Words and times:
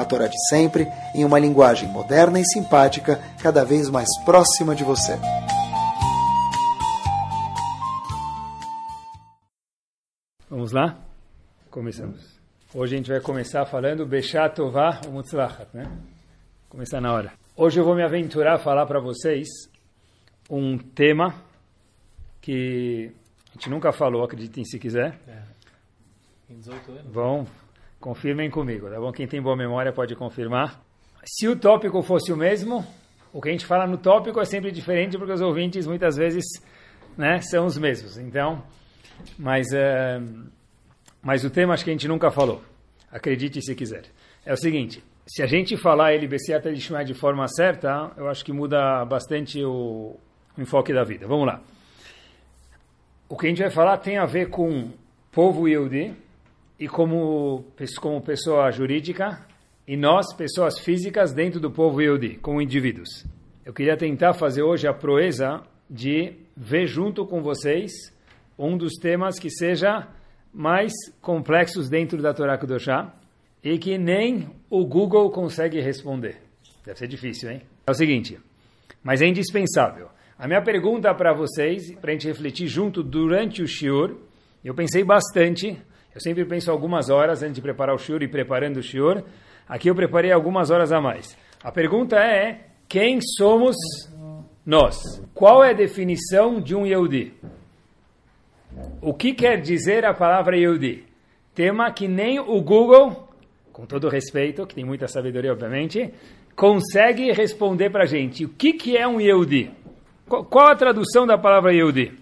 a 0.00 0.04
Torá 0.04 0.26
de 0.26 0.36
sempre, 0.48 0.86
em 1.14 1.24
uma 1.24 1.38
linguagem 1.38 1.88
moderna 1.88 2.40
e 2.40 2.44
simpática, 2.44 3.20
cada 3.42 3.64
vez 3.64 3.88
mais 3.88 4.08
próxima 4.24 4.74
de 4.74 4.84
você. 4.84 5.18
Vamos 10.48 10.72
lá? 10.72 10.98
Começamos. 11.70 12.40
Hoje 12.74 12.94
a 12.94 12.96
gente 12.98 13.10
vai 13.10 13.20
começar 13.20 13.64
falando 13.66 14.06
Beshat 14.06 14.56
Tová 14.56 15.00
Mutzlachat, 15.08 15.68
né? 15.74 15.84
Começar 16.68 17.00
na 17.00 17.12
hora. 17.12 17.32
Hoje 17.56 17.80
eu 17.80 17.84
vou 17.84 17.94
me 17.94 18.02
aventurar 18.02 18.54
a 18.54 18.58
falar 18.58 18.86
para 18.86 19.00
vocês 19.00 19.48
um 20.48 20.78
tema 20.78 21.34
que 22.40 23.12
a 23.50 23.52
gente 23.54 23.70
nunca 23.70 23.92
falou, 23.92 24.24
acreditem 24.24 24.64
se 24.64 24.78
quiser. 24.78 25.18
É. 25.28 25.42
Em 26.48 26.58
18 26.58 26.92
anos. 26.92 27.12
Vão, 27.12 27.46
Confirmem 28.00 28.50
comigo, 28.50 28.88
tá 28.88 28.98
bom? 28.98 29.12
Quem 29.12 29.26
tem 29.26 29.42
boa 29.42 29.54
memória 29.54 29.92
pode 29.92 30.16
confirmar. 30.16 30.80
Se 31.22 31.46
o 31.46 31.54
tópico 31.54 32.02
fosse 32.02 32.32
o 32.32 32.36
mesmo, 32.36 32.84
o 33.30 33.42
que 33.42 33.50
a 33.50 33.52
gente 33.52 33.66
fala 33.66 33.86
no 33.86 33.98
tópico 33.98 34.40
é 34.40 34.44
sempre 34.46 34.72
diferente 34.72 35.18
porque 35.18 35.32
os 35.32 35.42
ouvintes 35.42 35.86
muitas 35.86 36.16
vezes 36.16 36.44
né, 37.16 37.42
são 37.42 37.66
os 37.66 37.76
mesmos. 37.76 38.16
Então, 38.16 38.62
mas, 39.38 39.70
é, 39.74 40.18
mas 41.22 41.44
o 41.44 41.50
tema 41.50 41.74
acho 41.74 41.84
que 41.84 41.90
a 41.90 41.92
gente 41.92 42.08
nunca 42.08 42.30
falou. 42.30 42.62
Acredite 43.12 43.60
se 43.60 43.74
quiser. 43.74 44.04
É 44.46 44.54
o 44.54 44.56
seguinte, 44.56 45.04
se 45.26 45.42
a 45.42 45.46
gente 45.46 45.76
falar 45.76 46.12
LBC 46.12 46.54
até 46.54 46.72
de 46.72 47.14
forma 47.14 47.46
certa, 47.48 48.12
eu 48.16 48.28
acho 48.28 48.42
que 48.42 48.52
muda 48.52 49.04
bastante 49.04 49.62
o, 49.62 50.16
o 50.56 50.60
enfoque 50.60 50.94
da 50.94 51.04
vida. 51.04 51.26
Vamos 51.26 51.46
lá. 51.46 51.60
O 53.28 53.36
que 53.36 53.46
a 53.46 53.48
gente 53.50 53.60
vai 53.60 53.70
falar 53.70 53.98
tem 53.98 54.16
a 54.16 54.24
ver 54.24 54.48
com 54.48 54.90
povo 55.30 55.68
Yehudi, 55.68 56.16
e 56.80 56.88
como, 56.88 57.66
como 58.00 58.22
pessoa 58.22 58.70
jurídica, 58.70 59.46
e 59.86 59.98
nós, 59.98 60.34
pessoas 60.34 60.78
físicas, 60.78 61.34
dentro 61.34 61.60
do 61.60 61.70
povo 61.70 62.00
Yehudi, 62.00 62.36
como 62.36 62.62
indivíduos. 62.62 63.26
Eu 63.66 63.74
queria 63.74 63.98
tentar 63.98 64.32
fazer 64.32 64.62
hoje 64.62 64.88
a 64.88 64.94
proeza 64.94 65.62
de 65.88 66.32
ver 66.56 66.86
junto 66.86 67.26
com 67.26 67.42
vocês 67.42 67.92
um 68.58 68.78
dos 68.78 68.94
temas 68.94 69.38
que 69.38 69.50
seja 69.50 70.08
mais 70.54 70.92
complexos 71.20 71.90
dentro 71.90 72.22
da 72.22 72.32
Torá 72.32 72.56
Kudoshá 72.56 73.14
e 73.62 73.78
que 73.78 73.98
nem 73.98 74.48
o 74.70 74.86
Google 74.86 75.30
consegue 75.30 75.80
responder. 75.80 76.40
Deve 76.84 76.98
ser 76.98 77.08
difícil, 77.08 77.50
hein? 77.50 77.62
É 77.86 77.90
o 77.90 77.94
seguinte, 77.94 78.38
mas 79.02 79.20
é 79.20 79.26
indispensável. 79.26 80.08
A 80.38 80.46
minha 80.46 80.62
pergunta 80.62 81.14
para 81.14 81.34
vocês, 81.34 81.94
para 81.96 82.10
a 82.10 82.12
gente 82.14 82.26
refletir 82.26 82.68
junto 82.68 83.02
durante 83.02 83.62
o 83.62 83.66
shiur, 83.66 84.16
eu 84.64 84.74
pensei 84.74 85.04
bastante 85.04 85.78
eu 86.14 86.20
sempre 86.20 86.44
penso 86.44 86.70
algumas 86.70 87.08
horas 87.08 87.42
antes 87.42 87.54
de 87.54 87.62
preparar 87.62 87.94
o 87.94 87.98
shiur 87.98 88.22
e 88.22 88.28
preparando 88.28 88.78
o 88.78 88.82
shiur. 88.82 89.22
Aqui 89.68 89.88
eu 89.88 89.94
preparei 89.94 90.32
algumas 90.32 90.70
horas 90.70 90.90
a 90.90 91.00
mais. 91.00 91.36
A 91.62 91.70
pergunta 91.70 92.16
é, 92.16 92.66
quem 92.88 93.20
somos 93.20 93.76
nós? 94.66 94.96
Qual 95.32 95.62
é 95.62 95.70
a 95.70 95.74
definição 95.74 96.60
de 96.60 96.74
um 96.74 96.84
Yehudi? 96.84 97.32
O 99.00 99.14
que 99.14 99.32
quer 99.32 99.60
dizer 99.60 100.04
a 100.04 100.12
palavra 100.12 100.56
Yehudi? 100.56 101.04
Tema 101.54 101.92
que 101.92 102.08
nem 102.08 102.40
o 102.40 102.60
Google, 102.60 103.28
com 103.72 103.86
todo 103.86 104.08
respeito, 104.08 104.66
que 104.66 104.74
tem 104.74 104.84
muita 104.84 105.06
sabedoria 105.06 105.52
obviamente, 105.52 106.12
consegue 106.56 107.30
responder 107.32 107.90
para 107.90 108.02
a 108.02 108.06
gente. 108.06 108.44
O 108.44 108.48
que, 108.48 108.72
que 108.72 108.96
é 108.96 109.06
um 109.06 109.20
Yehudi? 109.20 109.70
Qual 110.28 110.66
a 110.66 110.74
tradução 110.74 111.26
da 111.26 111.38
palavra 111.38 111.72
Yehudi? 111.72 112.18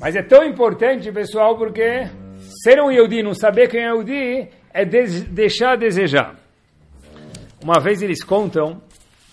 Mas 0.00 0.16
é 0.16 0.22
tão 0.22 0.44
importante, 0.44 1.10
pessoal, 1.12 1.56
porque 1.56 2.08
Ser 2.62 2.80
um 2.80 2.90
Yehudi, 2.90 3.22
não 3.22 3.34
saber 3.34 3.68
quem 3.68 3.80
é 3.80 3.86
Yehudi, 3.86 4.48
é 4.72 4.84
deixar 4.84 5.72
a 5.72 5.76
desejar. 5.76 6.36
Uma 7.62 7.78
vez 7.78 8.02
eles 8.02 8.24
contam 8.24 8.80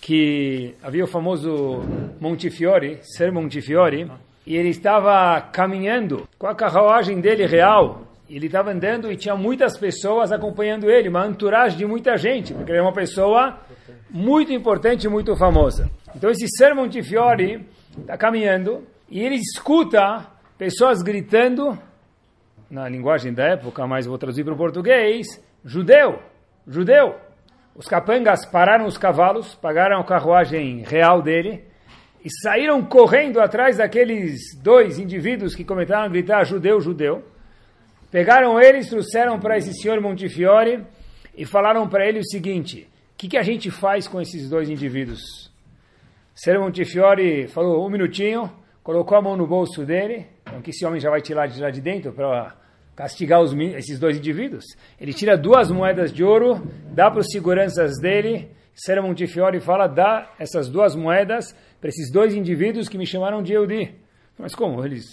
que 0.00 0.74
havia 0.82 1.04
o 1.04 1.06
famoso 1.06 1.82
Montefiore, 2.20 2.98
Ser 3.02 3.30
Montefiore, 3.30 4.10
e 4.46 4.56
ele 4.56 4.70
estava 4.70 5.40
caminhando 5.40 6.28
com 6.38 6.46
a 6.46 6.54
carruagem 6.54 7.20
dele 7.20 7.46
real. 7.46 8.02
Ele 8.28 8.46
estava 8.46 8.70
andando 8.70 9.10
e 9.10 9.16
tinha 9.16 9.34
muitas 9.34 9.76
pessoas 9.76 10.32
acompanhando 10.32 10.88
ele, 10.88 11.08
uma 11.08 11.26
entourage 11.26 11.76
de 11.76 11.84
muita 11.84 12.16
gente, 12.16 12.54
porque 12.54 12.70
ele 12.70 12.78
é 12.78 12.82
uma 12.82 12.92
pessoa 12.92 13.58
muito 14.08 14.52
importante 14.52 15.04
e 15.04 15.08
muito 15.08 15.36
famosa. 15.36 15.90
Então 16.14 16.30
esse 16.30 16.46
Ser 16.56 16.74
Montefiore 16.74 17.66
está 17.98 18.16
caminhando 18.16 18.84
e 19.10 19.20
ele 19.20 19.34
escuta 19.34 20.26
pessoas 20.56 21.02
gritando 21.02 21.76
na 22.70 22.88
linguagem 22.88 23.32
da 23.32 23.44
época, 23.44 23.84
mas 23.86 24.06
vou 24.06 24.16
traduzir 24.16 24.44
para 24.44 24.54
o 24.54 24.56
português, 24.56 25.26
judeu, 25.64 26.20
judeu. 26.66 27.16
Os 27.74 27.86
capangas 27.86 28.46
pararam 28.46 28.86
os 28.86 28.96
cavalos, 28.96 29.54
pagaram 29.56 29.98
a 29.98 30.04
carruagem 30.04 30.84
real 30.86 31.20
dele 31.20 31.64
e 32.24 32.30
saíram 32.42 32.84
correndo 32.84 33.40
atrás 33.40 33.78
daqueles 33.78 34.54
dois 34.62 34.98
indivíduos 34.98 35.54
que 35.54 35.64
começaram 35.64 36.04
a 36.04 36.08
gritar 36.08 36.44
judeu, 36.44 36.80
judeu. 36.80 37.24
Pegaram 38.10 38.60
eles, 38.60 38.88
trouxeram 38.88 39.38
para 39.40 39.56
esse 39.58 39.72
senhor 39.74 40.00
Montefiore 40.00 40.84
e 41.36 41.44
falaram 41.44 41.88
para 41.88 42.06
ele 42.06 42.20
o 42.20 42.24
seguinte: 42.24 42.88
o 43.14 43.16
que, 43.16 43.28
que 43.28 43.38
a 43.38 43.42
gente 43.42 43.70
faz 43.70 44.06
com 44.06 44.20
esses 44.20 44.48
dois 44.48 44.68
indivíduos? 44.68 45.50
Senhor 46.34 46.60
Montefiore 46.60 47.48
falou 47.48 47.86
um 47.86 47.90
minutinho, 47.90 48.50
colocou 48.82 49.16
a 49.18 49.22
mão 49.22 49.36
no 49.36 49.46
bolso 49.46 49.84
dele, 49.84 50.26
então 50.42 50.60
que 50.62 50.70
esse 50.70 50.84
homem 50.84 51.00
já 51.00 51.10
vai 51.10 51.20
tirar 51.20 51.46
de 51.46 51.60
lá 51.60 51.70
de 51.70 51.80
dentro 51.80 52.12
para 52.12 52.59
castigar 53.00 53.40
os, 53.40 53.54
esses 53.54 53.98
dois 53.98 54.18
indivíduos. 54.18 54.62
Ele 55.00 55.14
tira 55.14 55.34
duas 55.34 55.70
moedas 55.70 56.12
de 56.12 56.22
ouro, 56.22 56.70
dá 56.92 57.10
para 57.10 57.20
os 57.20 57.28
seguranças 57.32 57.98
dele, 57.98 58.50
Sera 58.74 59.00
Montefiore 59.00 59.58
fala, 59.58 59.86
dá 59.86 60.30
essas 60.38 60.68
duas 60.68 60.94
moedas 60.94 61.56
para 61.80 61.88
esses 61.88 62.12
dois 62.12 62.34
indivíduos 62.34 62.90
que 62.90 62.98
me 62.98 63.06
chamaram 63.06 63.42
de 63.42 63.54
Eudi. 63.54 63.94
Mas 64.38 64.54
como? 64.54 64.84
Eles 64.84 65.06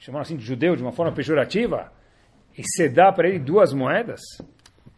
chamaram 0.00 0.22
assim 0.22 0.36
de 0.36 0.44
judeu 0.44 0.74
de 0.74 0.82
uma 0.82 0.90
forma 0.90 1.12
pejorativa? 1.12 1.92
E 2.56 2.62
você 2.64 2.88
dá 2.88 3.12
para 3.12 3.28
ele 3.28 3.38
duas 3.38 3.72
moedas? 3.72 4.20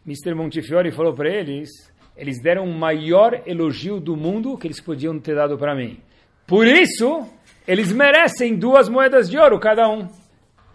Mr. 0.03 0.33
Montefiore 0.33 0.91
falou 0.91 1.13
para 1.13 1.29
eles, 1.29 1.69
eles 2.17 2.41
deram 2.41 2.65
o 2.65 2.73
maior 2.73 3.43
elogio 3.45 3.99
do 3.99 4.17
mundo 4.17 4.57
que 4.57 4.65
eles 4.65 4.81
podiam 4.81 5.19
ter 5.19 5.35
dado 5.35 5.59
para 5.59 5.75
mim. 5.75 5.99
Por 6.47 6.65
isso, 6.65 7.23
eles 7.67 7.91
merecem 7.91 8.57
duas 8.57 8.89
moedas 8.89 9.29
de 9.29 9.37
ouro 9.37 9.59
cada 9.59 9.87
um. 9.87 10.07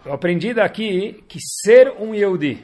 Eu 0.07 0.13
aprendi 0.13 0.55
daqui 0.55 1.25
que 1.27 1.41
ser 1.41 1.93
um 1.99 2.15
Yehudi, 2.15 2.63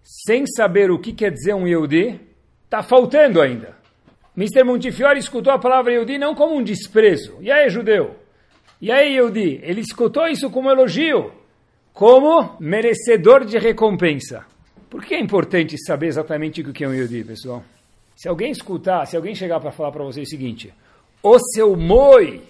sem 0.00 0.46
saber 0.46 0.92
o 0.92 0.98
que 1.00 1.12
quer 1.12 1.32
dizer 1.32 1.52
um 1.52 1.66
Yehudi, 1.66 2.20
está 2.64 2.84
faltando 2.84 3.40
ainda. 3.42 3.76
Mr. 4.36 4.62
Montefiore 4.62 5.18
escutou 5.18 5.52
a 5.52 5.58
palavra 5.58 5.92
Yehudi 5.92 6.18
não 6.18 6.36
como 6.36 6.54
um 6.54 6.62
desprezo. 6.62 7.36
E 7.40 7.50
aí, 7.50 7.68
judeu? 7.68 8.14
E 8.80 8.92
aí, 8.92 9.14
Yehudi? 9.14 9.58
Ele 9.64 9.80
escutou 9.80 10.28
isso 10.28 10.48
como 10.50 10.70
elogio, 10.70 11.32
como 11.92 12.56
merecedor 12.60 13.44
de 13.44 13.58
recompensa. 13.58 14.46
Por 14.88 15.04
que 15.04 15.16
é 15.16 15.20
importante 15.20 15.76
saber 15.84 16.06
exatamente 16.06 16.60
o 16.60 16.72
que 16.72 16.84
é 16.84 16.88
um 16.88 16.94
Yehudi, 16.94 17.24
pessoal? 17.24 17.64
Se 18.14 18.28
alguém 18.28 18.52
escutar, 18.52 19.04
se 19.04 19.16
alguém 19.16 19.34
chegar 19.34 19.58
para 19.58 19.72
falar 19.72 19.90
para 19.90 20.04
você 20.04 20.20
o 20.20 20.26
seguinte, 20.26 20.72
o 21.24 21.40
seu 21.40 21.74
moi, 21.74 22.40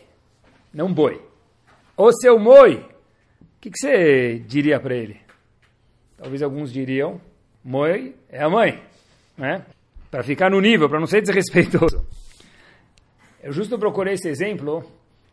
não 0.70 0.92
boi, 0.92 1.18
o 1.96 2.12
seu 2.12 2.38
moi, 2.38 2.84
o 3.58 3.60
que, 3.60 3.70
que, 3.70 3.76
você 3.76 4.38
diria 4.46 4.78
para 4.78 4.94
ele? 4.94 5.20
Talvez 6.16 6.44
alguns 6.44 6.72
diriam, 6.72 7.20
mãe 7.64 8.14
é 8.30 8.40
a 8.40 8.48
mãe, 8.48 8.80
né? 9.36 9.66
Para 10.08 10.22
ficar 10.22 10.48
no 10.48 10.60
nível, 10.60 10.88
para 10.88 11.00
não 11.00 11.08
ser 11.08 11.22
desrespeitoso. 11.22 12.06
Eu 13.42 13.52
justo 13.52 13.76
procurei 13.76 14.14
esse 14.14 14.28
exemplo, 14.28 14.84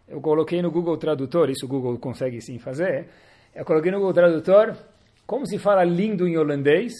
eu 0.07 0.19
coloquei 0.19 0.59
no 0.59 0.71
Google 0.71 0.97
Tradutor, 0.97 1.51
isso 1.51 1.67
o 1.67 1.69
Google 1.69 1.99
consegue 1.99 2.41
sim 2.41 2.57
fazer, 2.57 3.09
eu 3.53 3.63
coloquei 3.63 3.91
no 3.91 3.99
Google 3.99 4.13
Tradutor, 4.13 4.75
como 5.27 5.45
se 5.45 5.59
fala 5.59 5.83
lindo 5.83 6.27
em 6.27 6.35
holandês, 6.35 6.93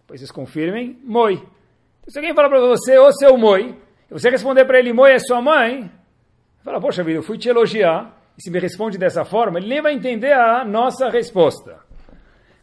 depois 0.00 0.18
vocês 0.18 0.32
confirmem, 0.32 0.98
moi. 1.04 1.34
Então, 1.34 2.08
se 2.08 2.18
alguém 2.18 2.34
falar 2.34 2.48
para 2.48 2.60
você, 2.60 2.98
ô 2.98 3.12
seu 3.12 3.38
moi, 3.38 3.78
e 4.10 4.12
você 4.12 4.30
responder 4.30 4.64
para 4.64 4.80
ele, 4.80 4.92
moi 4.92 5.12
é 5.12 5.20
sua 5.20 5.40
mãe, 5.40 5.88
fala, 6.64 6.80
poxa 6.80 7.04
vida, 7.04 7.20
eu 7.20 7.22
fui 7.22 7.38
te 7.38 7.48
elogiar, 7.48 8.20
e 8.36 8.42
se 8.42 8.50
me 8.50 8.58
responde 8.58 8.98
dessa 8.98 9.24
forma, 9.24 9.58
ele 9.58 9.68
nem 9.68 9.82
vai 9.82 9.94
entender 9.94 10.32
a 10.32 10.64
nossa 10.64 11.08
resposta. 11.10 11.80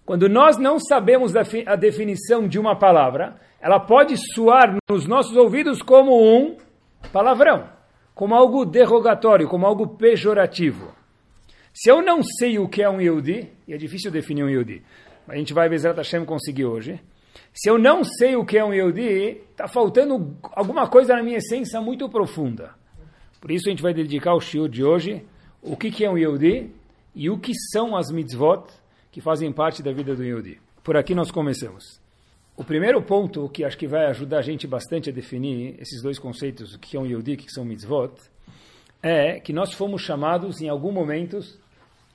Quando 0.06 0.27
nós 0.27 0.57
não 0.57 0.80
sabemos 0.80 1.33
a 1.36 1.75
definição 1.75 2.48
de 2.48 2.57
uma 2.57 2.75
palavra, 2.77 3.36
ela 3.62 3.80
pode 3.80 4.16
soar 4.33 4.77
nos 4.89 5.06
nossos 5.06 5.36
ouvidos 5.38 5.81
como 5.81 6.12
um 6.19 6.57
palavrão. 7.13 7.69
como 8.16 8.36
algo 8.36 8.66
derrogatório, 8.66 9.48
como 9.48 9.66
algo 9.66 9.95
pejorativo. 9.95 10.94
Se 11.74 11.89
eu 11.89 12.01
não 12.01 12.22
sei 12.22 12.60
o 12.60 12.68
que 12.68 12.83
é 12.83 12.89
um 12.89 13.00
Yehudi, 13.00 13.50
e 13.65 13.74
é 13.74 13.77
difícil 13.77 14.12
definir 14.12 14.44
um 14.44 14.50
Yehudi, 14.50 14.83
mas 15.25 15.38
a 15.38 15.39
gente 15.39 15.54
vai, 15.54 15.69
Bezerra 15.69 15.95
Hashem, 15.95 16.25
conseguir 16.25 16.65
hoje. 16.65 17.00
Se 17.54 17.69
eu 17.69 17.77
não 17.77 18.04
sei 18.04 18.36
o 18.36 18.44
que 18.44 18.57
é 18.57 18.65
um 18.65 18.74
Yehudi, 18.74 19.42
está 19.51 19.69
faltando 19.69 20.36
alguma 20.51 20.86
coisa 20.89 21.15
na 21.15 21.24
minha 21.24 21.38
essência 21.38 21.80
muito 21.80 22.10
profunda. 22.10 22.72
Por 23.39 23.51
isso 23.51 23.69
a 23.69 23.72
gente 23.72 23.81
vai 23.81 23.94
dedicar 23.94 24.33
o 24.33 24.42
shiur 24.42 24.68
de 24.68 24.83
hoje, 24.83 25.25
o 25.62 25.76
que, 25.76 26.04
é 26.04 26.10
um 26.10 26.18
Yehudi 26.18 26.72
e 27.14 27.30
o 27.30 27.38
que 27.38 27.54
são 27.54 27.96
as 27.96 28.12
mitzvot 28.12 28.66
que 29.12 29.22
fazem 29.22 29.52
parte 29.52 29.84
da 29.84 29.92
vida 29.92 30.16
do 30.16 30.24
Yehudi. 30.24 30.60
Por 30.84 30.96
aqui 30.96 31.14
nós 31.14 31.32
começamos. 31.32 32.00
O 32.56 32.64
primeiro 32.64 33.02
ponto 33.02 33.48
que 33.50 33.64
acho 33.64 33.78
que 33.78 33.88
vai 33.88 34.06
ajudar 34.08 34.40
a 34.40 34.42
gente 34.42 34.68
bastante 34.68 35.10
a 35.10 35.14
definir 35.14 35.76
esses 35.80 36.02
dois 36.02 36.20
conceitos, 36.20 36.74
o 36.74 36.80
que 36.80 36.98
é 36.98 37.00
um 37.00 37.06
Yehudi 37.06 37.32
e 37.32 37.34
o 37.36 37.38
que 37.38 37.52
são 37.52 37.64
mitzvot, 37.64 38.14
é 39.02 39.40
que 39.40 39.54
nós 39.54 39.74
fomos 39.74 40.02
chamados 40.02 40.62
em 40.62 40.70
algum 40.70 40.92
momento, 40.92 41.40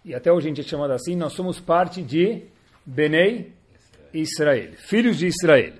e 0.04 0.14
até 0.14 0.30
hoje 0.30 0.46
a 0.46 0.50
gente 0.50 0.60
é 0.60 0.64
chamado 0.64 0.92
assim, 0.92 1.16
nós 1.16 1.32
somos 1.32 1.58
parte 1.58 2.02
de 2.02 2.42
Benei 2.84 3.52
Israel, 4.12 4.72
filhos 4.76 5.18
de 5.18 5.26
Israel. 5.26 5.74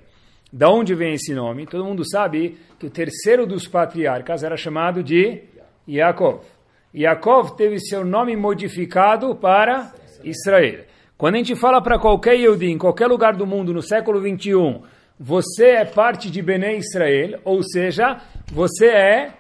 Da 0.53 0.71
onde 0.71 0.95
vem 0.95 1.15
esse 1.15 1.35
nome? 1.35 1.67
Todo 1.67 1.85
mundo 1.85 2.09
sabe 2.09 2.59
que 2.79 2.87
o 2.87 2.91
terceiro 2.91 3.47
dos 3.47 3.67
patriarcas 3.67 4.43
era 4.43 4.57
chamado 4.57 5.03
de 5.03 5.43
Yaakov. 5.89 6.45
Yaakov 6.95 7.57
teve 7.57 7.81
seu 7.81 8.05
nome 8.05 8.37
modificado 8.37 9.35
para 9.35 9.93
Israel. 10.23 10.85
Quando 11.19 11.35
a 11.35 11.39
gente 11.39 11.57
fala 11.57 11.83
para 11.83 11.99
qualquer 11.99 12.35
Yehudi, 12.35 12.71
em 12.71 12.79
qualquer 12.79 13.09
lugar 13.09 13.37
do 13.37 13.45
mundo, 13.45 13.75
no 13.75 13.83
século 13.83 14.21
21, 14.21 14.83
você 15.19 15.71
é 15.71 15.85
parte 15.85 16.31
de 16.31 16.41
Bené 16.41 16.77
Israel, 16.77 17.41
ou 17.45 17.65
seja, 17.65 18.21
você 18.53 18.87
é 18.87 19.33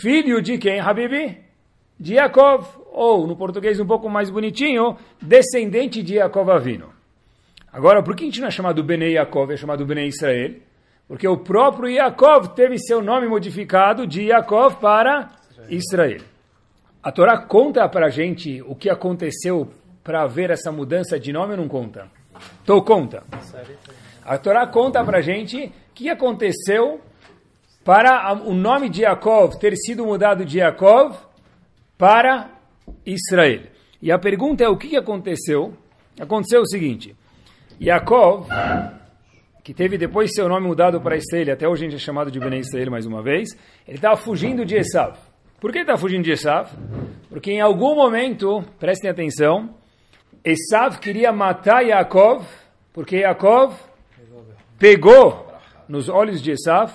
filho 0.00 0.40
de 0.40 0.56
quem, 0.56 0.80
Habibi? 0.80 1.38
De 2.00 2.14
Yaakov, 2.14 2.66
ou, 2.90 3.26
no 3.26 3.36
português 3.36 3.78
um 3.78 3.86
pouco 3.86 4.08
mais 4.08 4.30
bonitinho, 4.30 4.96
descendente 5.20 6.02
de 6.02 6.14
Yaakov 6.14 6.50
Avino. 6.50 6.90
Agora, 7.70 8.02
por 8.02 8.16
que 8.16 8.24
a 8.24 8.26
gente 8.26 8.40
não 8.40 8.48
é 8.48 8.50
chamado 8.50 8.82
Bené 8.82 9.10
Yaakov, 9.10 9.52
é 9.52 9.56
chamado 9.56 9.84
Bené 9.84 10.06
Israel? 10.06 10.54
Porque 11.06 11.28
o 11.28 11.36
próprio 11.36 11.90
Yaakov 11.90 12.54
teve 12.54 12.78
seu 12.78 13.02
nome 13.02 13.28
modificado 13.28 14.06
de 14.06 14.28
Yaakov 14.28 14.76
para 14.76 15.30
Israel. 15.68 16.31
A 17.02 17.10
Torá 17.10 17.36
conta 17.36 17.88
para 17.88 18.06
a 18.06 18.10
gente 18.10 18.62
o 18.62 18.76
que 18.76 18.88
aconteceu 18.88 19.68
para 20.04 20.24
ver 20.28 20.50
essa 20.50 20.70
mudança 20.70 21.18
de 21.18 21.32
nome 21.32 21.52
ou 21.52 21.56
não 21.56 21.68
conta? 21.68 22.06
Então 22.62 22.80
conta. 22.80 23.24
A 24.24 24.38
Torá 24.38 24.68
conta 24.68 25.04
para 25.04 25.18
a 25.18 25.20
gente 25.20 25.64
o 25.64 25.94
que 25.94 26.08
aconteceu 26.08 27.00
para 27.84 28.32
o 28.44 28.54
nome 28.54 28.88
de 28.88 29.02
Yaakov 29.02 29.58
ter 29.58 29.74
sido 29.76 30.06
mudado 30.06 30.44
de 30.44 30.58
Yaakov 30.58 31.16
para 31.98 32.50
Israel. 33.04 33.62
E 34.00 34.12
a 34.12 34.18
pergunta 34.18 34.62
é 34.62 34.68
o 34.68 34.76
que 34.76 34.96
aconteceu? 34.96 35.76
Aconteceu 36.20 36.60
o 36.60 36.68
seguinte, 36.68 37.16
Yaakov, 37.80 38.46
que 39.64 39.74
teve 39.74 39.98
depois 39.98 40.32
seu 40.32 40.48
nome 40.48 40.68
mudado 40.68 41.00
para 41.00 41.16
Israel, 41.16 41.52
até 41.52 41.66
hoje 41.66 41.84
a 41.84 41.90
gente 41.90 42.00
é 42.00 42.04
chamado 42.04 42.30
de 42.30 42.38
Bnei 42.38 42.60
Israel 42.60 42.92
mais 42.92 43.06
uma 43.06 43.22
vez, 43.22 43.58
ele 43.88 43.96
estava 43.96 44.16
fugindo 44.16 44.64
de 44.64 44.76
Esav. 44.76 45.31
Por 45.62 45.70
que 45.70 45.78
está 45.78 45.96
fugindo 45.96 46.24
de 46.24 46.32
Esav? 46.32 46.72
Porque 47.28 47.52
em 47.52 47.60
algum 47.60 47.94
momento, 47.94 48.64
prestem 48.80 49.08
atenção, 49.08 49.72
Esav 50.44 50.98
queria 50.98 51.32
matar 51.32 51.82
Yaakov, 51.82 52.44
porque 52.92 53.18
Yaakov 53.18 53.72
pegou 54.76 55.46
nos 55.88 56.08
olhos 56.08 56.42
de 56.42 56.50
Esav, 56.50 56.92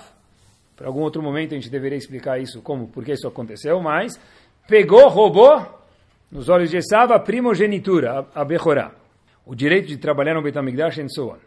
para 0.76 0.88
algum 0.88 1.00
outro 1.00 1.24
momento 1.24 1.54
a 1.54 1.56
gente 1.56 1.70
deveria 1.70 1.98
explicar 1.98 2.42
isso, 2.42 2.62
como, 2.62 2.90
por 2.90 3.06
que 3.06 3.14
isso 3.14 3.26
aconteceu, 3.26 3.80
mas 3.80 4.20
pegou, 4.68 5.08
roubou 5.08 5.66
nos 6.30 6.50
olhos 6.50 6.70
de 6.70 6.76
Esav 6.76 7.14
a 7.14 7.20
primogenitura, 7.20 8.28
a, 8.36 8.42
a 8.42 8.44
Bechorá, 8.44 8.92
o 9.46 9.56
direito 9.56 9.88
de 9.88 9.96
trabalhar 9.96 10.34
no 10.34 10.44
Betamigdash 10.44 10.98
e 10.98 11.10
so 11.10 11.30
on. 11.30 11.38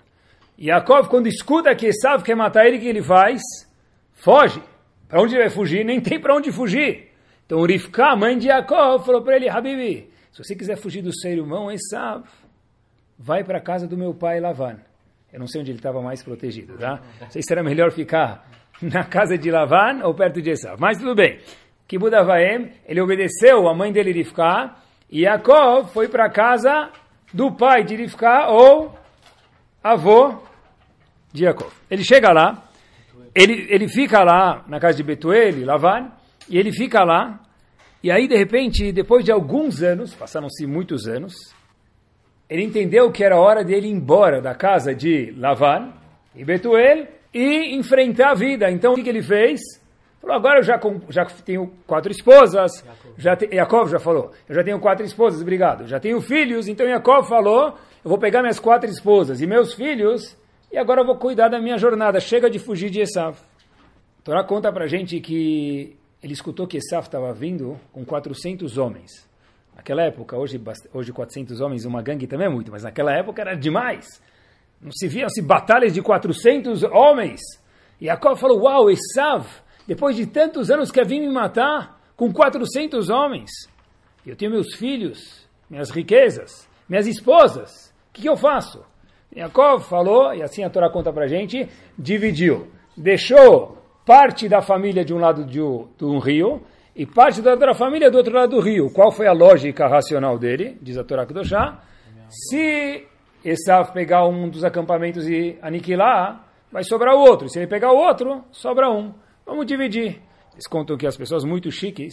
Yaakov, 0.59 1.11
quando 1.11 1.27
escuta 1.27 1.75
que 1.75 1.85
Esav 1.89 2.23
quer 2.23 2.35
matar 2.35 2.65
ele, 2.65 2.79
o 2.79 2.81
que 2.81 2.89
ele 2.89 3.03
faz? 3.03 3.43
Foge. 4.15 4.63
Para 5.07 5.21
onde 5.21 5.35
ele 5.35 5.43
vai 5.43 5.51
fugir? 5.51 5.85
Nem 5.85 6.01
tem 6.01 6.19
para 6.19 6.35
onde 6.35 6.51
fugir. 6.51 7.10
Então 7.51 7.65
Rivka, 7.65 8.15
mãe 8.15 8.39
de 8.39 8.47
Yaakov, 8.47 9.05
falou 9.05 9.23
para 9.23 9.35
ele, 9.35 9.49
Habibi, 9.49 10.09
se 10.31 10.39
você 10.39 10.55
quiser 10.55 10.77
fugir 10.77 11.03
do 11.03 11.13
seu 11.13 11.33
irmão 11.33 11.69
Esav, 11.69 12.23
vai 13.19 13.43
para 13.43 13.59
a 13.59 13.61
casa 13.61 13.89
do 13.89 13.97
meu 13.97 14.15
pai 14.15 14.39
Lavan. 14.39 14.77
Eu 15.33 15.41
não 15.41 15.49
sei 15.49 15.61
onde 15.61 15.73
ele 15.73 15.81
estava 15.81 16.01
mais 16.01 16.23
protegido, 16.23 16.79
tá? 16.79 17.01
Não 17.21 17.29
sei 17.29 17.43
se 17.43 17.53
era 17.53 17.61
melhor 17.65 17.91
ficar 17.91 18.49
na 18.81 19.03
casa 19.03 19.37
de 19.37 19.51
Lavan 19.51 20.05
ou 20.05 20.15
perto 20.15 20.41
de 20.41 20.49
Esav. 20.49 20.77
Mas 20.79 20.99
tudo 20.99 21.13
bem. 21.13 21.41
Kibudavaem, 21.89 22.71
ele 22.87 23.01
obedeceu 23.01 23.67
a 23.67 23.75
mãe 23.75 23.91
dele 23.91 24.13
Rivka, 24.13 24.77
e 25.11 25.23
Yaakov 25.23 25.93
foi 25.93 26.07
para 26.07 26.27
a 26.27 26.31
casa 26.31 26.89
do 27.35 27.51
pai 27.51 27.83
de 27.83 27.97
Rivka, 27.97 28.47
ou 28.47 28.95
avô 29.83 30.41
de 31.33 31.47
Yaakov. 31.47 31.73
Ele 31.91 32.05
chega 32.05 32.33
lá, 32.33 32.69
ele, 33.35 33.67
ele 33.69 33.89
fica 33.89 34.23
lá 34.23 34.65
na 34.69 34.79
casa 34.79 34.99
de 34.99 35.03
Betuel, 35.03 35.67
Lavan, 35.67 36.13
e 36.51 36.59
ele 36.59 36.73
fica 36.73 37.05
lá, 37.05 37.41
e 38.03 38.11
aí 38.11 38.27
de 38.27 38.37
repente, 38.37 38.91
depois 38.93 39.25
de 39.25 39.31
alguns 39.31 39.83
anos, 39.83 40.15
passaram-se 40.15 40.67
muitos 40.67 41.07
anos, 41.07 41.33
ele 42.49 42.65
entendeu 42.65 43.13
que 43.13 43.23
era 43.23 43.39
hora 43.39 43.63
dele 43.63 43.87
ir 43.87 43.93
embora 43.93 44.43
da 44.43 44.55
casa 44.55 44.93
de 44.93 45.33
Lavan 45.39 45.93
e 46.35 46.45
Betuel 46.45 47.07
e 47.33 47.77
enfrentar 47.77 48.33
a 48.33 48.35
vida. 48.35 48.69
Então 48.69 48.93
o 48.93 48.97
que, 48.97 49.05
que 49.05 49.09
ele 49.09 49.23
fez? 49.23 49.61
Falou, 50.21 50.37
agora 50.37 50.59
eu 50.59 50.63
já, 50.63 50.79
já 51.09 51.25
tenho 51.25 51.73
quatro 51.87 52.11
esposas, 52.11 52.85
já 53.17 53.37
te, 53.37 53.49
Yaakov 53.55 53.91
já 53.91 53.99
falou, 53.99 54.33
eu 54.49 54.55
já 54.55 54.63
tenho 54.63 54.79
quatro 54.79 55.07
esposas, 55.07 55.41
obrigado, 55.41 55.87
já 55.87 55.99
tenho 55.99 56.21
filhos, 56.21 56.69
então 56.69 56.87
Yaakov 56.87 57.27
falou, 57.27 57.79
eu 58.05 58.09
vou 58.09 58.19
pegar 58.19 58.43
minhas 58.43 58.59
quatro 58.59 58.91
esposas 58.91 59.41
e 59.41 59.47
meus 59.47 59.73
filhos, 59.73 60.37
e 60.71 60.77
agora 60.77 61.01
eu 61.01 61.07
vou 61.07 61.17
cuidar 61.17 61.49
da 61.49 61.59
minha 61.59 61.79
jornada, 61.79 62.21
chega 62.21 62.51
de 62.51 62.59
fugir 62.59 62.91
de 62.91 63.01
Esav. 63.01 63.39
Torá 64.23 64.45
conta 64.45 64.71
pra 64.71 64.87
gente 64.87 65.21
que 65.21 65.97
ele 66.23 66.33
escutou 66.33 66.67
que 66.67 66.77
Esaf 66.77 67.09
estava 67.09 67.33
vindo 67.33 67.79
com 67.93 68.05
400 68.05 68.77
homens. 68.77 69.29
Naquela 69.75 70.03
época, 70.03 70.37
hoje, 70.37 70.61
hoje 70.93 71.13
400 71.13 71.61
homens, 71.61 71.85
uma 71.85 72.03
gangue 72.03 72.27
também 72.27 72.47
é 72.47 72.51
muito, 72.51 72.71
mas 72.71 72.83
naquela 72.83 73.13
época 73.13 73.41
era 73.41 73.55
demais. 73.55 74.21
Não 74.81 74.93
se 74.93 75.09
viam-se 75.09 75.41
batalhas 75.41 75.95
de 75.95 76.03
400 76.03 76.83
homens. 76.83 77.41
E 78.01 78.07
Jacob 78.07 78.37
falou, 78.37 78.63
uau, 78.63 78.91
Esav, 78.91 79.47
depois 79.87 80.17
de 80.17 80.27
tantos 80.27 80.71
anos 80.71 80.91
quer 80.91 81.07
vir 81.07 81.21
me 81.21 81.31
matar 81.31 82.01
com 82.17 82.31
400 82.31 83.09
homens. 83.09 83.51
Eu 84.27 84.37
tenho 84.37 84.51
meus 84.51 84.75
filhos, 84.75 85.49
minhas 85.69 85.91
riquezas, 85.91 86.69
minhas 86.87 87.07
esposas. 87.07 87.91
O 88.11 88.13
que, 88.13 88.23
que 88.23 88.29
eu 88.29 88.37
faço? 88.37 88.85
Jacob 89.35 89.81
falou, 89.81 90.35
e 90.35 90.43
assim 90.43 90.63
a 90.63 90.69
Torá 90.69 90.91
conta 90.91 91.13
para 91.13 91.27
gente, 91.27 91.69
dividiu. 91.99 92.69
Deixou 92.97 93.80
parte 94.11 94.49
da 94.49 94.61
família 94.61 95.05
de 95.05 95.15
um 95.15 95.19
lado 95.19 95.45
de 95.45 95.61
um 95.61 96.19
rio 96.19 96.61
e 96.97 97.07
parte 97.07 97.41
da 97.41 97.53
outra 97.53 97.73
família 97.75 98.11
do 98.11 98.19
outro 98.19 98.35
lado 98.35 98.57
do 98.57 98.61
rio. 98.61 98.91
Qual 98.91 99.13
foi 99.13 99.29
a 99.29 99.33
lógica 99.33 99.87
racional 99.87 100.37
dele? 100.37 100.77
Diz 100.83 100.99
a 100.99 101.05
Torá 101.05 101.25
Kedoshá. 101.25 101.81
Se 102.29 103.07
Esav 103.45 103.93
pegar 103.93 104.27
um 104.27 104.49
dos 104.49 104.65
acampamentos 104.65 105.29
e 105.29 105.57
aniquilar, 105.63 106.45
vai 106.73 106.83
sobrar 106.83 107.15
o 107.15 107.21
outro. 107.21 107.49
Se 107.49 107.61
ele 107.61 107.69
pegar 107.69 107.93
o 107.93 107.97
outro, 107.97 108.43
sobra 108.51 108.91
um. 108.91 109.15
Vamos 109.47 109.65
dividir. 109.65 110.21
Eles 110.55 110.67
contam 110.67 110.97
que 110.97 111.07
as 111.07 111.17
pessoas 111.17 111.45
muito 111.45 111.71
chiques 111.71 112.13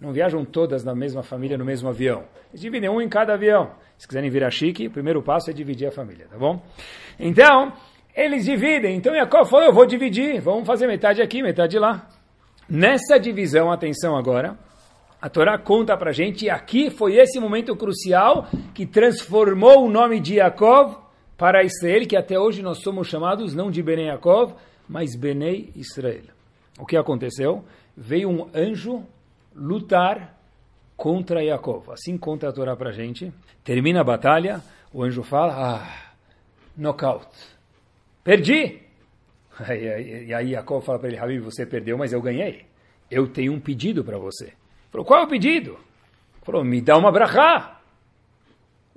não 0.00 0.12
viajam 0.12 0.44
todas 0.44 0.82
na 0.82 0.96
mesma 0.96 1.22
família, 1.22 1.56
no 1.56 1.64
mesmo 1.64 1.88
avião. 1.88 2.24
Eles 2.50 2.60
dividem 2.60 2.90
um 2.90 3.00
em 3.00 3.08
cada 3.08 3.34
avião. 3.34 3.70
Se 3.96 4.08
quiserem 4.08 4.30
virar 4.30 4.50
chique, 4.50 4.88
o 4.88 4.90
primeiro 4.90 5.22
passo 5.22 5.48
é 5.48 5.52
dividir 5.52 5.86
a 5.86 5.92
família, 5.92 6.26
tá 6.28 6.36
bom? 6.36 6.60
Então, 7.20 7.72
eles 8.16 8.46
dividem. 8.46 8.96
Então 8.96 9.14
Jacob 9.14 9.46
falou, 9.46 9.66
eu 9.66 9.72
vou 9.72 9.84
dividir, 9.84 10.40
vamos 10.40 10.66
fazer 10.66 10.86
metade 10.86 11.20
aqui, 11.20 11.42
metade 11.42 11.78
lá. 11.78 12.08
Nessa 12.68 13.20
divisão, 13.20 13.70
atenção 13.70 14.16
agora, 14.16 14.58
a 15.20 15.28
Torá 15.28 15.58
conta 15.58 15.96
para 15.96 16.12
gente, 16.12 16.48
aqui 16.48 16.90
foi 16.90 17.16
esse 17.16 17.38
momento 17.38 17.76
crucial 17.76 18.48
que 18.74 18.86
transformou 18.86 19.84
o 19.84 19.90
nome 19.90 20.18
de 20.18 20.36
Jacob 20.36 20.96
para 21.36 21.62
Israel, 21.62 22.06
que 22.06 22.16
até 22.16 22.38
hoje 22.38 22.62
nós 22.62 22.78
somos 22.78 23.06
chamados 23.06 23.54
não 23.54 23.70
de 23.70 23.82
Benei 23.82 24.06
Jacob, 24.06 24.52
mas 24.88 25.14
Benei 25.14 25.70
Israel. 25.76 26.24
O 26.78 26.86
que 26.86 26.96
aconteceu? 26.96 27.64
Veio 27.94 28.30
um 28.30 28.48
anjo 28.54 29.04
lutar 29.54 30.34
contra 30.96 31.44
Jacob. 31.44 31.90
Assim 31.90 32.16
conta 32.16 32.48
a 32.48 32.52
Torá 32.52 32.74
para 32.74 32.92
gente. 32.92 33.32
Termina 33.62 34.00
a 34.00 34.04
batalha, 34.04 34.62
o 34.92 35.02
anjo 35.02 35.22
fala, 35.22 35.54
ah, 35.54 36.14
knockout 36.76 37.55
Perdi! 38.26 38.82
E 40.26 40.34
aí 40.34 40.50
Jacob 40.50 40.82
fala 40.82 40.98
para 40.98 41.08
ele, 41.08 41.16
Habib, 41.16 41.44
você 41.44 41.64
perdeu, 41.64 41.96
mas 41.96 42.12
eu 42.12 42.20
ganhei. 42.20 42.66
Eu 43.08 43.28
tenho 43.28 43.52
um 43.52 43.60
pedido 43.60 44.02
para 44.02 44.18
você. 44.18 44.46
Ele 44.46 44.54
falou, 44.90 45.06
qual 45.06 45.20
é 45.20 45.22
o 45.22 45.28
pedido? 45.28 45.70
Ele 45.70 46.44
falou, 46.44 46.64
me 46.64 46.80
dá 46.80 46.98
uma 46.98 47.12
brachá. 47.12 47.80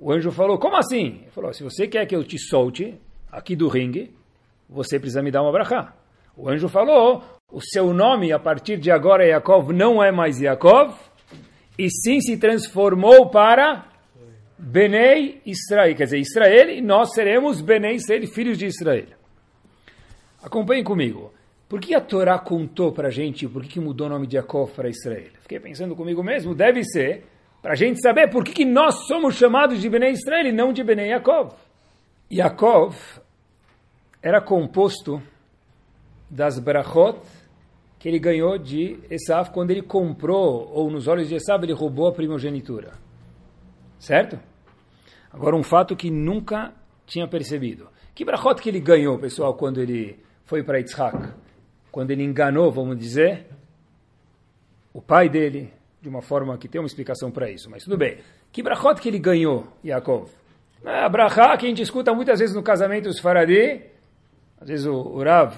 O 0.00 0.10
anjo 0.10 0.32
falou, 0.32 0.58
como 0.58 0.74
assim? 0.76 1.20
Ele 1.22 1.30
falou, 1.30 1.52
se 1.54 1.62
você 1.62 1.86
quer 1.86 2.06
que 2.06 2.16
eu 2.16 2.24
te 2.24 2.40
solte 2.40 3.00
aqui 3.30 3.54
do 3.54 3.68
ringue, 3.68 4.12
você 4.68 4.98
precisa 4.98 5.22
me 5.22 5.30
dar 5.30 5.42
uma 5.42 5.52
brachá. 5.52 5.94
O 6.36 6.48
anjo 6.48 6.68
falou, 6.68 7.22
o 7.52 7.60
seu 7.60 7.94
nome 7.94 8.32
a 8.32 8.38
partir 8.40 8.78
de 8.78 8.90
agora, 8.90 9.24
Yaakov, 9.24 9.72
não 9.72 10.02
é 10.02 10.10
mais 10.10 10.40
Yaakov, 10.40 10.92
e 11.78 11.88
sim 11.88 12.20
se 12.20 12.36
transformou 12.36 13.30
para 13.30 13.86
Benei 14.58 15.40
Israel, 15.46 15.94
quer 15.94 16.04
dizer, 16.04 16.18
Israel, 16.18 16.68
e 16.68 16.80
nós 16.82 17.14
seremos 17.14 17.60
Benei 17.60 17.94
Israel, 17.94 18.26
filhos 18.26 18.58
de 18.58 18.66
Israel. 18.66 19.19
Acompanhem 20.42 20.84
comigo. 20.84 21.32
Por 21.68 21.80
que 21.80 21.94
a 21.94 22.00
Torá 22.00 22.38
contou 22.38 22.92
para 22.92 23.08
a 23.08 23.10
gente 23.10 23.46
por 23.46 23.62
que, 23.62 23.68
que 23.68 23.80
mudou 23.80 24.08
o 24.08 24.10
nome 24.10 24.26
de 24.26 24.36
Yaakov 24.36 24.72
para 24.72 24.88
Israel? 24.88 25.30
Fiquei 25.40 25.60
pensando 25.60 25.94
comigo 25.94 26.22
mesmo, 26.22 26.54
deve 26.54 26.82
ser 26.82 27.24
para 27.62 27.74
a 27.74 27.76
gente 27.76 28.00
saber 28.00 28.28
por 28.28 28.42
que, 28.42 28.52
que 28.52 28.64
nós 28.64 29.06
somos 29.06 29.36
chamados 29.36 29.80
de 29.80 29.88
Benei 29.88 30.10
Israel 30.10 30.46
e 30.46 30.52
não 30.52 30.72
de 30.72 30.82
Benei 30.82 31.10
Yaakov. 31.10 31.54
Yaakov 32.32 32.96
era 34.22 34.40
composto 34.40 35.22
das 36.28 36.58
brachot 36.58 37.20
que 38.00 38.08
ele 38.08 38.18
ganhou 38.18 38.56
de 38.58 38.98
Esav 39.10 39.50
quando 39.50 39.70
ele 39.70 39.82
comprou, 39.82 40.72
ou 40.72 40.90
nos 40.90 41.06
olhos 41.06 41.28
de 41.28 41.34
Esav, 41.34 41.62
ele 41.62 41.72
roubou 41.72 42.08
a 42.08 42.12
primogenitura. 42.12 42.92
Certo? 43.98 44.40
Agora, 45.30 45.54
um 45.54 45.62
fato 45.62 45.94
que 45.94 46.10
nunca 46.10 46.72
tinha 47.06 47.28
percebido. 47.28 47.88
Que 48.14 48.24
brachot 48.24 48.60
que 48.60 48.68
ele 48.70 48.80
ganhou, 48.80 49.18
pessoal, 49.18 49.54
quando 49.54 49.80
ele 49.80 50.18
foi 50.50 50.64
para 50.64 50.78
Yitzhak? 50.78 51.16
Quando 51.92 52.10
ele 52.10 52.24
enganou, 52.24 52.72
vamos 52.72 52.98
dizer, 52.98 53.46
o 54.92 55.00
pai 55.00 55.28
dele, 55.28 55.72
de 56.02 56.08
uma 56.08 56.20
forma 56.20 56.58
que 56.58 56.66
tem 56.66 56.80
uma 56.80 56.88
explicação 56.88 57.30
para 57.30 57.48
isso, 57.48 57.70
mas 57.70 57.84
tudo 57.84 57.96
bem. 57.96 58.18
Que 58.50 58.60
brachot 58.60 59.00
que 59.00 59.08
ele 59.08 59.20
ganhou, 59.20 59.68
Yaakov? 59.84 60.28
A 60.84 61.08
brachá 61.08 61.56
que 61.56 61.66
a 61.66 61.68
gente 61.68 61.82
escuta 61.82 62.12
muitas 62.12 62.40
vezes 62.40 62.52
no 62.52 62.64
casamento 62.64 63.04
dos 63.04 63.20
faradi, 63.20 63.80
às 64.60 64.66
vezes 64.66 64.86
o, 64.86 64.94
o 64.94 65.22
Rav 65.22 65.54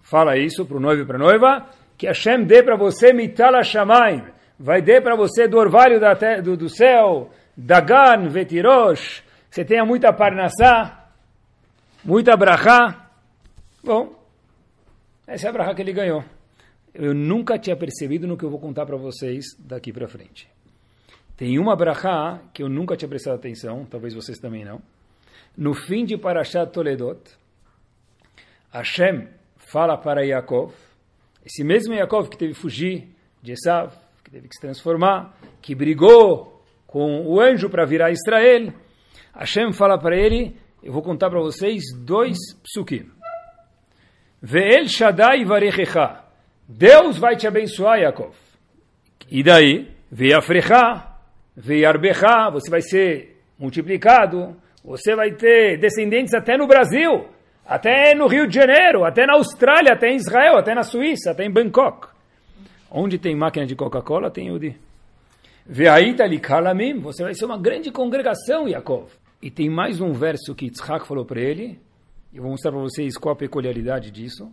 fala 0.00 0.36
isso 0.36 0.66
para 0.66 0.76
o 0.76 0.80
noivo 0.80 1.02
e 1.02 1.06
para 1.06 1.16
a 1.16 1.20
noiva, 1.20 1.68
que 1.96 2.08
Hashem 2.08 2.42
dê 2.42 2.64
para 2.64 2.74
você 2.74 3.12
mitala 3.12 3.62
shamaim, 3.62 4.24
vai 4.58 4.82
dar 4.82 5.00
para 5.02 5.14
você 5.14 5.46
do 5.46 5.56
orvalho 5.56 6.00
da 6.00 6.14
do, 6.40 6.56
do 6.56 6.68
céu, 6.68 7.30
dagan, 7.56 8.28
vetirosh, 8.28 9.22
você 9.48 9.64
tenha 9.64 9.84
muita 9.84 10.12
parnassá, 10.12 11.10
muita 12.04 12.36
brachá. 12.36 13.08
Bom, 13.84 14.21
essa 15.32 15.46
é 15.46 15.48
a 15.48 15.52
brachá 15.52 15.74
que 15.74 15.80
ele 15.80 15.94
ganhou. 15.94 16.22
Eu 16.92 17.14
nunca 17.14 17.58
tinha 17.58 17.74
percebido 17.74 18.26
no 18.26 18.36
que 18.36 18.44
eu 18.44 18.50
vou 18.50 18.60
contar 18.60 18.84
para 18.84 18.98
vocês 18.98 19.46
daqui 19.58 19.90
para 19.90 20.06
frente. 20.06 20.46
Tem 21.38 21.58
uma 21.58 21.74
brachá 21.74 22.42
que 22.52 22.62
eu 22.62 22.68
nunca 22.68 22.98
tinha 22.98 23.08
prestado 23.08 23.36
atenção, 23.36 23.86
talvez 23.86 24.12
vocês 24.12 24.38
também 24.38 24.62
não. 24.62 24.82
No 25.56 25.72
fim 25.72 26.04
de 26.04 26.18
Parashat 26.18 26.70
Toledot, 26.70 27.18
Hashem 28.70 29.26
fala 29.56 29.96
para 29.96 30.22
Yaakov, 30.22 30.74
esse 31.46 31.64
mesmo 31.64 31.94
Yaakov 31.94 32.28
que 32.28 32.36
teve 32.36 32.52
que 32.52 32.60
fugir 32.60 33.08
de 33.40 33.52
Esav, 33.52 33.90
que 34.22 34.30
teve 34.30 34.48
que 34.48 34.54
se 34.54 34.60
transformar, 34.60 35.34
que 35.62 35.74
brigou 35.74 36.62
com 36.86 37.26
o 37.26 37.40
anjo 37.40 37.70
para 37.70 37.86
virar 37.86 38.10
Israel, 38.10 38.70
Hashem 39.34 39.72
fala 39.72 39.98
para 39.98 40.14
ele, 40.14 40.54
eu 40.82 40.92
vou 40.92 41.00
contar 41.00 41.30
para 41.30 41.40
vocês 41.40 41.84
dois 41.96 42.36
psukim. 42.62 43.21
Ve'el 44.42 44.88
Shaddai 44.88 45.44
varechecha. 45.44 46.20
Deus 46.68 47.16
vai 47.16 47.36
te 47.36 47.46
abençoar, 47.46 48.00
Yaakov. 48.00 48.34
E 49.30 49.42
daí, 49.42 49.88
ve'afrecha, 50.10 51.06
ve'arbecha, 51.56 52.50
você 52.50 52.68
vai 52.68 52.80
ser 52.80 53.40
multiplicado, 53.56 54.56
você 54.84 55.14
vai 55.14 55.30
ter 55.32 55.78
descendentes 55.78 56.34
até 56.34 56.56
no 56.56 56.66
Brasil, 56.66 57.28
até 57.64 58.14
no 58.16 58.26
Rio 58.26 58.48
de 58.48 58.56
Janeiro, 58.56 59.04
até 59.04 59.24
na 59.24 59.34
Austrália, 59.34 59.92
até 59.92 60.10
em 60.10 60.16
Israel, 60.16 60.58
até 60.58 60.74
na 60.74 60.82
Suíça, 60.82 61.30
até 61.30 61.44
em 61.44 61.50
Bangkok. 61.50 62.08
Onde 62.90 63.18
tem 63.18 63.36
máquina 63.36 63.64
de 63.64 63.76
Coca-Cola, 63.76 64.28
tem 64.30 64.50
li 64.58 66.40
kalamim, 66.40 66.98
você 66.98 67.22
vai 67.22 67.34
ser 67.34 67.44
uma 67.44 67.56
grande 67.56 67.92
congregação, 67.92 68.68
Yaakov. 68.68 69.08
E 69.40 69.50
tem 69.50 69.70
mais 69.70 70.00
um 70.00 70.12
verso 70.12 70.54
que 70.54 70.64
Yitzhak 70.66 71.06
falou 71.06 71.24
para 71.24 71.40
ele, 71.40 71.78
eu 72.32 72.42
vou 72.42 72.50
mostrar 72.50 72.72
para 72.72 72.80
vocês 72.80 73.16
qual 73.16 73.34
a 73.34 73.36
peculiaridade 73.36 74.10
disso. 74.10 74.50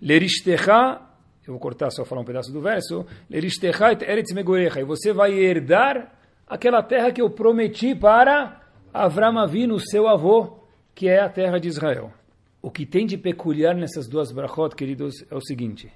Lerishterá, 0.00 1.08
eu 1.46 1.52
vou 1.52 1.60
cortar 1.60 1.90
só 1.90 2.04
falar 2.04 2.22
um 2.22 2.24
pedaço 2.24 2.52
do 2.52 2.60
verso, 2.60 3.06
Lerishterá 3.28 3.92
et 3.92 4.02
eretz 4.02 4.32
megorecha, 4.34 4.80
e 4.80 4.84
você 4.84 5.12
vai 5.12 5.32
herdar 5.32 6.12
aquela 6.46 6.82
terra 6.82 7.12
que 7.12 7.22
eu 7.22 7.30
prometi 7.30 7.94
para 7.94 8.60
Avram 8.92 9.38
Avinu, 9.38 9.78
seu 9.78 10.08
avô, 10.08 10.58
que 10.94 11.08
é 11.08 11.20
a 11.20 11.28
terra 11.28 11.58
de 11.58 11.68
Israel. 11.68 12.12
O 12.60 12.70
que 12.70 12.84
tem 12.84 13.06
de 13.06 13.16
peculiar 13.16 13.74
nessas 13.74 14.08
duas 14.08 14.32
brachot, 14.32 14.74
queridos, 14.74 15.14
é 15.30 15.34
o 15.34 15.40
seguinte. 15.40 15.90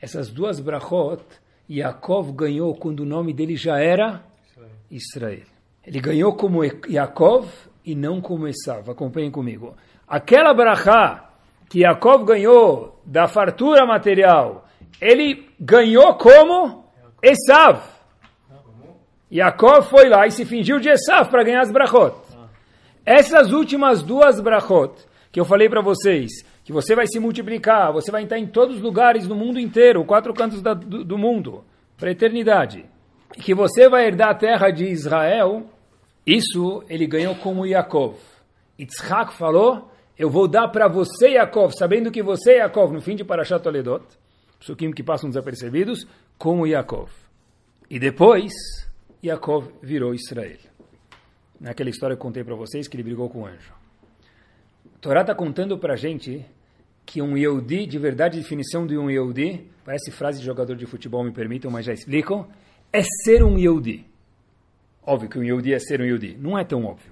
Essas 0.00 0.30
duas 0.30 0.60
brachot, 0.60 1.22
Yaakov 1.70 2.32
ganhou 2.32 2.74
quando 2.74 3.00
o 3.00 3.06
nome 3.06 3.32
dele 3.32 3.56
já 3.56 3.78
era 3.78 4.24
Israel. 4.90 5.46
Ele 5.86 6.00
ganhou 6.00 6.34
como 6.34 6.62
Yaakov 6.64 7.48
e 7.84 7.94
não 7.94 8.20
como 8.20 8.46
Esav. 8.46 8.90
Acompanhem 8.90 9.30
comigo. 9.30 9.74
Aquela 10.12 10.52
brachá 10.52 11.24
que 11.70 11.80
Yaakov 11.80 12.26
ganhou 12.26 13.00
da 13.02 13.26
fartura 13.26 13.86
material, 13.86 14.68
ele 15.00 15.48
ganhou 15.58 16.14
como 16.16 16.84
Esav. 17.22 17.80
Yaakov 19.32 19.88
foi 19.88 20.10
lá 20.10 20.26
e 20.26 20.30
se 20.30 20.44
fingiu 20.44 20.78
de 20.78 20.90
Esav 20.90 21.30
para 21.30 21.42
ganhar 21.42 21.62
as 21.62 21.72
brachot. 21.72 22.14
Essas 23.06 23.52
últimas 23.52 24.02
duas 24.02 24.38
brachot, 24.38 24.92
que 25.32 25.40
eu 25.40 25.46
falei 25.46 25.66
para 25.70 25.80
vocês, 25.80 26.30
que 26.62 26.74
você 26.74 26.94
vai 26.94 27.06
se 27.06 27.18
multiplicar, 27.18 27.90
você 27.90 28.10
vai 28.10 28.24
estar 28.24 28.38
em 28.38 28.46
todos 28.46 28.76
os 28.76 28.82
lugares 28.82 29.26
do 29.26 29.34
mundo 29.34 29.58
inteiro, 29.58 30.04
quatro 30.04 30.34
cantos 30.34 30.60
da, 30.60 30.74
do, 30.74 31.02
do, 31.02 31.16
mundo, 31.16 31.64
para 31.96 32.10
a 32.10 32.12
eternidade, 32.12 32.84
e 33.34 33.40
que 33.40 33.54
você 33.54 33.88
vai 33.88 34.08
herdar 34.08 34.28
a 34.28 34.34
terra 34.34 34.70
de 34.70 34.84
Israel, 34.84 35.70
isso 36.26 36.84
ele 36.86 37.06
ganhou 37.06 37.34
como 37.36 37.64
Yaakov. 37.64 38.18
Yitzhak 38.78 39.32
falou, 39.32 39.90
eu 40.18 40.28
vou 40.30 40.46
dar 40.46 40.68
para 40.68 40.88
você, 40.88 41.30
Yaakov, 41.30 41.72
sabendo 41.76 42.10
que 42.10 42.22
você, 42.22 42.58
Yaakov, 42.58 42.92
no 42.92 43.00
fim 43.00 43.16
de 43.16 43.24
Parashat 43.24 43.62
Toledot, 43.62 44.04
psukim 44.60 44.92
que 44.92 45.02
passam 45.02 45.28
desapercebidos, 45.28 46.06
como 46.38 46.66
Yaakov. 46.66 47.10
E 47.88 47.98
depois, 47.98 48.52
Yaakov 49.24 49.68
virou 49.82 50.14
Israel. 50.14 50.58
Naquela 51.60 51.90
história 51.90 52.16
que 52.16 52.20
eu 52.20 52.26
contei 52.26 52.44
para 52.44 52.54
vocês, 52.54 52.88
que 52.88 52.96
ele 52.96 53.02
brigou 53.02 53.28
com 53.28 53.42
o 53.42 53.46
anjo. 53.46 53.72
Torá 55.00 55.22
está 55.22 55.34
contando 55.34 55.78
para 55.78 55.94
a 55.94 55.96
gente 55.96 56.44
que 57.04 57.20
um 57.20 57.36
Yehudi, 57.36 57.86
de 57.86 57.98
verdade, 57.98 58.38
definição 58.38 58.86
de 58.86 58.96
um 58.96 59.10
Yehudi, 59.10 59.68
parece 59.84 60.10
frase 60.10 60.38
de 60.38 60.46
jogador 60.46 60.76
de 60.76 60.86
futebol, 60.86 61.24
me 61.24 61.32
permitam, 61.32 61.70
mas 61.70 61.84
já 61.84 61.92
explico, 61.92 62.48
é 62.92 63.02
ser 63.02 63.42
um 63.42 63.58
Yehudi. 63.58 64.06
Óbvio 65.04 65.28
que 65.28 65.38
um 65.38 65.42
Yehudi 65.42 65.74
é 65.74 65.78
ser 65.78 66.00
um 66.00 66.04
Yehudi. 66.04 66.36
Não 66.38 66.56
é 66.56 66.64
tão 66.64 66.84
óbvio. 66.84 67.11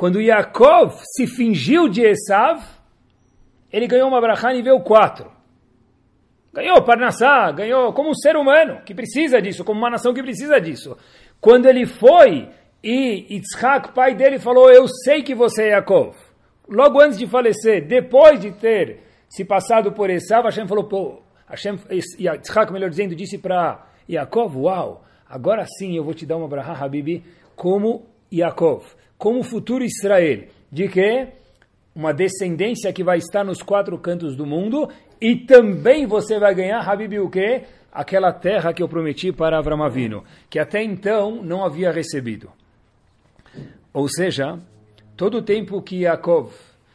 Quando 0.00 0.18
Yaakov 0.18 0.94
se 1.04 1.26
fingiu 1.26 1.86
de 1.86 2.00
Esav, 2.00 2.62
ele 3.70 3.86
ganhou 3.86 4.08
uma 4.08 4.18
brachá 4.18 4.50
nível 4.50 4.80
4. 4.80 5.30
Ganhou 6.54 6.82
Parnassá, 6.82 7.52
ganhou 7.52 7.92
como 7.92 8.08
um 8.08 8.14
ser 8.14 8.34
humano 8.34 8.80
que 8.82 8.94
precisa 8.94 9.42
disso, 9.42 9.62
como 9.62 9.78
uma 9.78 9.90
nação 9.90 10.14
que 10.14 10.22
precisa 10.22 10.58
disso. 10.58 10.96
Quando 11.38 11.66
ele 11.66 11.84
foi 11.84 12.48
e 12.82 13.26
Yitzhak, 13.34 13.92
pai 13.92 14.14
dele, 14.14 14.38
falou, 14.38 14.72
eu 14.72 14.88
sei 14.88 15.22
que 15.22 15.34
você 15.34 15.64
é 15.64 15.70
Yaakov 15.72 16.16
logo 16.66 16.98
antes 16.98 17.18
de 17.18 17.26
falecer, 17.26 17.86
depois 17.86 18.40
de 18.40 18.52
ter 18.52 19.00
se 19.28 19.44
passado 19.44 19.92
por 19.92 20.08
Esav, 20.08 20.46
Hashem 20.46 20.66
falou, 20.66 20.84
pô, 20.84 21.20
Hashem, 21.46 21.78
Yitzhak, 22.18 22.72
melhor 22.72 22.88
dizendo, 22.88 23.14
disse 23.14 23.36
para 23.36 23.86
Yaakov, 24.08 24.56
uau, 24.56 25.04
agora 25.28 25.66
sim 25.66 25.94
eu 25.94 26.02
vou 26.02 26.14
te 26.14 26.24
dar 26.24 26.38
uma 26.38 26.48
braha, 26.48 26.72
Habibi, 26.72 27.22
como 27.54 28.06
Yaakov, 28.32 28.98
como 29.20 29.44
futuro 29.44 29.84
Israel, 29.84 30.48
de 30.72 30.88
que 30.88 31.28
uma 31.94 32.12
descendência 32.12 32.92
que 32.92 33.04
vai 33.04 33.18
estar 33.18 33.44
nos 33.44 33.62
quatro 33.62 33.96
cantos 33.98 34.34
do 34.34 34.44
mundo 34.44 34.88
e 35.20 35.36
também 35.36 36.06
você 36.06 36.40
vai 36.40 36.54
ganhar, 36.56 36.80
Habibi, 36.80 37.20
o 37.20 37.30
quê? 37.30 37.62
Aquela 37.92 38.32
terra 38.32 38.72
que 38.72 38.82
eu 38.82 38.88
prometi 38.88 39.30
para 39.32 39.58
Avram 39.58 39.84
Avinu, 39.84 40.24
que 40.48 40.58
até 40.58 40.82
então 40.82 41.40
não 41.42 41.64
havia 41.64 41.92
recebido. 41.92 42.50
Ou 43.92 44.08
seja, 44.08 44.58
Todo 45.20 45.36
o 45.36 45.42
tempo 45.42 45.82
que 45.82 46.04
Yaakov 46.04 46.50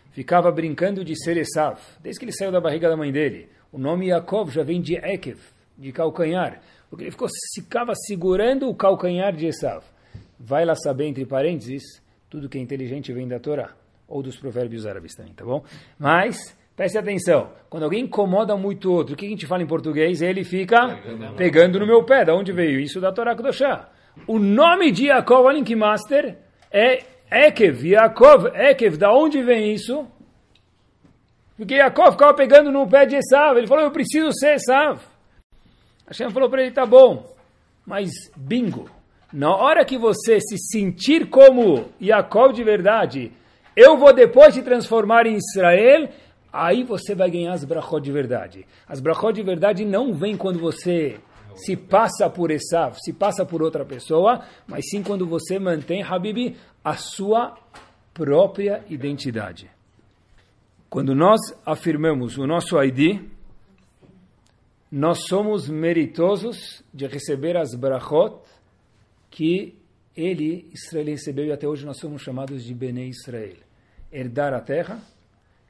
ficava 0.09 0.51
brincando 0.51 1.05
de 1.05 1.15
ser 1.15 1.37
Esav, 1.37 1.79
desde 2.01 2.17
que 2.17 2.25
ele 2.25 2.31
saiu 2.31 2.51
da 2.51 2.59
barriga 2.59 2.89
da 2.89 2.97
mãe 2.97 3.11
dele, 3.11 3.47
o 3.71 3.77
nome 3.77 4.07
Yaakov 4.07 4.49
já 4.49 4.63
vem 4.63 4.81
de 4.81 4.95
Ekev, 4.95 5.37
de 5.77 5.91
calcanhar, 5.91 6.59
porque 6.89 7.03
ele 7.03 7.11
ficou, 7.11 7.27
ficava 7.53 7.93
segurando 7.93 8.67
o 8.67 8.73
calcanhar 8.73 9.31
de 9.31 9.45
Esav. 9.45 9.83
Vai 10.39 10.65
lá 10.65 10.73
saber, 10.73 11.05
entre 11.05 11.23
parênteses, 11.23 12.01
tudo 12.35 12.49
que 12.49 12.57
é 12.57 12.61
inteligente 12.61 13.13
vem 13.13 13.25
da 13.25 13.39
Torá, 13.39 13.69
ou 14.05 14.21
dos 14.21 14.35
provérbios 14.35 14.85
árabes 14.85 15.15
também, 15.15 15.33
tá 15.33 15.45
bom? 15.45 15.63
Mas, 15.97 16.35
preste 16.75 16.97
atenção, 16.97 17.53
quando 17.69 17.83
alguém 17.83 18.03
incomoda 18.03 18.57
muito 18.57 18.91
outro, 18.91 19.13
o 19.13 19.17
que 19.17 19.25
a 19.25 19.29
gente 19.29 19.47
fala 19.47 19.63
em 19.63 19.65
português? 19.65 20.21
Ele 20.21 20.43
fica 20.43 20.99
pegando 21.37 21.79
no 21.79 21.87
meu 21.87 22.03
pé. 22.03 22.25
Da 22.25 22.35
onde 22.35 22.51
veio 22.51 22.77
isso? 22.77 22.99
Da 22.99 23.13
Torá 23.13 23.33
Kudoshá. 23.37 23.89
O 24.27 24.37
nome 24.37 24.91
de 24.91 25.05
Yaakov, 25.05 25.63
que 25.63 25.77
master, 25.77 26.37
é 26.69 27.05
Ekev, 27.31 27.87
Yaakov, 27.87 28.47
Ekev, 28.53 28.97
da 28.97 29.13
onde 29.13 29.41
vem 29.41 29.73
isso? 29.73 30.05
Porque 31.55 31.75
Yaakov 31.75 32.11
ficava 32.11 32.33
pegando 32.33 32.69
no 32.69 32.85
pé 32.85 33.05
de 33.05 33.15
Esav. 33.15 33.57
Ele 33.57 33.67
falou, 33.67 33.85
eu 33.85 33.91
preciso 33.91 34.29
ser 34.33 34.55
Esav. 34.55 34.99
Hashem 36.05 36.29
falou 36.31 36.49
para 36.49 36.63
ele, 36.63 36.71
tá 36.71 36.85
bom, 36.85 37.33
mas 37.85 38.11
bingo. 38.35 38.89
Na 39.35 39.53
hora 39.53 39.83
que 39.83 39.97
você 39.97 40.39
se 40.39 40.57
sentir 40.57 41.29
como 41.29 41.89
Yaakov 42.01 42.53
de 42.53 42.63
verdade, 42.63 43.33
eu 43.75 43.97
vou 43.97 44.13
depois 44.13 44.53
te 44.53 44.61
transformar 44.61 45.27
em 45.27 45.35
Israel, 45.35 46.07
aí 46.53 46.85
você 46.85 47.13
vai 47.13 47.29
ganhar 47.29 47.51
as 47.51 47.65
brachot 47.65 47.99
de 48.01 48.13
verdade. 48.13 48.65
As 48.87 49.01
brachot 49.01 49.33
de 49.33 49.43
verdade 49.43 49.83
não 49.83 50.13
vêm 50.13 50.37
quando 50.37 50.57
você 50.57 51.19
se 51.53 51.75
passa 51.75 52.29
por 52.29 52.49
Esav, 52.49 52.95
se 52.97 53.11
passa 53.11 53.45
por 53.45 53.61
outra 53.61 53.83
pessoa, 53.83 54.41
mas 54.65 54.85
sim 54.89 55.03
quando 55.03 55.27
você 55.27 55.59
mantém, 55.59 56.01
Habibi, 56.01 56.55
a 56.81 56.95
sua 56.95 57.57
própria 58.13 58.85
identidade. 58.89 59.69
Quando 60.89 61.13
nós 61.13 61.41
afirmamos 61.65 62.37
o 62.37 62.47
nosso 62.47 62.81
ID, 62.81 63.19
nós 64.89 65.25
somos 65.27 65.67
meritosos 65.67 66.81
de 66.93 67.05
receber 67.05 67.57
as 67.57 67.75
brachot 67.75 68.37
que 69.29 69.77
ele, 70.15 70.69
Israel, 70.73 71.05
recebeu 71.05 71.45
e 71.45 71.51
até 71.51 71.67
hoje 71.67 71.85
nós 71.85 71.97
somos 71.97 72.21
chamados 72.21 72.63
de 72.63 72.73
Bnei 72.73 73.09
Israel. 73.09 73.57
Herdar 74.11 74.53
a 74.53 74.61
terra, 74.61 75.01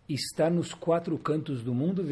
estar 0.07 0.51
nos 0.51 0.74
quatro 0.74 1.17
cantos 1.17 1.63
do 1.63 1.74
mundo, 1.74 2.05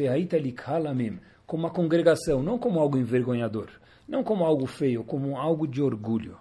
como 1.46 1.64
uma 1.64 1.70
congregação, 1.70 2.42
não 2.42 2.58
como 2.58 2.80
algo 2.80 2.98
envergonhador, 2.98 3.68
não 4.08 4.24
como 4.24 4.44
algo 4.44 4.66
feio, 4.66 5.04
como 5.04 5.36
algo 5.38 5.66
de 5.66 5.80
orgulho. 5.80 6.36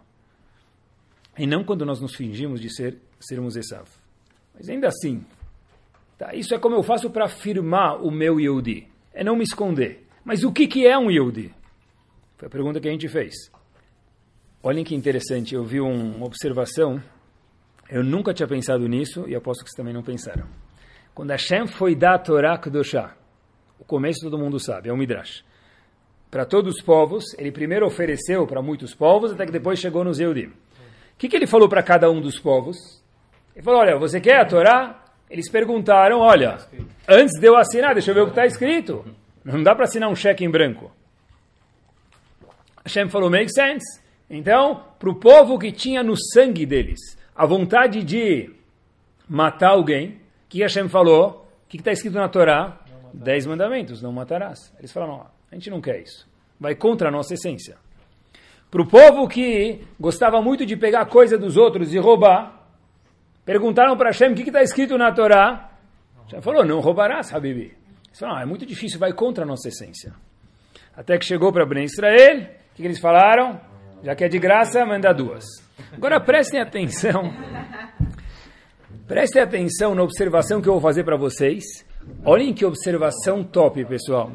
E 1.37 1.45
não 1.45 1.63
quando 1.63 1.85
nós 1.85 1.99
nos 1.99 2.15
fingimos 2.15 2.59
de 2.59 2.73
ser 2.73 2.97
sermos 3.19 3.55
Esav. 3.55 3.87
Mas 4.53 4.69
ainda 4.69 4.87
assim, 4.87 5.23
tá, 6.17 6.33
isso 6.33 6.53
é 6.53 6.59
como 6.59 6.75
eu 6.75 6.83
faço 6.83 7.09
para 7.09 7.25
afirmar 7.25 8.01
o 8.03 8.11
meu 8.11 8.39
Yehudi, 8.39 8.87
é 9.13 9.23
não 9.23 9.35
me 9.35 9.43
esconder. 9.43 10.05
Mas 10.23 10.43
o 10.43 10.51
que, 10.51 10.67
que 10.67 10.87
é 10.87 10.97
um 10.97 11.11
Yehudi? 11.11 11.53
Foi 12.37 12.47
a 12.47 12.51
pergunta 12.51 12.79
que 12.79 12.87
a 12.87 12.91
gente 12.91 13.07
fez. 13.07 13.33
Olhem 14.65 14.85
que 14.85 14.95
interessante, 14.95 15.53
eu 15.53 15.65
vi 15.65 15.81
um, 15.81 16.15
uma 16.15 16.25
observação, 16.25 17.03
eu 17.89 18.01
nunca 18.01 18.33
tinha 18.33 18.47
pensado 18.47 18.87
nisso 18.87 19.27
e 19.27 19.35
aposto 19.35 19.61
que 19.61 19.69
vocês 19.69 19.75
também 19.75 19.93
não 19.93 20.01
pensaram. 20.01 20.47
Quando 21.13 21.31
Hashem 21.31 21.67
foi 21.67 21.93
dar 21.93 22.13
a 22.13 22.19
Torá 22.19 22.57
Kedoshá, 22.57 23.13
o 23.77 23.83
começo 23.83 24.21
todo 24.21 24.37
mundo 24.37 24.57
sabe, 24.61 24.87
é 24.87 24.93
o 24.93 24.95
Midrash. 24.95 25.43
Para 26.31 26.45
todos 26.45 26.75
os 26.75 26.81
povos, 26.81 27.25
ele 27.37 27.51
primeiro 27.51 27.85
ofereceu 27.85 28.47
para 28.47 28.61
muitos 28.61 28.95
povos, 28.95 29.33
até 29.33 29.45
que 29.45 29.51
depois 29.51 29.79
chegou 29.79 30.01
nos 30.01 30.17
Eudim. 30.17 30.45
O 30.47 30.53
que, 31.17 31.27
que 31.27 31.35
ele 31.35 31.45
falou 31.45 31.67
para 31.67 31.83
cada 31.83 32.09
um 32.09 32.21
dos 32.21 32.39
povos? 32.39 33.03
Ele 33.53 33.65
falou, 33.65 33.81
olha, 33.81 33.99
você 33.99 34.21
quer 34.21 34.39
a 34.39 34.45
Torá? 34.45 35.03
Eles 35.29 35.51
perguntaram, 35.51 36.19
olha, 36.19 36.57
antes 37.05 37.37
de 37.37 37.45
eu 37.45 37.57
assinar, 37.57 37.93
deixa 37.93 38.11
eu 38.11 38.15
ver 38.15 38.21
o 38.21 38.25
que 38.27 38.31
está 38.31 38.45
escrito. 38.45 39.03
Não 39.43 39.61
dá 39.61 39.75
para 39.75 39.83
assinar 39.83 40.09
um 40.09 40.15
cheque 40.15 40.45
em 40.45 40.49
branco. 40.49 40.89
Hashem 42.85 43.09
falou, 43.09 43.29
make 43.29 43.51
sense. 43.53 44.02
Então, 44.29 44.83
para 44.97 45.09
o 45.09 45.15
povo 45.15 45.59
que 45.59 45.71
tinha 45.71 46.01
no 46.01 46.15
sangue 46.17 46.65
deles 46.65 46.99
a 47.35 47.45
vontade 47.45 48.03
de 48.03 48.49
matar 49.27 49.69
alguém, 49.69 50.09
o 50.09 50.49
que 50.49 50.61
Hashem 50.61 50.87
falou? 50.87 51.47
O 51.65 51.69
que 51.69 51.77
está 51.77 51.91
escrito 51.91 52.15
na 52.15 52.29
Torá? 52.29 52.79
Dez 53.13 53.45
mandamentos, 53.45 54.01
não 54.01 54.11
matarás. 54.11 54.73
Eles 54.79 54.91
falaram, 54.91 55.27
a 55.51 55.55
gente 55.55 55.69
não 55.69 55.81
quer 55.81 56.01
isso. 56.01 56.27
Vai 56.59 56.75
contra 56.75 57.09
a 57.09 57.11
nossa 57.11 57.33
essência. 57.33 57.77
Para 58.71 58.81
o 58.81 58.87
povo 58.87 59.27
que 59.27 59.81
gostava 59.99 60.41
muito 60.41 60.65
de 60.65 60.75
pegar 60.75 61.05
coisa 61.05 61.37
dos 61.37 61.57
outros 61.57 61.93
e 61.93 61.99
roubar, 61.99 62.67
perguntaram 63.45 63.95
para 63.95 64.09
Hashem 64.09 64.31
o 64.31 64.35
que 64.35 64.41
está 64.41 64.63
escrito 64.63 64.97
na 64.97 65.11
Torá. 65.11 65.71
Hashem 66.23 66.41
falou, 66.41 66.65
não 66.65 66.79
roubarás, 66.79 67.33
Habibi. 67.33 67.75
Eles 68.07 68.19
falaram, 68.19 68.39
ah, 68.39 68.41
é 68.43 68.45
muito 68.45 68.65
difícil, 68.65 68.99
vai 68.99 69.13
contra 69.13 69.43
a 69.43 69.47
nossa 69.47 69.67
essência. 69.67 70.13
Até 70.95 71.17
que 71.17 71.25
chegou 71.25 71.51
para 71.51 71.65
Ben 71.65 71.83
Israel, 71.83 72.49
o 72.71 72.75
que 72.75 72.83
eles 72.83 72.99
falaram? 72.99 73.59
Já 74.03 74.13
que 74.15 74.25
é 74.25 74.27
de 74.27 74.37
graça, 74.37 74.85
manda 74.85 75.13
duas. 75.13 75.45
Agora 75.93 76.19
prestem 76.19 76.59
atenção. 76.59 77.33
Prestem 79.07 79.41
atenção 79.41 79.95
na 79.95 80.03
observação 80.03 80.61
que 80.61 80.67
eu 80.67 80.73
vou 80.73 80.81
fazer 80.81 81.05
para 81.05 81.15
vocês. 81.15 81.63
Olhem 82.25 82.53
que 82.53 82.65
observação 82.65 83.45
top, 83.45 83.85
pessoal. 83.85 84.29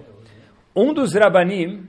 Um 0.75 0.95
dos 0.95 1.13
Rabanim 1.13 1.87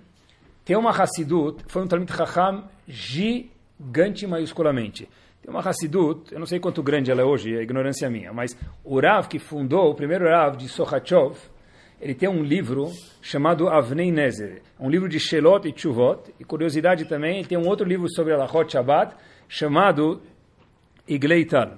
tem 0.66 0.76
uma 0.76 0.92
Hassidut, 0.92 1.64
foi 1.68 1.82
um 1.82 1.88
Talmud 1.88 2.12
Chacham 2.12 2.66
gigante 2.86 4.28
maiusculamente. 4.28 5.08
Tem 5.42 5.50
uma 5.50 5.62
Hassidut, 5.62 6.34
eu 6.34 6.40
não 6.40 6.46
sei 6.46 6.60
quanto 6.60 6.84
grande 6.84 7.10
ela 7.10 7.22
é 7.22 7.26
hoje, 7.26 7.56
é 7.56 7.62
ignorância 7.62 8.10
minha, 8.10 8.34
mas 8.34 8.58
o 8.84 9.00
Rav 9.00 9.30
que 9.30 9.40
fundou, 9.40 9.92
o 9.92 9.96
primeiro 9.96 10.26
Rav 10.26 10.58
de 10.58 10.68
Sochachov, 10.68 11.38
ele 12.02 12.16
tem 12.16 12.30
um 12.30 12.42
livro 12.42 12.92
chamado 13.22 13.68
Avnei 13.68 14.12
Nezer, 14.12 14.62
um 14.80 14.90
livro 14.90 15.10
de 15.10 15.20
Shelot 15.20 15.68
e 15.68 15.74
Chuvot, 15.76 16.34
e 16.40 16.44
curiosidade 16.44 17.06
também, 17.06 17.44
tem 17.44 17.58
um 17.58 17.68
outro 17.68 17.86
livro 17.86 18.10
sobre 18.10 18.34
Alachot 18.34 18.72
Shabbat, 18.72 19.16
chamado 19.48 20.22
Igleital. 21.08 21.78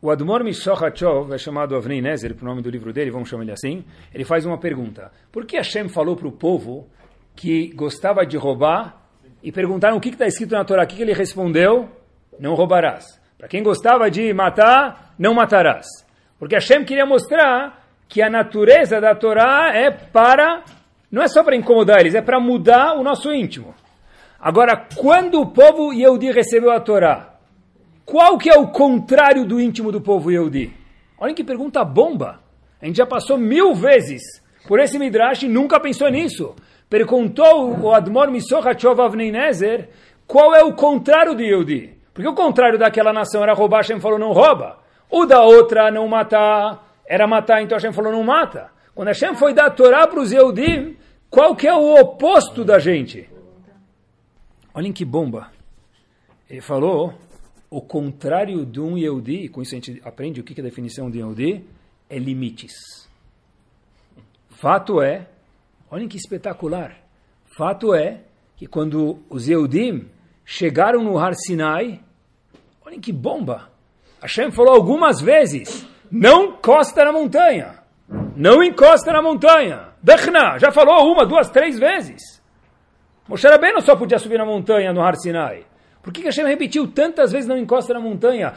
O 0.00 0.10
Admor 0.10 0.44
Mishochachov 0.44 1.32
é 1.32 1.38
chamado 1.38 1.74
Avnei 1.74 2.00
Nezer, 2.00 2.34
por 2.34 2.44
nome 2.44 2.62
do 2.62 2.70
livro 2.70 2.92
dele, 2.92 3.10
vamos 3.10 3.28
chamar 3.28 3.42
ele 3.42 3.52
assim, 3.52 3.84
ele 4.14 4.24
faz 4.24 4.46
uma 4.46 4.58
pergunta. 4.58 5.10
Por 5.32 5.44
que 5.44 5.56
Hashem 5.56 5.88
falou 5.88 6.16
para 6.16 6.28
o 6.28 6.32
povo 6.32 6.88
que 7.34 7.72
gostava 7.74 8.24
de 8.24 8.36
roubar 8.36 9.02
e 9.42 9.52
perguntaram 9.52 9.96
o 9.96 10.00
que 10.00 10.08
está 10.08 10.26
escrito 10.26 10.52
na 10.52 10.64
Torá? 10.64 10.84
O 10.84 10.86
que 10.86 11.00
ele 11.00 11.12
respondeu? 11.12 11.88
Não 12.38 12.54
roubarás. 12.54 13.04
Para 13.36 13.48
quem 13.48 13.62
gostava 13.62 14.10
de 14.10 14.32
matar, 14.32 15.14
não 15.18 15.34
matarás. 15.34 15.86
Porque 16.38 16.54
Hashem 16.54 16.84
queria 16.84 17.04
mostrar 17.04 17.85
que 18.08 18.22
a 18.22 18.30
natureza 18.30 19.00
da 19.00 19.14
Torá 19.14 19.72
é 19.74 19.90
para, 19.90 20.62
não 21.10 21.22
é 21.22 21.28
só 21.28 21.42
para 21.42 21.56
incomodar 21.56 22.00
eles, 22.00 22.14
é 22.14 22.22
para 22.22 22.40
mudar 22.40 22.94
o 22.94 23.02
nosso 23.02 23.32
íntimo. 23.32 23.74
Agora, 24.40 24.86
quando 24.94 25.40
o 25.40 25.46
povo 25.46 25.92
Yehudi 25.92 26.30
recebeu 26.30 26.70
a 26.70 26.80
Torá, 26.80 27.34
qual 28.04 28.38
que 28.38 28.48
é 28.48 28.56
o 28.56 28.68
contrário 28.68 29.44
do 29.44 29.60
íntimo 29.60 29.90
do 29.90 30.00
povo 30.00 30.30
Yehudi? 30.30 30.72
Olhem 31.18 31.34
que 31.34 31.42
pergunta 31.42 31.84
bomba. 31.84 32.40
A 32.80 32.86
gente 32.86 32.96
já 32.96 33.06
passou 33.06 33.36
mil 33.36 33.74
vezes 33.74 34.22
por 34.68 34.78
esse 34.78 34.98
Midrash 34.98 35.42
e 35.42 35.48
nunca 35.48 35.80
pensou 35.80 36.08
nisso. 36.08 36.54
Perguntou 36.88 37.76
o 37.80 37.92
Admor 37.92 38.30
Misochachov 38.30 39.00
Avneinezer 39.00 39.88
qual 40.26 40.54
é 40.54 40.62
o 40.62 40.74
contrário 40.74 41.34
de 41.34 41.44
Yehudi. 41.44 41.98
Porque 42.14 42.28
o 42.28 42.34
contrário 42.34 42.78
daquela 42.78 43.12
nação 43.12 43.42
era 43.42 43.52
roubar, 43.54 43.78
Hashem 43.78 44.00
falou 44.00 44.18
não 44.18 44.32
rouba. 44.32 44.78
O 45.10 45.26
da 45.26 45.42
outra 45.42 45.90
não 45.90 46.06
matar, 46.06 46.85
era 47.08 47.26
matar, 47.26 47.62
então 47.62 47.76
Hashem 47.76 47.92
falou, 47.92 48.12
não 48.12 48.24
mata. 48.24 48.70
Quando 48.94 49.08
Hashem 49.08 49.34
foi 49.34 49.52
dar 49.52 49.66
a 49.66 49.70
Torá 49.70 50.06
para 50.06 50.20
os 50.20 50.32
Yehudim, 50.32 50.96
qual 51.30 51.54
que 51.54 51.66
é 51.66 51.74
o 51.74 52.00
oposto 52.00 52.64
da 52.64 52.78
gente? 52.78 53.28
Olhem 54.74 54.92
que 54.92 55.04
bomba. 55.04 55.50
Ele 56.48 56.60
falou, 56.60 57.14
o 57.70 57.80
contrário 57.80 58.64
de 58.64 58.80
um 58.80 58.96
Yehudi, 58.96 59.48
com 59.48 59.60
isso 59.60 59.74
a 59.74 59.78
gente 59.78 60.00
aprende 60.04 60.40
o 60.40 60.44
que 60.44 60.58
é 60.58 60.62
a 60.62 60.64
definição 60.64 61.10
de 61.10 61.18
Yehudi, 61.18 61.64
é 62.08 62.18
limites. 62.18 62.74
Fato 64.50 65.02
é, 65.02 65.28
olhem 65.90 66.08
que 66.08 66.16
espetacular, 66.16 66.96
fato 67.56 67.94
é 67.94 68.22
que 68.56 68.66
quando 68.66 69.18
os 69.28 69.48
Yehudim 69.48 70.08
chegaram 70.44 71.02
no 71.02 71.18
Har 71.18 71.34
Sinai, 71.34 72.00
olhem 72.84 73.00
que 73.00 73.12
bomba, 73.12 73.70
Hashem 74.22 74.50
falou 74.50 74.74
algumas 74.74 75.20
vezes, 75.20 75.86
não 76.10 76.44
encosta 76.44 77.04
na 77.04 77.12
montanha. 77.12 77.80
Não 78.36 78.62
encosta 78.62 79.12
na 79.12 79.22
montanha. 79.22 79.88
Dechna, 80.02 80.58
já 80.58 80.70
falou 80.70 81.12
uma, 81.12 81.26
duas, 81.26 81.50
três 81.50 81.78
vezes. 81.78 82.42
Moshe 83.28 83.48
Rabbeinu 83.48 83.80
só 83.80 83.96
podia 83.96 84.18
subir 84.18 84.38
na 84.38 84.44
montanha 84.44 84.92
no 84.92 85.02
Har 85.02 85.16
Sinai. 85.16 85.64
Por 86.02 86.12
que 86.12 86.22
Hashem 86.22 86.46
repetiu 86.46 86.86
tantas 86.86 87.32
vezes 87.32 87.48
não 87.48 87.58
encosta 87.58 87.92
na 87.92 88.00
montanha? 88.00 88.54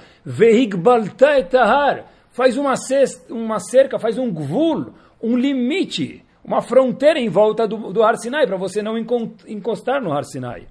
Etahar. 1.40 2.06
Faz 2.30 2.56
uma, 2.58 2.76
cesta, 2.76 3.34
uma 3.34 3.60
cerca, 3.60 3.98
faz 3.98 4.20
um 4.20 4.32
gvul, 4.32 4.94
um 5.22 5.36
limite, 5.36 6.24
uma 6.46 6.62
fronteira 6.62 7.20
em 7.20 7.28
volta 7.28 7.68
do, 7.68 7.92
do 7.92 8.04
Har 8.04 8.16
Sinai, 8.18 8.46
para 8.46 8.56
você 8.56 8.84
não 8.84 8.96
encostar 8.96 10.00
no 10.00 10.14
Har 10.14 10.24
Sinai. 10.24 10.68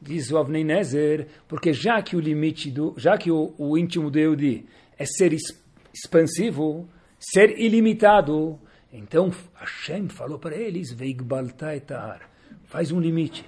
Diz 0.00 0.32
o 0.32 0.38
Avnei 0.38 0.64
Nezer, 0.64 1.28
porque 1.46 1.74
já 1.74 2.00
que 2.00 2.16
o 2.16 2.20
limite, 2.20 2.70
do, 2.70 2.94
já 2.96 3.18
que 3.18 3.30
o, 3.30 3.52
o 3.58 3.76
íntimo 3.76 4.10
do 4.10 4.18
Eudi 4.18 4.64
é 4.98 5.04
ser 5.04 5.34
expansivo, 5.92 6.88
ser 7.18 7.58
ilimitado. 7.58 8.58
Então 8.92 9.30
Hashem 9.54 10.08
falou 10.08 10.38
para 10.38 10.56
eles, 10.56 10.96
faz 12.64 12.90
um 12.90 13.00
limite. 13.00 13.44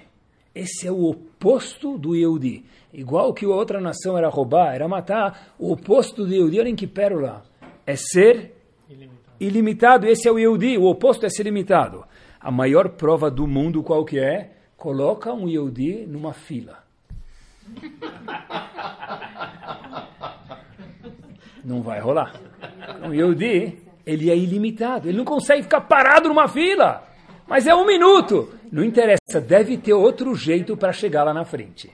Esse 0.53 0.87
é 0.87 0.91
o 0.91 1.05
oposto 1.05 1.97
do 1.97 2.15
Yehudi. 2.15 2.63
Igual 2.93 3.33
que 3.33 3.43
a 3.45 3.49
outra 3.49 3.81
nação 3.81 4.15
era 4.17 4.29
roubar, 4.29 4.75
era 4.75 4.87
matar, 4.87 5.55
o 5.57 5.71
oposto 5.71 6.25
do 6.25 6.33
Yehudi, 6.33 6.59
olhem 6.59 6.75
que 6.75 6.85
pérola, 6.85 7.43
é 7.87 7.95
ser 7.95 8.55
ilimitado. 8.87 9.35
ilimitado. 9.39 10.07
Esse 10.07 10.27
é 10.27 10.31
o 10.31 10.37
Yehudi, 10.37 10.77
o 10.77 10.85
oposto 10.85 11.25
é 11.25 11.29
ser 11.29 11.43
limitado. 11.43 12.05
A 12.39 12.51
maior 12.51 12.89
prova 12.89 13.31
do 13.31 13.47
mundo 13.47 13.81
qual 13.81 14.05
que 14.05 14.19
é? 14.19 14.51
Coloca 14.77 15.33
um 15.33 15.47
Yehudi 15.47 16.05
numa 16.05 16.33
fila. 16.33 16.83
Não 21.63 21.81
vai 21.81 21.99
rolar. 21.99 22.33
Um 23.03 23.13
Yehudi 23.13 23.83
ele 24.05 24.29
é 24.29 24.37
ilimitado. 24.37 25.07
Ele 25.07 25.17
não 25.17 25.25
consegue 25.25 25.63
ficar 25.63 25.81
parado 25.81 26.27
numa 26.27 26.47
fila. 26.47 27.03
Mas 27.47 27.67
é 27.67 27.75
um 27.75 27.85
minuto. 27.85 28.53
Não 28.71 28.83
interessa, 28.83 29.39
deve 29.39 29.77
ter 29.77 29.93
outro 29.93 30.35
jeito 30.35 30.75
para 30.75 30.91
chegar 30.91 31.23
lá 31.23 31.33
na 31.33 31.45
frente. 31.45 31.91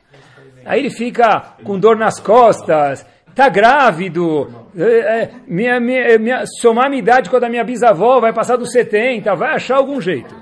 Aí 0.65 0.79
ele 0.79 0.89
fica 0.89 1.55
com 1.63 1.79
dor 1.79 1.97
nas 1.97 2.19
costas, 2.19 3.05
tá 3.35 3.49
grávido, 3.49 4.49
é, 4.77 5.23
é, 5.23 5.31
minha, 5.47 5.79
minha, 5.79 6.19
minha, 6.19 6.43
somar 6.61 6.85
a 6.85 6.89
minha 6.89 7.01
idade 7.01 7.29
com 7.29 7.37
a 7.37 7.39
da 7.39 7.49
minha 7.49 7.63
bisavó, 7.63 8.19
vai 8.19 8.33
passar 8.33 8.55
dos 8.55 8.71
70, 8.71 9.33
vai 9.35 9.55
achar 9.55 9.77
algum 9.77 9.99
jeito. 9.99 10.33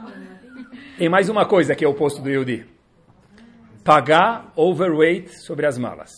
Tem 0.98 1.10
mais 1.10 1.30
uma 1.30 1.46
coisa 1.46 1.76
que 1.76 1.86
é 1.86 1.88
o 1.88 1.92
oposto 1.92 2.22
do 2.22 2.30
Yudi. 2.30 2.66
Pagar 3.84 4.52
overweight 4.56 5.30
sobre 5.44 5.66
as 5.66 5.78
malas. 5.78 6.12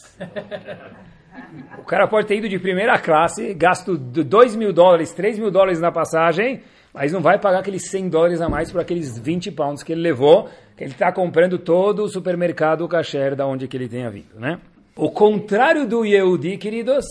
O 1.77 1.83
cara 1.83 2.07
pode 2.07 2.27
ter 2.27 2.37
ido 2.37 2.49
de 2.49 2.59
primeira 2.59 2.97
classe, 2.99 3.53
gasto 3.53 3.97
2 3.97 4.55
mil 4.55 4.71
dólares, 4.71 5.11
3 5.13 5.39
mil 5.39 5.49
dólares 5.49 5.79
na 5.79 5.91
passagem, 5.91 6.61
mas 6.93 7.11
não 7.11 7.21
vai 7.21 7.39
pagar 7.39 7.59
aqueles 7.59 7.89
100 7.89 8.09
dólares 8.09 8.41
a 8.41 8.49
mais 8.49 8.71
por 8.71 8.81
aqueles 8.81 9.17
20 9.17 9.51
pounds 9.51 9.83
que 9.83 9.91
ele 9.91 10.01
levou, 10.01 10.49
que 10.75 10.83
ele 10.83 10.91
está 10.91 11.11
comprando 11.11 11.57
todo 11.57 12.03
o 12.03 12.07
supermercado 12.07 12.87
kasher 12.87 13.35
da 13.35 13.45
onde 13.45 13.67
que 13.67 13.77
ele 13.77 13.87
tenha 13.87 14.09
vindo, 14.09 14.39
né? 14.39 14.59
O 14.95 15.09
contrário 15.09 15.87
do 15.87 16.03
Yehudi, 16.03 16.57
queridos, 16.57 17.05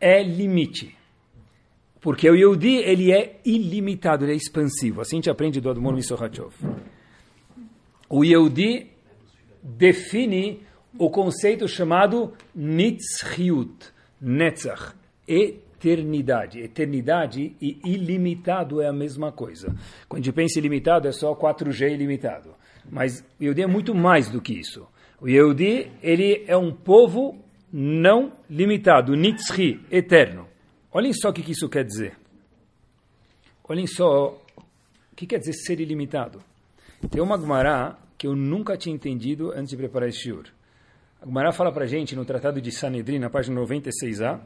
é 0.00 0.22
limite. 0.22 0.94
Porque 2.00 2.28
o 2.28 2.34
Yehudi, 2.34 2.76
ele 2.76 3.12
é 3.12 3.40
ilimitado, 3.44 4.24
ele 4.24 4.32
é 4.32 4.36
expansivo. 4.36 5.00
Assim 5.00 5.16
a 5.16 5.18
gente 5.18 5.30
aprende 5.30 5.60
do 5.60 5.70
Admor 5.70 5.94
Misohachov. 5.94 6.52
O 8.08 8.24
Yehudi 8.24 8.90
define 9.62 10.60
o 10.98 11.10
conceito 11.10 11.66
chamado 11.66 12.32
Nitzchiut, 12.54 13.92
Netzach, 14.20 14.94
eternidade. 15.26 16.60
Eternidade 16.60 17.56
e 17.60 17.80
ilimitado 17.84 18.80
é 18.80 18.88
a 18.88 18.92
mesma 18.92 19.32
coisa. 19.32 19.74
Quando 20.08 20.22
a 20.22 20.24
gente 20.24 20.34
pensa 20.34 20.58
ilimitado, 20.58 21.08
é 21.08 21.12
só 21.12 21.34
4G 21.34 21.92
ilimitado. 21.92 22.54
Mas 22.90 23.24
o 23.40 23.44
Yehudi 23.44 23.62
é 23.62 23.66
muito 23.66 23.94
mais 23.94 24.28
do 24.30 24.40
que 24.40 24.52
isso. 24.52 24.86
O 25.20 25.28
Yehudi, 25.28 25.90
ele 26.02 26.44
é 26.46 26.56
um 26.56 26.72
povo 26.72 27.38
não 27.72 28.32
limitado, 28.50 29.14
Nitzchi, 29.14 29.80
eterno. 29.90 30.46
Olhem 30.92 31.12
só 31.12 31.30
o 31.30 31.32
que 31.32 31.50
isso 31.50 31.68
quer 31.68 31.84
dizer. 31.84 32.16
Olhem 33.64 33.86
só 33.86 34.38
o 34.58 35.16
que 35.16 35.26
quer 35.26 35.38
dizer 35.38 35.54
ser 35.54 35.80
ilimitado. 35.80 36.40
Tem 37.10 37.22
uma 37.22 37.38
Gemara 37.38 37.96
que 38.18 38.26
eu 38.26 38.36
nunca 38.36 38.76
tinha 38.76 38.94
entendido 38.94 39.50
antes 39.52 39.70
de 39.70 39.76
preparar 39.76 40.08
esse 40.08 40.18
shiur. 40.18 40.44
A 41.22 41.24
Gemara 41.24 41.52
fala 41.52 41.70
para 41.70 41.86
gente 41.86 42.16
no 42.16 42.24
Tratado 42.24 42.60
de 42.60 42.72
Sanedrin, 42.72 43.20
na 43.20 43.30
página 43.30 43.60
96a, 43.60 44.40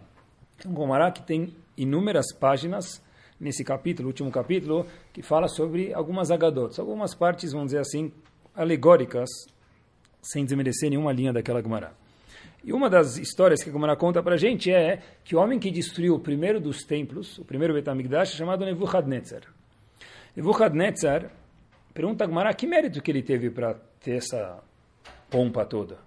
é 0.62 0.69
um 0.69 0.77
Gemara 0.77 1.11
que 1.11 1.23
tem 1.23 1.57
inúmeras 1.75 2.35
páginas 2.39 3.03
nesse 3.41 3.65
capítulo, 3.65 4.09
último 4.09 4.31
capítulo, 4.31 4.87
que 5.11 5.23
fala 5.23 5.49
sobre 5.49 5.95
algumas 5.95 6.31
agadotes, 6.31 6.79
algumas 6.79 7.15
partes, 7.15 7.53
vamos 7.53 7.69
dizer 7.69 7.79
assim, 7.79 8.12
alegóricas, 8.55 9.31
sem 10.21 10.45
desmerecer 10.45 10.91
nenhuma 10.91 11.15
linha 11.15 11.33
daquela 11.33 11.62
Gemara. 11.62 11.95
E 12.62 12.75
uma 12.75 12.91
das 12.91 13.17
histórias 13.17 13.62
que 13.62 13.71
a 13.71 13.73
Gemara 13.73 13.97
conta 13.97 14.23
para 14.23 14.35
a 14.35 14.39
gente 14.39 14.71
é 14.71 15.01
que 15.25 15.35
o 15.35 15.39
homem 15.39 15.59
que 15.59 15.71
destruiu 15.71 16.17
o 16.17 16.21
primeiro 16.21 16.61
dos 16.61 16.85
templos, 16.85 17.39
o 17.39 17.45
primeiro 17.47 17.73
Betamigdash, 17.73 18.35
é 18.35 18.37
chamado 18.37 18.67
Nebuchadnezzar. 18.67 19.45
Nebuchadnezzar 20.37 21.31
pergunta 21.95 22.25
a 22.25 22.27
Gemara 22.27 22.53
que 22.53 22.67
mérito 22.67 23.01
que 23.01 23.11
ele 23.11 23.23
teve 23.23 23.49
para 23.49 23.81
ter 23.99 24.19
essa 24.19 24.62
pompa 25.31 25.65
toda. 25.65 26.06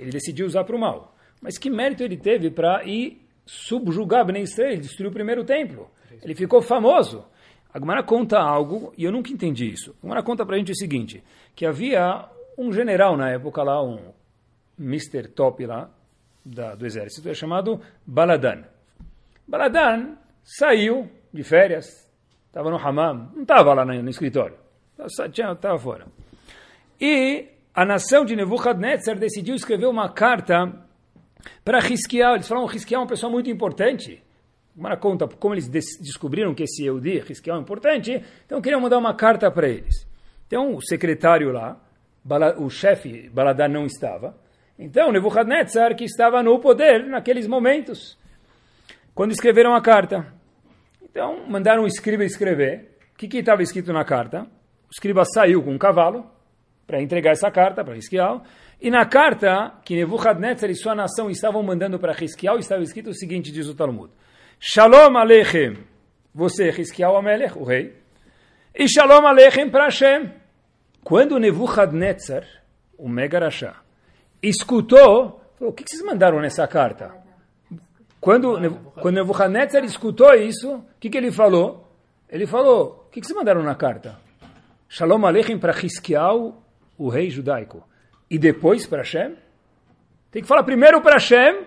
Ele 0.00 0.10
decidiu 0.10 0.46
usar 0.46 0.64
para 0.64 0.74
o 0.74 0.78
mal. 0.78 1.14
Mas 1.42 1.58
que 1.58 1.68
mérito 1.68 2.02
ele 2.02 2.16
teve 2.16 2.50
para 2.50 2.82
ir 2.84 3.20
subjugar 3.44 4.24
Ben 4.24 4.42
Israel, 4.42 4.72
ele 4.72 4.80
destruiu 4.80 5.10
o 5.10 5.12
primeiro 5.12 5.44
templo. 5.44 5.90
Ele 6.22 6.34
ficou 6.34 6.62
famoso. 6.62 7.24
A 7.72 7.78
Gemara 7.78 8.02
conta 8.02 8.38
algo, 8.38 8.92
e 8.96 9.04
eu 9.04 9.12
nunca 9.12 9.30
entendi 9.30 9.70
isso. 9.70 9.94
A 9.98 10.06
Gemara 10.06 10.22
conta 10.22 10.46
para 10.46 10.56
a 10.56 10.58
gente 10.58 10.72
o 10.72 10.76
seguinte, 10.76 11.22
que 11.54 11.66
havia 11.66 12.26
um 12.56 12.72
general 12.72 13.16
na 13.16 13.30
época 13.30 13.62
lá, 13.62 13.82
um 13.82 14.12
Mr. 14.78 15.28
Top 15.28 15.64
lá, 15.66 15.90
da, 16.44 16.74
do 16.74 16.86
exército, 16.86 17.28
é 17.28 17.34
chamado 17.34 17.80
Baladan. 18.06 18.64
Baladan 19.46 20.16
saiu 20.42 21.10
de 21.32 21.42
férias, 21.42 22.10
estava 22.46 22.70
no 22.70 22.76
hammam, 22.76 23.30
não 23.34 23.42
estava 23.42 23.74
lá 23.74 23.84
no, 23.84 24.02
no 24.02 24.08
escritório, 24.08 24.56
estava 24.98 25.78
fora. 25.78 26.06
E 26.98 27.59
a 27.74 27.84
nação 27.84 28.24
de 28.24 28.34
Nebuchadnezzar 28.34 29.16
decidiu 29.18 29.54
escrever 29.54 29.86
uma 29.86 30.12
carta 30.12 30.72
para 31.64 31.78
Risquial. 31.78 32.34
Eles 32.34 32.48
falaram, 32.48 32.66
Risquial 32.66 33.00
é 33.00 33.04
uma 33.04 33.08
pessoa 33.08 33.30
muito 33.30 33.48
importante. 33.48 34.22
Mara 34.74 34.96
conta 34.96 35.28
como 35.28 35.54
eles 35.54 35.68
descobriram 35.68 36.54
que 36.54 36.64
esse 36.64 36.84
Eudi, 36.84 37.20
Risquial, 37.20 37.58
é 37.58 37.60
importante, 37.60 38.22
então 38.46 38.60
queriam 38.60 38.80
mandar 38.80 38.98
uma 38.98 39.14
carta 39.14 39.50
para 39.50 39.68
eles. 39.68 40.06
Então 40.46 40.74
o 40.74 40.82
secretário 40.82 41.52
lá, 41.52 41.80
o 42.58 42.68
chefe 42.70 43.28
Baladar 43.30 43.68
não 43.68 43.84
estava. 43.84 44.36
Então 44.78 45.12
Nebuchadnezzar, 45.12 45.94
que 45.94 46.04
estava 46.04 46.42
no 46.42 46.58
poder 46.58 47.06
naqueles 47.06 47.46
momentos, 47.46 48.18
quando 49.14 49.32
escreveram 49.32 49.74
a 49.74 49.80
carta. 49.80 50.32
Então 51.02 51.46
mandaram 51.48 51.82
o 51.82 51.86
escriba 51.86 52.24
escrever. 52.24 52.98
O 53.12 53.16
que 53.16 53.38
estava 53.38 53.62
escrito 53.62 53.92
na 53.92 54.04
carta? 54.04 54.42
O 54.88 54.92
escriba 54.92 55.24
saiu 55.24 55.62
com 55.62 55.72
um 55.72 55.78
cavalo 55.78 56.39
para 56.90 57.00
entregar 57.00 57.30
essa 57.30 57.48
carta 57.52 57.84
para 57.84 57.94
Risquial. 57.94 58.42
E 58.82 58.90
na 58.90 59.06
carta 59.06 59.74
que 59.84 59.94
Nebuchadnezzar 59.94 60.68
e 60.68 60.74
sua 60.74 60.92
nação 60.92 61.30
estavam 61.30 61.62
mandando 61.62 62.00
para 62.00 62.12
Risquial, 62.12 62.58
estava 62.58 62.82
escrito 62.82 63.10
o 63.10 63.14
seguinte, 63.14 63.52
diz 63.52 63.68
o 63.68 63.76
Talmud. 63.76 64.10
Shalom 64.58 65.16
Aleichem, 65.16 65.78
você, 66.34 66.68
Risquial 66.70 67.16
Amelech, 67.16 67.56
o 67.56 67.62
rei, 67.62 67.94
e 68.74 68.88
Shalom 68.88 69.24
Aleichem 69.24 69.70
para 69.70 69.84
Hashem. 69.84 70.32
Quando 71.04 71.38
Nebuchadnezzar, 71.38 72.44
o 72.98 73.08
Megarashá, 73.08 73.76
escutou, 74.42 75.40
falou, 75.56 75.70
o 75.70 75.72
que 75.72 75.84
vocês 75.86 76.02
mandaram 76.02 76.40
nessa 76.40 76.66
carta? 76.66 77.14
Quando, 78.20 78.58
quando 79.00 79.14
Nebuchadnezzar 79.14 79.84
escutou 79.84 80.34
isso, 80.34 80.74
o 80.74 80.84
que, 80.98 81.08
que 81.08 81.16
ele 81.16 81.30
falou? 81.30 81.88
Ele 82.28 82.46
falou, 82.46 83.06
o 83.06 83.10
que, 83.10 83.20
que 83.20 83.26
vocês 83.26 83.38
mandaram 83.38 83.62
na 83.62 83.76
carta? 83.76 84.18
Shalom 84.88 85.24
Aleichem 85.24 85.56
para 85.56 85.72
Risquial, 85.72 86.60
o 87.00 87.08
rei 87.08 87.30
judaico. 87.30 87.82
E 88.30 88.38
depois 88.38 88.86
para 88.86 88.98
Hashem? 88.98 89.34
Tem 90.30 90.42
que 90.42 90.46
falar 90.46 90.62
primeiro 90.62 91.00
para 91.00 91.14
Hashem 91.14 91.64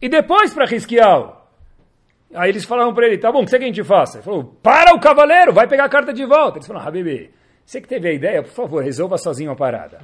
e 0.00 0.08
depois 0.08 0.54
para 0.54 0.64
Risquial. 0.64 1.50
Aí 2.34 2.48
eles 2.48 2.64
falaram 2.64 2.94
para 2.94 3.06
ele, 3.06 3.18
tá 3.18 3.30
bom, 3.30 3.40
o 3.40 3.44
que 3.44 3.50
você 3.50 3.58
que 3.58 3.64
a 3.64 3.66
gente 3.66 3.84
faça? 3.84 4.16
Ele 4.16 4.24
falou, 4.24 4.44
para 4.62 4.94
o 4.94 5.00
cavaleiro, 5.00 5.52
vai 5.52 5.68
pegar 5.68 5.84
a 5.84 5.88
carta 5.88 6.14
de 6.14 6.24
volta. 6.24 6.56
Eles 6.56 6.66
falaram, 6.66 6.88
Habibi, 6.88 7.30
você 7.64 7.80
que 7.80 7.88
teve 7.88 8.08
a 8.08 8.12
ideia, 8.12 8.42
por 8.42 8.52
favor, 8.52 8.82
resolva 8.82 9.18
sozinho 9.18 9.50
a 9.50 9.56
parada. 9.56 9.98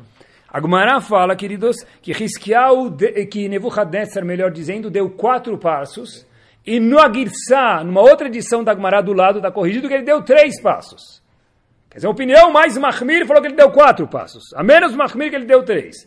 A 0.46 0.60
Gumará 0.60 1.00
fala, 1.00 1.34
queridos, 1.34 1.76
que 2.02 2.12
Risquial, 2.12 2.92
que 3.30 3.48
Nebuchadnezzar, 3.48 4.24
melhor 4.24 4.50
dizendo, 4.50 4.90
deu 4.90 5.08
quatro 5.08 5.56
passos, 5.56 6.26
e 6.66 6.78
no 6.78 6.98
Agirsá, 6.98 7.82
numa 7.82 8.02
outra 8.02 8.26
edição 8.26 8.62
da 8.62 8.74
Gumará 8.74 9.00
do 9.00 9.14
lado, 9.14 9.38
está 9.38 9.50
corrigido 9.50 9.88
que 9.88 9.94
ele 9.94 10.04
deu 10.04 10.22
três 10.22 10.60
passos. 10.60 11.24
Quer 11.96 12.00
dizer, 12.00 12.08
a 12.08 12.10
opinião 12.10 12.52
mais 12.52 12.76
Mahmir 12.76 13.26
falou 13.26 13.40
que 13.40 13.48
ele 13.48 13.56
deu 13.56 13.70
quatro 13.70 14.06
passos, 14.06 14.52
a 14.52 14.62
menos 14.62 14.94
Mahmir 14.94 15.30
que 15.30 15.36
ele 15.36 15.46
deu 15.46 15.64
três. 15.64 16.06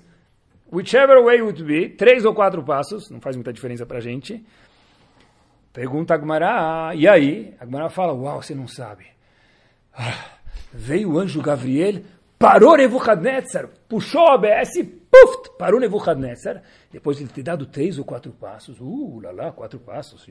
Whichever 0.72 1.24
way 1.24 1.42
would 1.42 1.64
be, 1.64 1.90
três 1.90 2.26
ou 2.26 2.36
quatro 2.36 2.62
passos, 2.64 3.10
não 3.10 3.20
faz 3.20 3.36
muita 3.36 3.52
diferença 3.52 3.88
para 3.88 3.98
a 3.98 4.02
gente, 4.02 4.46
Pergunta 5.74 6.14
a 6.14 6.18
Agmará, 6.18 6.92
e 6.94 7.08
aí? 7.08 7.56
A 7.60 7.64
Agmará 7.64 7.90
fala, 7.90 8.14
uau, 8.14 8.40
você 8.40 8.54
não 8.54 8.68
sabe. 8.68 9.08
Ah, 9.92 10.26
veio 10.72 11.14
o 11.14 11.18
anjo 11.18 11.42
Gabriel, 11.42 12.04
parou 12.38 12.78
Nebuchadnezzar, 12.78 13.68
puxou 13.88 14.22
o 14.22 14.28
ABS, 14.28 14.84
puf, 15.10 15.58
parou 15.58 15.80
Nebuchadnezzar, 15.80 16.62
depois 16.92 17.18
de 17.18 17.24
ele 17.24 17.32
ter 17.32 17.42
dado 17.42 17.66
três 17.66 17.98
ou 17.98 18.06
quatro 18.06 18.32
passos, 18.32 18.80
uh, 18.80 19.20
lá, 19.24 19.32
lá, 19.32 19.52
quatro 19.52 19.80
passos, 19.80 20.28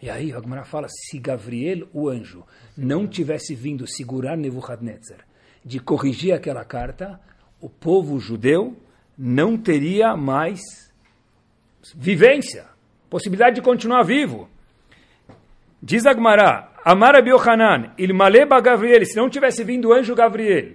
e 0.00 0.10
aí 0.10 0.32
a 0.32 0.36
Agmará 0.36 0.64
fala, 0.64 0.88
se 0.88 1.18
Gabriel, 1.18 1.88
o 1.92 2.08
anjo, 2.08 2.44
não 2.76 3.06
tivesse 3.06 3.54
vindo 3.54 3.86
segurar 3.86 4.36
Nebuchadnezzar, 4.36 5.26
de 5.64 5.80
corrigir 5.80 6.32
aquela 6.34 6.64
carta, 6.64 7.18
o 7.60 7.68
povo 7.68 8.20
judeu 8.20 8.76
não 9.16 9.56
teria 9.56 10.16
mais 10.16 10.60
vivência 11.94 12.66
possibilidade 13.08 13.56
de 13.56 13.62
continuar 13.62 14.02
vivo. 14.02 14.48
Diz 15.82 16.04
Agmará, 16.06 16.72
Biohanan, 17.22 17.92
Ilmaleba 17.96 18.60
Gabriel, 18.60 19.04
se 19.04 19.16
não 19.16 19.30
tivesse 19.30 19.64
vindo 19.64 19.88
o 19.88 19.92
anjo 19.92 20.14
Gabriel, 20.14 20.72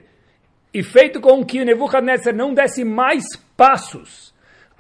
e 0.74 0.82
feito 0.82 1.20
com 1.20 1.46
que 1.46 1.64
Nebuchadnezzar 1.66 2.34
não 2.36 2.54
desse 2.54 2.84
mais 2.84 3.24
passos 3.58 4.31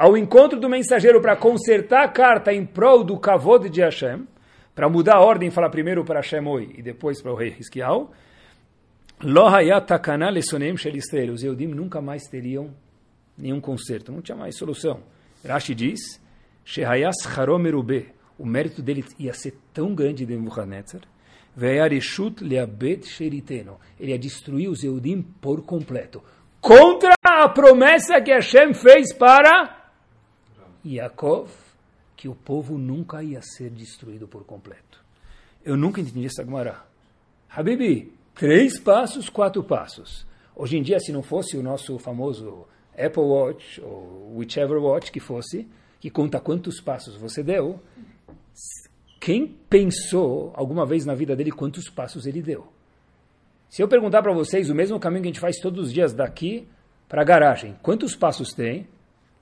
ao 0.02 0.18
encontro 0.18 0.60
do 0.60 0.68
mensageiro 0.68 1.22
para 1.22 1.36
consertar 1.36 2.04
a 2.04 2.08
carta 2.08 2.52
em 2.52 2.66
prol 2.66 3.04
do 3.04 3.20
kavod 3.20 3.70
de 3.70 3.82
Hashem, 3.82 4.28
para 4.74 4.90
mudar 4.90 5.18
a 5.18 5.22
ordem 5.22 5.52
falar 5.52 5.70
primeiro 5.70 6.04
para 6.04 6.22
Hashem 6.22 6.44
Oi 6.48 6.74
e 6.76 6.82
depois 6.82 7.22
para 7.22 7.32
o 7.32 7.36
rei 7.36 7.56
Hiskial, 7.60 8.12
os 11.32 11.44
Eudim 11.44 11.68
nunca 11.68 12.02
mais 12.02 12.24
teriam 12.24 12.74
nenhum 13.38 13.62
conserto, 13.62 14.12
não 14.12 14.24
tinha 14.24 14.36
mais 14.36 14.58
solução. 14.58 15.02
Rashi 15.48 15.76
diz, 15.76 16.20
o 18.40 18.46
mérito 18.46 18.82
dele 18.82 19.06
ia 19.20 19.34
ser 19.36 19.54
tão 19.72 19.94
grande 19.94 20.26
de 20.26 20.36
Nebuchadnezzar. 20.36 21.02
Ele 24.00 24.12
ia 24.12 24.18
destruir 24.18 24.68
os 24.68 24.84
Eudim 24.84 25.22
por 25.22 25.62
completo. 25.64 26.24
Contra 26.60 27.14
a 27.24 27.48
promessa 27.50 28.20
que 28.20 28.32
Hashem 28.32 28.74
fez 28.74 29.14
para 29.14 29.81
Yaakov, 30.86 31.50
que 32.15 32.28
o 32.28 32.36
povo 32.36 32.78
nunca 32.78 33.24
ia 33.24 33.41
ser 33.41 33.70
destruído 33.70 34.28
por 34.28 34.44
completo. 34.44 35.04
Eu 35.63 35.78
nunca 35.78 36.02
entendi 36.02 36.26
essa 36.26 36.44
Gemara. 36.44 36.84
Habibi, 37.50 38.13
três 38.34 38.80
passos, 38.80 39.30
quatro 39.30 39.63
passos. 39.63 40.26
Hoje 40.56 40.78
em 40.78 40.82
dia, 40.82 41.00
se 41.00 41.12
não 41.12 41.24
fosse 41.24 41.58
o 41.58 41.63
nosso 41.63 41.98
famoso 41.98 42.67
Apple 42.98 43.24
Watch, 43.24 43.82
ou 43.82 44.38
whichever 44.38 44.78
watch 44.78 45.12
que 45.12 45.20
fosse, 45.20 45.67
que 46.00 46.10
conta 46.10 46.39
quantos 46.39 46.82
passos 46.82 47.15
você 47.15 47.44
deu, 47.44 47.80
quem 49.20 49.48
pensou 49.70 50.52
alguma 50.56 50.86
vez 50.86 51.06
na 51.06 51.13
vida 51.13 51.36
dele 51.36 51.52
quantos 51.52 51.89
passos 51.89 52.26
ele 52.26 52.41
deu? 52.41 52.67
Se 53.70 53.82
eu 53.82 53.88
perguntar 53.88 54.22
para 54.22 54.34
vocês 54.34 54.70
o 54.70 54.76
mesmo 54.76 55.00
caminho 55.00 55.22
que 55.22 55.30
a 55.30 55.32
gente 55.32 55.39
faz 55.39 55.58
todos 55.60 55.88
os 55.88 55.94
dias 55.94 56.13
daqui 56.13 56.67
para 57.08 57.22
a 57.22 57.26
garagem, 57.26 57.78
quantos 57.82 58.15
passos 58.15 58.54
tem? 58.54 58.88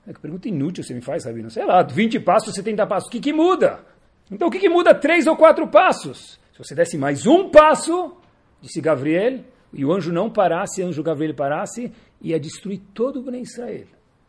É 0.08 0.14
que 0.14 0.20
pergunta 0.20 0.48
inútil 0.48 0.84
você 0.84 0.94
me 0.94 1.02
faz, 1.02 1.24
Sabino. 1.24 1.50
Sei 1.50 1.66
lá, 1.66 1.84
20 1.84 2.20
passos, 2.20 2.54
70 2.54 2.88
passos. 2.88 3.08
O 3.08 3.12
que, 3.12 3.20
que 3.20 3.34
muda? 3.34 3.86
Então 4.32 4.48
o 4.48 4.52
que, 4.52 4.60
que 4.60 4.70
muda 4.70 4.94
três 4.94 5.28
ou 5.28 5.36
quatro 5.36 5.68
passos? 5.68 6.40
Se 6.54 6.58
você 6.58 6.76
desse 6.76 6.98
mais 6.98 7.26
um 7.26 7.50
passo, 7.50 8.18
disse 8.62 8.82
Gabriel, 8.82 9.40
e 9.74 9.86
o 9.86 9.92
anjo 9.92 10.12
não 10.12 10.30
parasse, 10.30 10.82
o 10.82 10.88
anjo 10.88 11.04
Gabriel 11.04 11.34
parasse, 11.34 11.92
ia 12.22 12.40
destruir 12.40 12.82
todo 12.94 13.20
o 13.20 13.24
Bnei 13.24 13.42
Israel. 13.42 13.86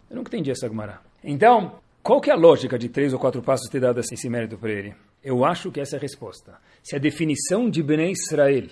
Eu 0.08 0.16
nunca 0.16 0.28
entendi 0.28 0.50
essa 0.50 0.68
Gemara. 0.68 1.00
Então, 1.22 1.78
qual 2.02 2.20
que 2.20 2.30
é 2.30 2.32
a 2.32 2.36
lógica 2.36 2.78
de 2.78 2.88
três 2.88 3.12
ou 3.12 3.18
quatro 3.18 3.42
passos 3.42 3.68
ter 3.68 3.80
dado 3.80 4.00
esse 4.00 4.28
mérito 4.28 4.56
para 4.56 4.70
ele? 4.70 4.94
Eu 5.22 5.44
acho 5.44 5.70
que 5.70 5.80
essa 5.80 5.96
é 5.96 5.98
a 5.98 6.00
resposta. 6.00 6.58
Se 6.82 6.96
a 6.96 6.98
definição 6.98 7.68
de 7.68 7.82
Bnei 7.82 8.12
Israel 8.12 8.68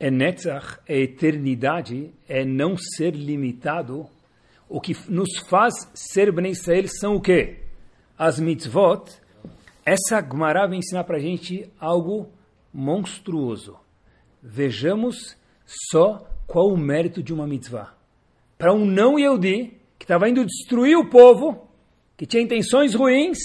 é 0.00 0.10
Netzach, 0.10 0.78
é 0.88 1.00
eternidade, 1.00 2.12
é 2.28 2.44
não 2.44 2.76
ser 2.76 3.14
limitado, 3.14 4.06
o 4.74 4.80
que 4.80 4.96
nos 5.08 5.38
faz 5.48 5.72
ser 5.94 6.32
Bnei 6.32 6.50
Israel 6.50 6.88
são 6.88 7.14
o 7.14 7.20
quê? 7.20 7.58
As 8.18 8.40
mitzvot. 8.40 9.04
Essa 9.86 10.20
Gemara 10.20 10.66
vai 10.66 10.78
ensinar 10.78 11.04
para 11.04 11.16
a 11.16 11.20
gente 11.20 11.70
algo 11.78 12.28
monstruoso. 12.72 13.78
Vejamos 14.42 15.36
só 15.64 16.28
qual 16.44 16.70
o 16.70 16.76
mérito 16.76 17.22
de 17.22 17.32
uma 17.32 17.46
mitzvah. 17.46 17.94
Para 18.58 18.72
um 18.72 18.84
não 18.84 19.16
Yehudi, 19.16 19.78
que 19.96 20.04
estava 20.04 20.28
indo 20.28 20.44
destruir 20.44 20.98
o 20.98 21.08
povo, 21.08 21.68
que 22.16 22.26
tinha 22.26 22.42
intenções 22.42 22.96
ruins, 22.96 23.38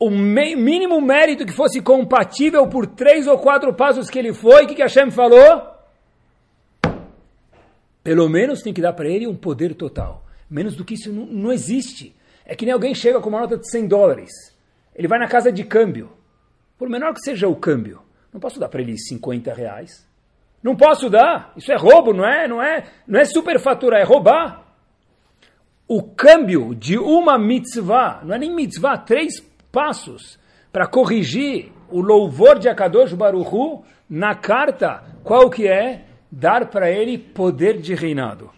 o 0.00 0.10
mínimo 0.10 1.00
mérito 1.00 1.46
que 1.46 1.52
fosse 1.52 1.80
compatível 1.80 2.68
por 2.68 2.88
três 2.88 3.28
ou 3.28 3.38
quatro 3.38 3.72
passos 3.72 4.10
que 4.10 4.18
ele 4.18 4.34
foi, 4.34 4.64
o 4.64 4.66
que, 4.66 4.74
que 4.74 4.82
Hashem 4.82 5.12
falou? 5.12 5.67
Pelo 8.08 8.26
menos 8.26 8.62
tem 8.62 8.72
que 8.72 8.80
dar 8.80 8.94
para 8.94 9.06
ele 9.06 9.26
um 9.26 9.36
poder 9.36 9.74
total. 9.74 10.24
Menos 10.48 10.74
do 10.74 10.82
que 10.82 10.94
isso 10.94 11.12
não, 11.12 11.26
não 11.26 11.52
existe. 11.52 12.16
É 12.42 12.56
que 12.56 12.64
nem 12.64 12.72
alguém 12.72 12.94
chega 12.94 13.20
com 13.20 13.28
uma 13.28 13.40
nota 13.40 13.58
de 13.58 13.70
100 13.70 13.86
dólares. 13.86 14.30
Ele 14.96 15.06
vai 15.06 15.18
na 15.18 15.28
casa 15.28 15.52
de 15.52 15.62
câmbio. 15.62 16.10
Por 16.78 16.88
menor 16.88 17.12
que 17.12 17.20
seja 17.20 17.46
o 17.48 17.54
câmbio, 17.54 18.00
não 18.32 18.40
posso 18.40 18.58
dar 18.58 18.70
para 18.70 18.80
ele 18.80 18.96
50 18.96 19.52
reais. 19.52 20.08
Não 20.62 20.74
posso 20.74 21.10
dar. 21.10 21.52
Isso 21.54 21.70
é 21.70 21.76
roubo, 21.76 22.14
não 22.14 22.24
é? 22.24 22.48
Não 22.48 22.62
é, 22.62 22.86
não 23.06 23.20
é 23.20 23.26
superfaturar, 23.26 24.00
é 24.00 24.04
roubar. 24.04 24.64
O 25.86 26.02
câmbio 26.02 26.74
de 26.74 26.96
uma 26.96 27.38
mitzvah, 27.38 28.22
não 28.24 28.34
é 28.34 28.38
nem 28.38 28.54
mitzvah, 28.54 28.96
três 28.96 29.38
passos 29.70 30.38
para 30.72 30.86
corrigir 30.86 31.70
o 31.90 32.00
louvor 32.00 32.58
de 32.58 32.70
Akadosh 32.70 33.12
Baruchu 33.12 33.84
na 34.08 34.34
carta, 34.34 35.04
qual 35.22 35.50
que 35.50 35.68
é? 35.68 36.07
Dar 36.30 36.66
para 36.66 36.90
ele 36.90 37.18
poder 37.18 37.80
de 37.80 37.94
reinado. 37.94 38.50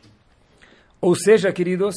Ou 1.00 1.14
seja, 1.14 1.52
queridos, 1.52 1.94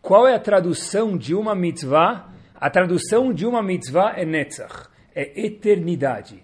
qual 0.00 0.26
é 0.26 0.34
a 0.34 0.40
tradução 0.40 1.16
de 1.16 1.34
uma 1.34 1.54
mitzvah? 1.54 2.28
A 2.54 2.70
tradução 2.70 3.32
de 3.32 3.46
uma 3.46 3.62
mitzvah 3.62 4.14
é 4.16 4.24
netzach, 4.24 4.88
é 5.14 5.46
eternidade 5.46 6.42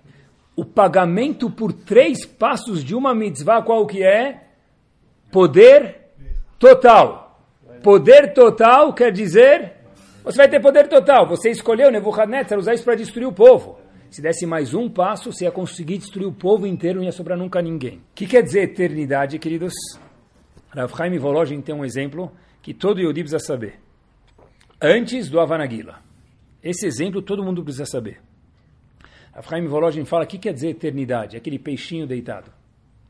o 0.56 0.64
pagamento 0.64 1.50
por 1.50 1.72
três 1.72 2.24
passos 2.24 2.82
de 2.82 2.94
uma 2.94 3.14
mitzvah, 3.14 3.62
qual 3.62 3.86
que 3.86 4.02
é? 4.02 4.40
Poder 5.30 5.98
total. 6.58 7.38
Poder 7.82 8.32
total 8.32 8.94
quer 8.94 9.12
dizer, 9.12 9.74
você 10.24 10.38
vai 10.38 10.48
ter 10.48 10.60
poder 10.60 10.88
total. 10.88 11.28
Você 11.28 11.50
escolheu 11.50 11.92
Nebuchadnezzar 11.92 12.58
usar 12.58 12.72
isso 12.72 12.84
para 12.84 12.94
destruir 12.94 13.26
o 13.26 13.32
povo. 13.32 13.78
Se 14.10 14.22
desse 14.22 14.46
mais 14.46 14.74
um 14.74 14.88
passo, 14.88 15.32
você 15.32 15.44
ia 15.44 15.50
conseguir 15.50 15.98
destruir 15.98 16.26
o 16.26 16.32
povo 16.32 16.66
inteiro, 16.66 16.98
não 16.98 17.04
ia 17.04 17.12
sobrar 17.12 17.36
nunca 17.36 17.60
ninguém. 17.60 17.98
O 17.98 18.02
que 18.14 18.26
quer 18.26 18.42
dizer 18.42 18.62
eternidade, 18.62 19.38
queridos? 19.38 19.74
Rav 20.70 21.18
Volozhin 21.18 21.60
tem 21.60 21.74
um 21.74 21.84
exemplo 21.84 22.32
que 22.62 22.74
todo 22.74 23.00
Yodi 23.00 23.22
precisa 23.22 23.38
saber. 23.38 23.80
Antes 24.80 25.28
do 25.28 25.40
Avanagila. 25.40 26.00
Esse 26.62 26.86
exemplo 26.86 27.22
todo 27.22 27.44
mundo 27.44 27.62
precisa 27.62 27.86
saber. 27.86 28.20
Chaim 29.42 29.66
Volozhin 29.66 30.04
fala, 30.04 30.24
o 30.24 30.26
que 30.26 30.38
quer 30.38 30.52
dizer 30.52 30.70
eternidade? 30.70 31.36
Aquele 31.36 31.58
peixinho 31.58 32.06
deitado, 32.06 32.50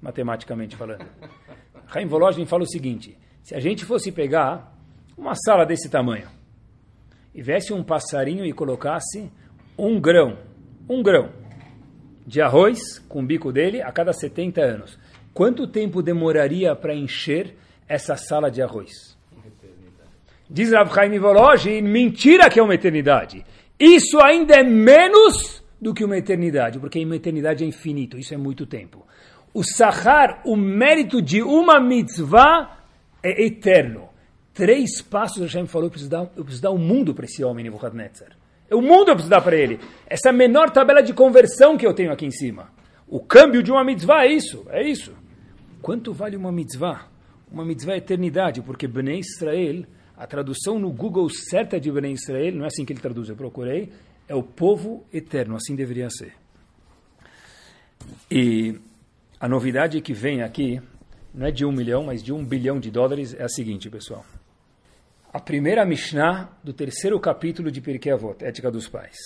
matematicamente 0.02 0.76
falando. 0.76 1.06
Chaim 1.92 2.06
Volozhin 2.06 2.44
fala 2.44 2.64
o 2.64 2.68
seguinte, 2.68 3.16
se 3.42 3.54
a 3.54 3.60
gente 3.60 3.84
fosse 3.84 4.10
pegar 4.10 4.76
uma 5.16 5.34
sala 5.34 5.64
desse 5.64 5.88
tamanho, 5.88 6.28
e 7.34 7.42
viesse 7.42 7.72
um 7.72 7.84
passarinho 7.84 8.44
e 8.44 8.52
colocasse 8.52 9.30
um 9.78 10.00
grão, 10.00 10.38
um 10.88 11.02
grão 11.02 11.30
de 12.26 12.40
arroz 12.40 12.98
com 13.08 13.20
o 13.20 13.26
bico 13.26 13.52
dele 13.52 13.80
a 13.82 13.92
cada 13.92 14.12
70 14.12 14.60
anos, 14.60 14.98
quanto 15.32 15.66
tempo 15.66 16.02
demoraria 16.02 16.74
para 16.74 16.94
encher 16.94 17.56
essa 17.88 18.16
sala 18.16 18.50
de 18.50 18.62
arroz? 18.62 19.16
Diz 20.48 20.72
Rav 20.72 20.92
Chaim 20.94 21.18
Volozhin, 21.18 21.82
mentira 21.82 22.48
que 22.48 22.60
é 22.60 22.62
uma 22.62 22.74
eternidade. 22.74 23.44
Isso 23.78 24.20
ainda 24.20 24.54
é 24.54 24.62
menos 24.62 25.62
do 25.80 25.92
que 25.92 26.04
uma 26.04 26.16
eternidade, 26.16 26.78
porque 26.78 27.04
uma 27.04 27.16
eternidade 27.16 27.64
é 27.64 27.66
infinito, 27.66 28.16
isso 28.18 28.32
é 28.32 28.36
muito 28.36 28.64
tempo. 28.64 29.06
O 29.52 29.64
sahar, 29.64 30.42
o 30.44 30.56
mérito 30.56 31.20
de 31.20 31.42
uma 31.42 31.80
mitzvah 31.80 32.78
é 33.22 33.44
eterno. 33.44 34.08
Três 34.54 35.02
passos 35.02 35.42
Hashem 35.42 35.66
falou, 35.66 35.86
eu 35.86 35.90
preciso 35.90 36.10
dar, 36.10 36.30
eu 36.36 36.44
preciso 36.44 36.62
dar 36.62 36.70
o 36.70 36.78
mundo 36.78 37.14
para 37.14 37.24
esse 37.24 37.44
homem, 37.44 37.64
Nebuchadnezzar. 37.64 38.35
O 38.70 38.80
mundo 38.80 39.08
eu 39.08 39.14
preciso 39.14 39.30
dar 39.30 39.40
para 39.40 39.56
ele. 39.56 39.78
Essa 40.06 40.32
menor 40.32 40.70
tabela 40.70 41.02
de 41.02 41.12
conversão 41.12 41.76
que 41.76 41.86
eu 41.86 41.94
tenho 41.94 42.12
aqui 42.12 42.26
em 42.26 42.30
cima. 42.30 42.70
O 43.06 43.20
câmbio 43.20 43.62
de 43.62 43.70
uma 43.70 43.84
mitzvah 43.84 44.24
é 44.24 44.32
isso, 44.32 44.66
é 44.68 44.82
isso. 44.82 45.14
Quanto 45.80 46.12
vale 46.12 46.36
uma 46.36 46.50
mitzvah? 46.50 47.06
Uma 47.50 47.64
mitzvah 47.64 47.94
é 47.94 47.98
eternidade, 47.98 48.60
porque 48.60 48.88
Bnei 48.88 49.20
Israel, 49.20 49.84
a 50.16 50.26
tradução 50.26 50.78
no 50.78 50.90
Google 50.90 51.28
certa 51.30 51.78
de 51.78 51.90
Bnei 51.92 52.12
Israel, 52.12 52.52
não 52.54 52.64
é 52.64 52.66
assim 52.66 52.84
que 52.84 52.92
ele 52.92 53.00
traduz, 53.00 53.28
eu 53.28 53.36
procurei, 53.36 53.92
é 54.28 54.34
o 54.34 54.42
povo 54.42 55.06
eterno, 55.12 55.54
assim 55.54 55.76
deveria 55.76 56.10
ser. 56.10 56.32
E 58.28 58.80
a 59.38 59.48
novidade 59.48 60.00
que 60.00 60.12
vem 60.12 60.42
aqui, 60.42 60.82
não 61.32 61.46
é 61.46 61.52
de 61.52 61.64
um 61.64 61.70
milhão, 61.70 62.04
mas 62.04 62.22
de 62.22 62.32
um 62.32 62.44
bilhão 62.44 62.80
de 62.80 62.90
dólares, 62.90 63.34
é 63.34 63.44
a 63.44 63.48
seguinte, 63.48 63.88
pessoal. 63.88 64.24
A 65.36 65.38
primeira 65.38 65.84
Mishnah 65.84 66.48
do 66.64 66.72
terceiro 66.72 67.20
capítulo 67.20 67.70
de 67.70 67.78
Pirkei 67.82 68.10
Avot, 68.10 68.42
Ética 68.42 68.70
dos 68.70 68.88
Pais. 68.88 69.18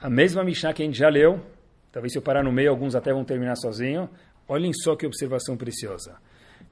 A 0.00 0.10
mesma 0.10 0.42
Mishnah 0.42 0.72
que 0.72 0.82
a 0.82 0.86
gente 0.86 0.98
já 0.98 1.08
leu, 1.08 1.40
talvez 1.92 2.12
se 2.12 2.18
eu 2.18 2.22
parar 2.22 2.42
no 2.42 2.50
meio, 2.50 2.68
alguns 2.68 2.96
até 2.96 3.12
vão 3.12 3.22
terminar 3.24 3.54
sozinho. 3.54 4.10
Olhem 4.48 4.72
só 4.72 4.96
que 4.96 5.06
observação 5.06 5.56
preciosa. 5.56 6.16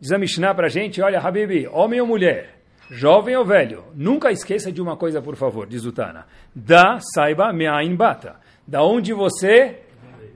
Diz 0.01 0.11
a 0.11 0.19
Mishnah 0.19 0.53
para 0.57 0.67
a 0.67 0.69
gente, 0.69 1.01
olha, 1.01 1.21
Habibi, 1.21 1.69
homem 1.69 2.01
ou 2.01 2.07
mulher, 2.09 2.59
Jovem 2.91 3.37
ou 3.37 3.45
velho, 3.45 3.85
nunca 3.95 4.33
esqueça 4.33 4.73
de 4.73 4.83
uma 4.83 4.97
coisa, 4.97 5.23
por 5.23 5.37
favor, 5.37 5.65
diz 5.65 5.85
o 5.85 5.93
Tana. 5.93 6.27
Da, 6.53 6.99
saiba, 6.99 7.53
me'ain 7.53 7.95
bata. 7.95 8.41
Da 8.67 8.83
onde 8.83 9.13
você 9.13 9.83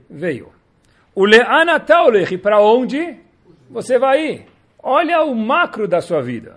veio. 0.09 0.49
O 1.13 1.25
le'ana 1.25 1.77
taulech, 1.77 2.37
para 2.37 2.61
onde 2.61 3.17
você 3.69 3.99
vai 3.99 4.27
ir. 4.27 4.45
Olha 4.81 5.25
o 5.25 5.35
macro 5.35 5.89
da 5.89 5.99
sua 5.99 6.21
vida. 6.21 6.55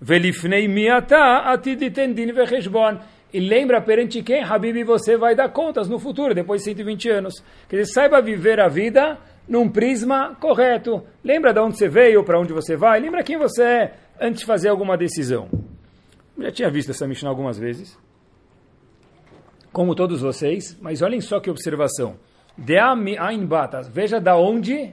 Velifnei 0.00 0.68
miata 0.68 1.50
atiditendin 1.52 2.32
vecheshbon. 2.32 2.98
E 3.32 3.40
lembra 3.40 3.80
perante 3.82 4.22
quem, 4.22 4.42
Habib, 4.42 4.82
você 4.84 5.16
vai 5.16 5.34
dar 5.34 5.50
contas 5.50 5.88
no 5.88 5.98
futuro, 5.98 6.34
depois 6.34 6.62
de 6.62 6.66
120 6.66 7.10
anos. 7.10 7.44
Quer 7.68 7.80
dizer, 7.80 7.92
saiba 7.92 8.22
viver 8.22 8.58
a 8.58 8.68
vida 8.68 9.18
num 9.46 9.68
prisma 9.68 10.34
correto. 10.40 11.02
Lembra 11.22 11.52
de 11.52 11.60
onde 11.60 11.76
você 11.76 11.88
veio, 11.88 12.24
para 12.24 12.40
onde 12.40 12.52
você 12.52 12.76
vai, 12.76 13.00
lembra 13.00 13.22
quem 13.22 13.36
você 13.36 13.62
é 13.62 13.94
antes 14.20 14.40
de 14.40 14.46
fazer 14.46 14.68
alguma 14.68 14.96
decisão. 14.96 15.48
Já 16.38 16.52
tinha 16.52 16.70
visto 16.70 16.90
essa 16.90 17.06
Mishnah 17.06 17.28
algumas 17.28 17.58
vezes, 17.58 17.98
como 19.72 19.94
todos 19.94 20.20
vocês, 20.22 20.78
mas 20.80 21.02
olhem 21.02 21.20
só 21.20 21.40
que 21.40 21.50
observação. 21.50 22.16
Veja 23.90 24.20
da 24.20 24.36
onde, 24.36 24.74
o 24.74 24.92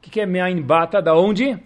que, 0.00 0.10
que 0.10 0.20
é 0.20 0.26
me'ain 0.26 0.62
bata? 0.62 1.02
Da 1.02 1.14
onde 1.14 1.58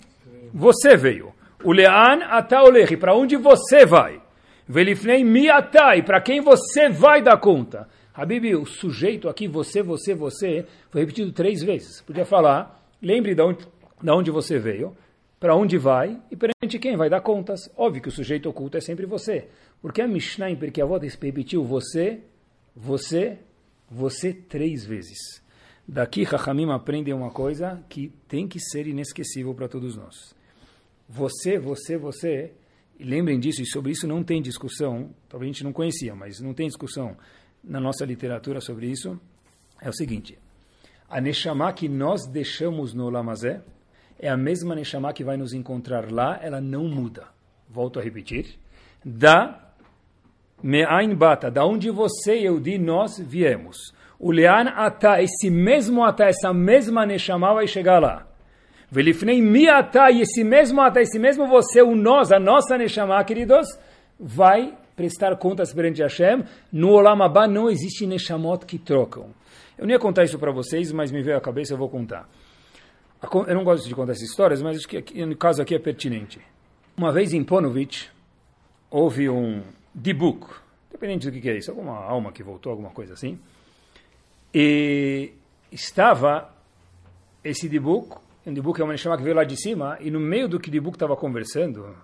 você 0.52 0.96
veio. 0.96 1.32
O 1.62 1.72
le'an 1.72 2.24
ataolechi, 2.24 2.96
para 2.96 3.14
onde 3.14 3.36
você 3.36 3.84
vai. 3.84 4.20
Velifnei 4.66 5.22
miatai, 5.24 6.02
para 6.02 6.20
quem 6.20 6.40
você 6.40 6.88
vai 6.88 7.20
dar 7.20 7.38
conta. 7.38 7.88
Habib, 8.14 8.54
o 8.54 8.64
sujeito 8.64 9.28
aqui, 9.28 9.46
você, 9.46 9.82
você, 9.82 10.14
você, 10.14 10.66
foi 10.90 11.02
repetido 11.02 11.32
três 11.32 11.62
vezes. 11.62 12.00
Podia 12.02 12.24
falar, 12.24 12.82
lembre 13.02 13.34
de 13.34 13.42
onde, 13.42 13.66
de 14.02 14.10
onde 14.10 14.30
você 14.30 14.58
veio, 14.58 14.96
para 15.38 15.54
onde 15.54 15.76
vai 15.76 16.18
e 16.30 16.36
perante 16.36 16.78
quem 16.78 16.96
vai 16.96 17.10
dar 17.10 17.20
contas. 17.20 17.70
Óbvio 17.76 18.02
que 18.02 18.08
o 18.08 18.12
sujeito 18.12 18.48
oculto 18.48 18.76
é 18.76 18.80
sempre 18.80 19.06
você. 19.06 19.48
Porque 19.82 20.00
a 20.00 20.08
Mishnah 20.08 20.50
em 20.50 20.56
Pirkei 20.56 20.82
Avot 20.82 21.06
repetiu 21.20 21.64
você, 21.64 22.20
você, 22.74 23.38
você 23.90 24.32
três 24.32 24.84
vezes. 24.84 25.42
Daqui, 25.86 26.24
Chachamim 26.24 26.70
aprendem 26.70 27.12
uma 27.12 27.30
coisa 27.30 27.82
que 27.88 28.12
tem 28.28 28.46
que 28.46 28.60
ser 28.60 28.86
inesquecível 28.86 29.54
para 29.54 29.68
todos 29.68 29.96
nós. 29.96 30.38
Você, 31.12 31.58
você, 31.58 31.98
você, 31.98 32.52
e 32.96 33.02
lembrem 33.02 33.40
disso, 33.40 33.60
e 33.60 33.66
sobre 33.66 33.90
isso 33.90 34.06
não 34.06 34.22
tem 34.22 34.40
discussão, 34.40 35.10
talvez 35.28 35.50
a 35.50 35.52
gente 35.52 35.64
não 35.64 35.72
conhecia, 35.72 36.14
mas 36.14 36.40
não 36.40 36.54
tem 36.54 36.68
discussão 36.68 37.16
na 37.64 37.80
nossa 37.80 38.04
literatura 38.04 38.60
sobre 38.60 38.86
isso, 38.86 39.20
é 39.82 39.88
o 39.88 39.92
seguinte, 39.92 40.38
a 41.08 41.20
Neshama 41.20 41.72
que 41.72 41.88
nós 41.88 42.26
deixamos 42.28 42.94
no 42.94 43.10
Lamazé 43.10 43.60
é 44.20 44.28
a 44.28 44.36
mesma 44.36 44.76
Neshama 44.76 45.12
que 45.12 45.24
vai 45.24 45.36
nos 45.36 45.52
encontrar 45.52 46.12
lá, 46.12 46.38
ela 46.40 46.60
não 46.60 46.84
muda. 46.84 47.26
Volto 47.68 47.98
a 47.98 48.02
repetir. 48.02 48.56
Da 49.04 49.72
Me'ain 50.62 51.14
Bata, 51.16 51.50
da 51.50 51.66
onde 51.66 51.90
você 51.90 52.38
e 52.38 52.44
eu 52.44 52.60
de 52.60 52.78
nós 52.78 53.18
viemos. 53.18 53.92
O 54.16 54.30
Lean 54.30 54.68
Ata, 54.68 55.20
esse 55.20 55.50
mesmo 55.50 56.04
Ata, 56.04 56.26
essa 56.26 56.52
mesma 56.54 57.04
Neshama 57.04 57.52
vai 57.52 57.66
chegar 57.66 57.98
lá. 57.98 58.29
Velifnei 58.90 59.40
Mi 59.40 59.68
Ata, 59.68 60.10
e 60.10 60.22
esse 60.22 60.42
mesmo 60.42 60.80
Ata, 60.80 61.00
esse 61.00 61.18
mesmo 61.18 61.46
você, 61.46 61.80
o 61.80 61.94
nós, 61.94 62.32
a 62.32 62.40
nossa 62.40 62.76
Neshama, 62.76 63.22
queridos, 63.22 63.68
vai 64.18 64.76
prestar 64.96 65.36
contas 65.36 65.72
perante 65.72 66.02
Hashem. 66.02 66.44
No 66.72 66.90
Olam 66.90 67.16
não 67.48 67.70
existe 67.70 68.06
Neshamot 68.06 68.66
que 68.66 68.78
trocam. 68.78 69.30
Eu 69.78 69.86
não 69.86 69.92
ia 69.92 69.98
contar 69.98 70.24
isso 70.24 70.38
para 70.38 70.52
vocês, 70.52 70.92
mas 70.92 71.10
me 71.12 71.22
veio 71.22 71.36
à 71.36 71.40
cabeça, 71.40 71.72
eu 71.72 71.78
vou 71.78 71.88
contar. 71.88 72.28
Eu 73.46 73.54
não 73.54 73.64
gosto 73.64 73.88
de 73.88 73.94
contar 73.94 74.12
essas 74.12 74.28
histórias, 74.28 74.60
mas 74.60 74.78
acho 74.78 74.88
que 74.88 75.24
no 75.24 75.36
caso 75.36 75.62
aqui 75.62 75.74
é 75.74 75.78
pertinente. 75.78 76.40
Uma 76.96 77.12
vez 77.12 77.32
em 77.32 77.44
Ponovitch, 77.44 78.08
houve 78.90 79.30
um 79.30 79.62
dibuk, 79.94 80.46
independente 80.90 81.30
do 81.30 81.40
que 81.40 81.48
é 81.48 81.56
isso, 81.56 81.70
alguma 81.70 81.96
alma 81.96 82.32
que 82.32 82.42
voltou, 82.42 82.72
alguma 82.72 82.90
coisa 82.90 83.14
assim. 83.14 83.38
E 84.52 85.32
estava 85.70 86.50
esse 87.44 87.68
dibuk, 87.68 88.16
um 88.46 88.54
dibuk 88.54 88.80
é 88.80 88.84
uma 88.84 88.96
chama 88.96 89.16
que 89.16 89.22
veio 89.22 89.36
lá 89.36 89.44
de 89.44 89.56
cima, 89.56 89.98
e 90.00 90.10
no 90.10 90.18
meio 90.18 90.48
do 90.48 90.58
que 90.58 90.68
o 90.68 90.72
dibuk 90.72 90.96
estava 90.96 91.16
conversando, 91.16 91.96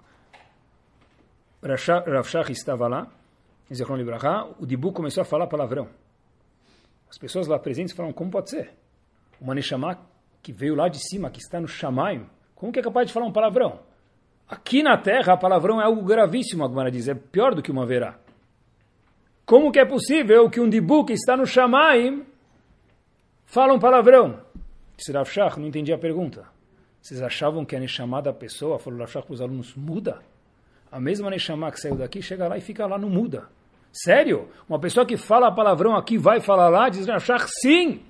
Rav 1.63 2.29
Shach 2.29 2.53
estava 2.53 2.87
lá, 2.87 3.09
Zechron 3.73 3.97
Libraha, 3.97 4.55
o 4.61 4.67
dibuk 4.67 4.95
começou 4.95 5.23
a 5.23 5.25
falar 5.25 5.47
palavrão. 5.47 5.89
As 7.09 7.19
pessoas 7.19 7.47
lá 7.47 7.59
presentes 7.59 7.95
falaram, 7.95 8.13
como 8.13 8.31
pode 8.31 8.51
ser? 8.51 8.73
Uma 9.41 9.55
Neshama 9.55 9.99
que 10.43 10.53
veio 10.53 10.75
lá 10.75 10.89
de 10.89 10.99
cima, 10.99 11.31
que 11.31 11.41
está 11.41 11.61
no 11.61 11.67
Shamaim, 11.67 12.27
como 12.55 12.73
que 12.73 12.79
é 12.79 12.83
capaz 12.83 13.07
de 13.07 13.13
falar 13.13 13.27
um 13.27 13.33
palavrão? 13.33 13.81
Aqui 14.49 14.83
na 14.83 14.97
terra, 14.97 15.37
palavrão 15.37 15.81
é 15.81 15.85
algo 15.85 16.05
gravíssimo, 16.05 16.65
a 16.65 16.69
Gemara 16.69 16.91
diz, 16.91 17.09
é 17.09 17.15
pior 17.15 17.55
do 17.55 17.63
que 17.63 17.71
uma 17.71 17.85
verá. 17.85 18.19
Como 19.45 19.73
que 19.73 19.79
é 19.79 19.85
possível 19.85 20.49
que 20.51 20.61
um 20.61 20.69
dibu 20.69 21.05
que 21.05 21.13
está 21.13 21.37
no 21.37 21.47
Shamaim 21.47 22.25
fala 23.45 23.75
um 23.75 23.79
palavrão? 23.79 24.46
Disse 24.97 25.13
Rav 25.13 25.29
Shach, 25.31 25.59
não 25.59 25.67
entendi 25.67 25.93
a 25.93 25.99
pergunta. 25.99 26.45
Vocês 27.01 27.23
achavam 27.23 27.65
que 27.65 27.77
a 27.77 27.81
Neshama 27.81 28.23
da 28.23 28.33
pessoa, 28.33 28.79
falou 28.79 28.99
Rav 29.01 29.11
Shach 29.11 29.27
para 29.27 29.35
os 29.35 29.41
alunos, 29.41 29.75
muda? 29.75 30.21
A 30.91 30.99
mesma 30.99 31.31
Neshama 31.31 31.71
que 31.71 31.81
saiu 31.81 31.97
daqui, 31.97 32.23
chega 32.23 32.49
lá 32.49 32.57
e 32.57 32.61
fica 32.61 32.87
lá, 32.87 32.99
não 32.99 33.11
muda. 33.11 33.49
Sério? 33.93 34.49
Uma 34.69 34.79
pessoa 34.79 35.07
que 35.07 35.17
fala 35.17 35.55
palavrão 35.55 35.97
aqui 35.97 36.19
vai 36.19 36.41
falar 36.41 36.69
lá, 36.69 36.89
diz 36.89 37.07
Rav 37.07 37.25
Shach, 37.25 37.47
sim! 37.61 38.01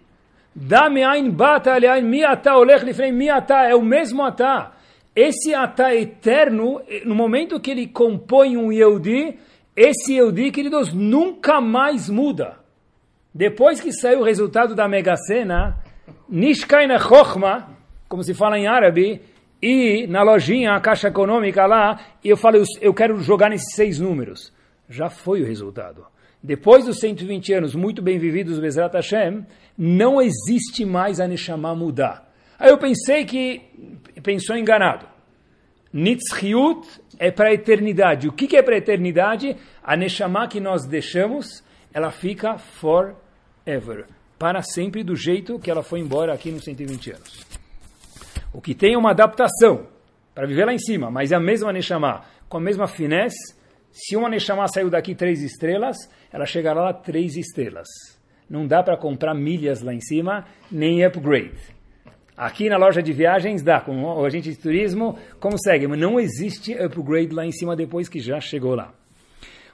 Dame 0.58 1.04
ein 1.04 1.30
bata 1.30 1.74
aliain 1.74 2.02
mi 2.02 2.24
ata 2.24 2.56
olech 2.56 2.82
lifrei 2.82 3.12
mi 3.12 3.28
ata, 3.28 3.68
é 3.68 3.74
o 3.74 3.82
mesmo 3.82 4.24
ata. 4.24 4.72
Esse 5.14 5.54
ata 5.54 5.94
eterno, 5.94 6.80
no 7.04 7.14
momento 7.14 7.60
que 7.60 7.70
ele 7.70 7.86
compõe 7.86 8.56
um 8.56 8.72
Yehudi, 8.72 9.38
esse 9.76 10.14
Yehudi, 10.14 10.50
queridos, 10.50 10.94
nunca 10.94 11.60
mais 11.60 12.08
muda. 12.08 12.56
Depois 13.34 13.80
que 13.80 13.92
saiu 13.92 14.20
o 14.20 14.24
resultado 14.24 14.74
da 14.74 14.88
Mega 14.88 15.14
Sena, 15.16 15.76
Nishkaina 16.28 16.98
Chochma, 16.98 17.68
como 18.08 18.22
se 18.22 18.34
fala 18.34 18.58
em 18.58 18.66
árabe, 18.66 19.22
e 19.60 20.06
na 20.06 20.22
lojinha, 20.22 20.74
a 20.74 20.80
caixa 20.80 21.08
econômica 21.08 21.66
lá, 21.66 22.00
eu 22.24 22.36
falei, 22.36 22.62
eu 22.80 22.92
quero 22.92 23.18
jogar 23.20 23.48
nesses 23.48 23.74
seis 23.74 23.98
números. 23.98 24.52
Já 24.88 25.08
foi 25.08 25.42
o 25.42 25.46
resultado. 25.46 26.06
Depois 26.42 26.84
dos 26.84 26.98
120 27.00 27.52
anos 27.54 27.74
muito 27.74 28.02
bem 28.02 28.18
vividos, 28.18 28.58
Bezrat 28.58 28.94
Hashem, 28.94 29.44
não 29.76 30.20
existe 30.20 30.84
mais 30.84 31.18
a 31.18 31.26
Neshama 31.26 31.74
mudar. 31.74 32.32
Aí 32.58 32.70
eu 32.70 32.78
pensei 32.78 33.24
que, 33.24 33.62
pensou 34.22 34.56
enganado. 34.56 35.06
Nitzchiut 35.92 36.86
é 37.18 37.30
para 37.30 37.48
a 37.48 37.52
eternidade. 37.52 38.28
O 38.28 38.32
que, 38.32 38.46
que 38.46 38.56
é 38.56 38.62
para 38.62 38.74
a 38.74 38.78
eternidade? 38.78 39.56
A 39.82 39.96
Neshama 39.96 40.46
que 40.46 40.60
nós 40.60 40.86
deixamos, 40.86 41.64
ela 41.92 42.10
fica 42.10 42.58
forever. 42.58 44.06
Para 44.38 44.62
sempre 44.62 45.02
do 45.02 45.16
jeito 45.16 45.58
que 45.58 45.70
ela 45.70 45.82
foi 45.82 46.00
embora 46.00 46.32
aqui 46.32 46.50
nos 46.50 46.64
120 46.64 47.10
anos. 47.12 47.46
O 48.52 48.60
que 48.60 48.74
tem 48.74 48.96
uma 48.96 49.10
adaptação 49.10 49.86
para 50.34 50.46
viver 50.46 50.66
lá 50.66 50.72
em 50.72 50.78
cima, 50.78 51.10
mas 51.10 51.32
é 51.32 51.36
a 51.36 51.40
mesma 51.40 51.72
Neshama, 51.72 52.22
com 52.48 52.58
a 52.58 52.60
mesma 52.60 52.86
finesse, 52.86 53.54
se 53.90 54.14
uma 54.14 54.28
Neshama 54.28 54.68
saiu 54.68 54.90
daqui 54.90 55.14
três 55.14 55.42
estrelas, 55.42 55.96
ela 56.30 56.44
chegará 56.44 56.82
lá 56.82 56.92
três 56.92 57.34
estrelas. 57.36 57.88
Não 58.48 58.66
dá 58.66 58.82
para 58.82 58.96
comprar 58.96 59.34
milhas 59.34 59.80
lá 59.80 59.94
em 59.94 60.00
cima, 60.00 60.44
nem 60.70 61.04
upgrade. 61.04 61.74
Aqui 62.36 62.68
na 62.68 62.76
loja 62.76 63.02
de 63.02 63.14
viagens 63.14 63.62
dá, 63.62 63.80
com 63.80 64.02
o 64.02 64.24
agente 64.24 64.50
de 64.50 64.58
turismo 64.58 65.18
consegue, 65.40 65.86
mas 65.86 65.98
não 65.98 66.20
existe 66.20 66.74
upgrade 66.74 67.34
lá 67.34 67.46
em 67.46 67.50
cima 67.50 67.74
depois 67.74 68.08
que 68.08 68.20
já 68.20 68.38
chegou 68.38 68.74
lá. 68.74 68.92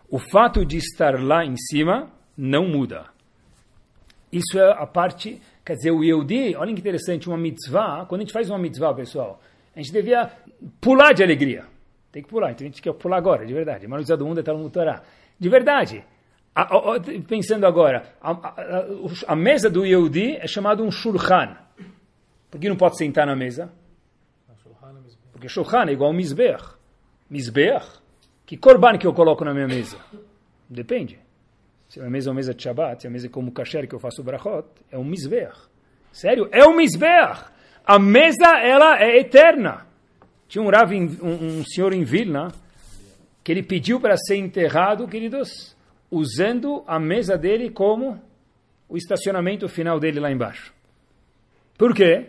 O 0.09 0.21
fato 0.21 0.65
de 0.65 0.77
estar 0.77 1.21
lá 1.21 1.45
em 1.45 1.57
cima 1.57 2.09
não 2.37 2.69
muda. 2.69 3.12
Isso 4.33 4.59
é 4.59 4.73
a 4.73 4.87
parte, 4.87 5.41
quer 5.63 5.75
dizer, 5.75 5.91
o 5.91 6.03
Yehudi, 6.03 6.57
olha 6.57 6.73
que 6.73 6.81
interessante, 6.81 7.29
uma 7.29 7.37
mitzvah, 7.37 8.07
quando 8.07 8.23
a 8.23 8.25
gente 8.25 8.33
faz 8.33 8.49
uma 8.49 8.59
mitzvah, 8.59 8.95
pessoal, 8.95 9.39
a 9.77 9.79
gente 9.79 9.93
devia 9.93 10.31
pular 10.81 11.13
de 11.13 11.23
alegria. 11.23 11.67
Tem 12.11 12.23
que 12.23 12.29
pular, 12.29 12.51
então 12.51 12.67
a 12.67 12.69
gente 12.71 12.81
quer 12.81 12.93
pular 12.95 13.19
agora, 13.19 13.45
de 13.45 13.53
verdade. 13.53 13.87
Manuza 13.87 14.17
do 14.17 14.27
mundo 14.27 14.41
é 14.41 14.43
tal 14.43 14.71
Torá. 14.71 15.03
De 15.39 15.49
verdade. 15.49 16.05
A, 16.55 16.63
a, 16.63 17.01
pensando 17.27 17.67
agora, 17.67 18.15
a, 18.21 19.33
a, 19.33 19.37
mesa 19.37 19.71
do 19.71 19.85
Yehudi 19.85 20.37
é 20.37 20.47
chamada 20.47 20.83
um 20.83 20.91
shulchan. 20.91 21.57
Por 22.51 22.61
que 22.61 22.69
não 22.69 22.77
pode 22.77 22.99
sentar 22.99 23.27
na 23.27 23.35
mesa? 23.35 23.73
Porque 25.33 25.49
shulchan 25.49 25.87
é 25.89 25.93
igual 25.93 26.11
ao 26.11 26.17
misbeach. 26.17 26.75
Misbeach? 27.31 27.87
Que 28.45 28.59
korban 28.59 28.99
que 28.99 29.07
eu 29.07 29.15
coloco 29.15 29.45
na 29.45 29.55
minha 29.55 29.67
mesa? 29.67 29.97
Depende. 30.69 31.19
Se 31.93 32.01
a 32.01 32.09
mesa 32.09 32.31
é 32.31 32.31
uma 32.31 32.37
mesa 32.37 32.55
de 32.55 32.63
Shabbat, 32.63 33.03
se 33.03 33.07
a 33.07 33.11
mesa 33.11 33.27
é 33.27 33.29
como 33.29 33.53
kasher 33.53 33.87
que 33.87 33.95
eu 33.95 33.99
faço 33.99 34.25
brachot, 34.25 34.67
é 34.91 34.97
um 34.97 35.05
misbeach. 35.05 35.69
Sério? 36.11 36.49
É 36.51 36.67
um 36.67 36.75
misbeach. 36.75 37.51
A 37.85 37.99
mesa, 37.99 38.47
ela 38.63 38.99
é 38.99 39.19
eterna. 39.19 39.87
Tinha 40.49 40.65
um, 40.65 40.71
Rav, 40.71 40.91
um, 40.91 41.59
um 41.59 41.65
senhor 41.67 41.93
em 41.93 42.03
Vilna 42.03 42.49
que 43.45 43.53
ele 43.53 43.63
pediu 43.63 44.01
para 44.01 44.17
ser 44.17 44.37
enterrado, 44.37 45.07
queridos, 45.07 45.77
usando 46.11 46.83
a 46.87 46.99
mesa 46.99 47.37
dele 47.37 47.69
como 47.69 48.19
o 48.89 48.97
estacionamento 48.97 49.69
final 49.69 50.01
dele 50.01 50.19
lá 50.19 50.33
embaixo. 50.33 50.73
Por 51.77 51.95
quê? 51.95 52.27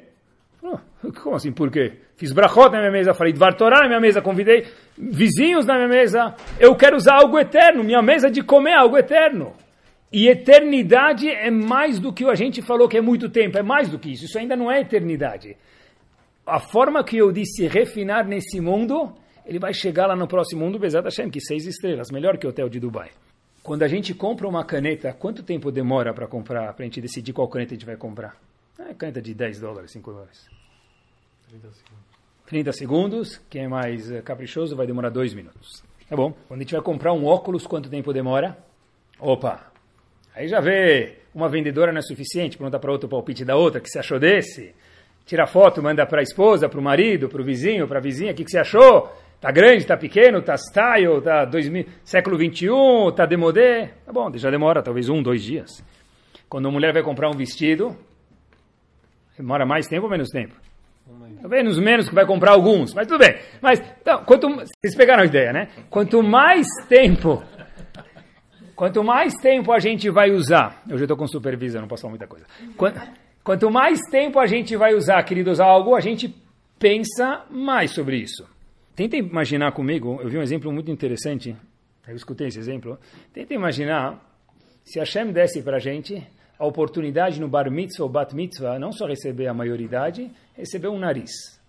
Como 1.21 1.35
assim, 1.35 1.51
por 1.51 1.69
quê? 1.69 1.93
Fiz 2.15 2.31
brachot 2.31 2.71
na 2.71 2.79
minha 2.79 2.91
mesa, 2.91 3.13
falei 3.13 3.33
Dvar 3.33 3.55
Torah 3.55 3.81
na 3.81 3.87
minha 3.87 3.99
mesa, 3.99 4.21
convidei 4.21 4.65
vizinhos 4.97 5.65
na 5.65 5.75
minha 5.75 5.89
mesa. 5.89 6.35
Eu 6.59 6.75
quero 6.75 6.95
usar 6.95 7.15
algo 7.15 7.37
eterno, 7.37 7.83
minha 7.83 8.01
mesa 8.01 8.29
de 8.29 8.41
comer 8.41 8.71
é 8.71 8.77
algo 8.77 8.97
eterno. 8.97 9.53
E 10.11 10.27
eternidade 10.27 11.29
é 11.29 11.49
mais 11.49 11.99
do 11.99 12.13
que 12.13 12.23
a 12.25 12.35
gente 12.35 12.61
falou 12.61 12.87
que 12.87 12.97
é 12.97 13.01
muito 13.01 13.29
tempo, 13.29 13.57
é 13.57 13.63
mais 13.63 13.89
do 13.89 13.97
que 13.97 14.11
isso. 14.11 14.25
Isso 14.25 14.37
ainda 14.37 14.55
não 14.55 14.71
é 14.71 14.81
eternidade 14.81 15.57
a 16.45 16.59
forma 16.59 17.03
que 17.03 17.17
eu 17.17 17.31
disse 17.31 17.67
refinar 17.67 18.27
nesse 18.27 18.59
mundo, 18.59 19.13
ele 19.45 19.59
vai 19.59 19.73
chegar 19.73 20.07
lá 20.07 20.15
no 20.15 20.27
próximo 20.27 20.63
mundo, 20.63 20.79
Bezat 20.79 21.03
Hashem, 21.03 21.29
que 21.29 21.39
seis 21.39 21.65
estrelas, 21.65 22.11
melhor 22.11 22.37
que 22.37 22.45
o 22.45 22.49
hotel 22.49 22.69
de 22.69 22.79
Dubai. 22.79 23.11
Quando 23.61 23.83
a 23.83 23.87
gente 23.87 24.13
compra 24.13 24.47
uma 24.47 24.65
caneta, 24.65 25.13
quanto 25.13 25.41
tempo 25.41 25.71
demora 25.71 26.13
para 26.13 26.27
comprar, 26.27 26.73
para 26.73 26.83
a 26.83 26.85
gente 26.85 26.99
decidir 26.99 27.31
qual 27.31 27.47
caneta 27.47 27.73
a 27.73 27.75
gente 27.75 27.85
vai 27.85 27.95
comprar? 27.95 28.35
É 28.89 28.93
caneta 28.93 29.21
de 29.21 29.33
10 29.33 29.59
dólares, 29.59 29.91
5 29.91 30.11
dólares. 30.11 30.49
30 31.49 31.71
segundos. 31.71 32.03
30 32.45 32.71
segundos, 32.71 33.41
quem 33.49 33.63
é 33.63 33.67
mais 33.67 34.11
eh, 34.11 34.21
caprichoso 34.21 34.75
vai 34.75 34.85
demorar 34.85 35.09
2 35.09 35.33
minutos. 35.33 35.83
Tá 36.09 36.15
bom? 36.15 36.33
Quando 36.47 36.59
a 36.59 36.63
gente 36.63 36.73
vai 36.73 36.81
comprar 36.81 37.13
um 37.13 37.25
óculos, 37.25 37.65
quanto 37.65 37.89
tempo 37.89 38.11
demora? 38.11 38.57
Opa! 39.19 39.71
Aí 40.35 40.47
já 40.47 40.59
vê, 40.59 41.19
uma 41.33 41.47
vendedora 41.47 41.91
não 41.91 41.99
é 41.99 42.01
suficiente, 42.01 42.57
pergunta 42.57 42.79
para 42.79 42.91
outro 42.91 43.07
palpite 43.07 43.45
da 43.45 43.55
outra, 43.55 43.79
que 43.79 43.89
se 43.89 43.99
achou 43.99 44.19
desse? 44.19 44.73
tira 45.25 45.47
foto, 45.47 45.81
manda 45.81 46.05
para 46.05 46.19
a 46.19 46.23
esposa, 46.23 46.67
para 46.67 46.79
o 46.79 46.83
marido, 46.83 47.29
para 47.29 47.41
o 47.41 47.45
vizinho, 47.45 47.87
para 47.87 47.99
a 47.99 48.01
vizinha, 48.01 48.31
o 48.31 48.35
que, 48.35 48.43
que 48.43 48.51
você 48.51 48.59
achou? 48.59 49.11
Tá 49.39 49.51
grande, 49.51 49.85
tá 49.85 49.97
pequeno, 49.97 50.41
tá 50.41 50.55
style, 50.55 51.21
tá 51.21 51.45
2000, 51.45 51.85
século 52.03 52.37
21, 52.37 53.11
tá 53.11 53.25
demodé. 53.25 53.93
Tá 54.05 54.13
bom, 54.13 54.31
já 54.35 54.49
demora 54.49 54.81
talvez 54.81 55.09
um, 55.09 55.21
dois 55.21 55.43
dias. 55.43 55.83
Quando 56.47 56.67
a 56.67 56.71
mulher 56.71 56.93
vai 56.93 57.03
comprar 57.03 57.29
um 57.29 57.37
vestido, 57.37 57.95
demora 59.37 59.65
mais 59.65 59.87
tempo 59.87 60.05
ou 60.05 60.11
menos 60.11 60.29
tempo? 60.29 60.55
Talvez 61.41 61.77
menos 61.77 62.07
que 62.07 62.15
vai 62.15 62.25
comprar 62.25 62.51
alguns, 62.51 62.93
mas 62.93 63.05
tudo 63.05 63.19
bem. 63.19 63.37
Mas, 63.61 63.81
então, 64.01 64.23
quanto, 64.23 64.47
vocês 64.49 64.95
pegaram 64.95 65.23
a 65.23 65.25
ideia, 65.25 65.51
né? 65.51 65.67
Quanto 65.89 66.23
mais 66.23 66.65
tempo, 66.87 67.43
quanto 68.75 69.03
mais 69.03 69.33
tempo 69.35 69.73
a 69.73 69.79
gente 69.79 70.09
vai 70.09 70.31
usar, 70.31 70.81
eu 70.87 70.97
já 70.97 71.03
estou 71.03 71.17
com 71.17 71.27
supervisão, 71.27 71.81
não 71.81 71.87
posso 71.87 72.03
falar 72.03 72.11
muita 72.11 72.27
coisa. 72.27 72.45
Quanto, 72.77 73.01
quanto 73.43 73.69
mais 73.69 73.99
tempo 74.09 74.39
a 74.39 74.47
gente 74.47 74.77
vai 74.77 74.93
usar, 74.93 75.21
queridos, 75.23 75.59
algo, 75.59 75.95
a 75.95 75.99
gente 75.99 76.33
pensa 76.79 77.45
mais 77.49 77.91
sobre 77.91 78.17
isso. 78.17 78.47
Tenta 78.95 79.17
imaginar 79.17 79.73
comigo, 79.73 80.19
eu 80.21 80.29
vi 80.29 80.37
um 80.37 80.41
exemplo 80.41 80.71
muito 80.71 80.89
interessante, 80.89 81.55
eu 82.07 82.15
escutei 82.15 82.47
esse 82.47 82.59
exemplo. 82.59 82.97
Tenta 83.33 83.53
imaginar 83.53 84.23
se 84.85 84.99
Hashem 84.99 85.31
desse 85.33 85.61
para 85.61 85.77
a 85.77 85.79
gente 85.79 86.25
a 86.57 86.65
oportunidade 86.65 87.39
no 87.39 87.47
bar 87.47 87.69
mitzvah 87.69 88.03
ou 88.03 88.09
bat 88.09 88.35
mitzvah, 88.35 88.79
não 88.79 88.91
só 88.91 89.05
receber 89.05 89.47
a 89.47 89.53
maioridade, 89.53 90.31
receber 90.55 90.87
um 90.87 90.99
nariz. 90.99 91.59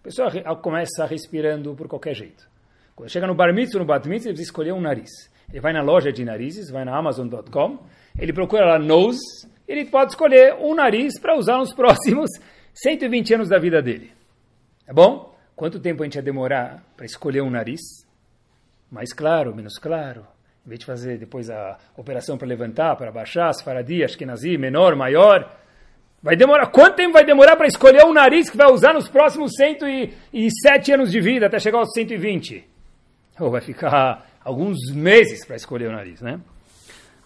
A 0.00 0.02
pessoa 0.04 0.30
começa 0.56 1.06
respirando 1.06 1.74
por 1.74 1.88
qualquer 1.88 2.14
jeito. 2.14 2.48
Quando 2.94 3.10
chega 3.10 3.26
no 3.26 3.34
bar 3.34 3.52
mitzvah 3.52 3.78
ou 3.78 3.84
no 3.84 3.86
bat 3.86 4.08
mitzvah, 4.08 4.30
ele 4.30 4.34
precisa 4.34 4.50
escolher 4.50 4.72
um 4.72 4.80
nariz. 4.80 5.10
Ele 5.50 5.60
vai 5.60 5.72
na 5.72 5.82
loja 5.82 6.12
de 6.12 6.24
narizes, 6.24 6.70
vai 6.70 6.84
na 6.84 6.96
Amazon.com, 6.96 7.78
ele 8.18 8.32
procura 8.32 8.64
lá 8.64 8.78
nose, 8.78 9.48
ele 9.68 9.84
pode 9.84 10.12
escolher 10.12 10.54
um 10.54 10.74
nariz 10.74 11.18
para 11.20 11.36
usar 11.36 11.58
nos 11.58 11.72
próximos 11.74 12.30
120 12.74 13.34
anos 13.34 13.48
da 13.48 13.58
vida 13.58 13.80
dele. 13.80 14.12
É 14.86 14.92
bom? 14.92 15.34
Quanto 15.56 15.80
tempo 15.80 16.02
a 16.02 16.06
gente 16.06 16.16
ia 16.16 16.22
demorar 16.22 16.84
para 16.96 17.06
escolher 17.06 17.42
um 17.42 17.50
nariz? 17.50 17.80
Mais 18.90 19.12
claro, 19.12 19.54
menos 19.54 19.78
claro? 19.78 20.26
Em 20.64 20.68
vez 20.68 20.80
de 20.80 20.86
fazer 20.86 21.18
depois 21.18 21.50
a 21.50 21.76
operação 21.96 22.38
para 22.38 22.48
levantar, 22.48 22.96
para 22.96 23.12
baixar, 23.12 23.52
Sfaradi, 23.52 24.02
Ashkenazi, 24.02 24.56
menor, 24.56 24.96
maior, 24.96 25.54
vai 26.22 26.36
demorar. 26.36 26.68
Quanto 26.68 26.96
tempo 26.96 27.12
vai 27.12 27.24
demorar 27.24 27.54
para 27.54 27.66
escolher 27.66 28.02
um 28.06 28.14
nariz 28.14 28.48
que 28.48 28.56
vai 28.56 28.72
usar 28.72 28.94
nos 28.94 29.06
próximos 29.08 29.52
107 29.56 30.92
anos 30.92 31.12
de 31.12 31.20
vida, 31.20 31.46
até 31.46 31.58
chegar 31.58 31.78
aos 31.78 31.92
120? 31.92 32.66
Ou 33.38 33.50
vai 33.50 33.60
ficar 33.60 34.26
alguns 34.42 34.90
meses 34.90 35.44
para 35.44 35.56
escolher 35.56 35.88
o 35.88 35.92
nariz, 35.92 36.22
né? 36.22 36.40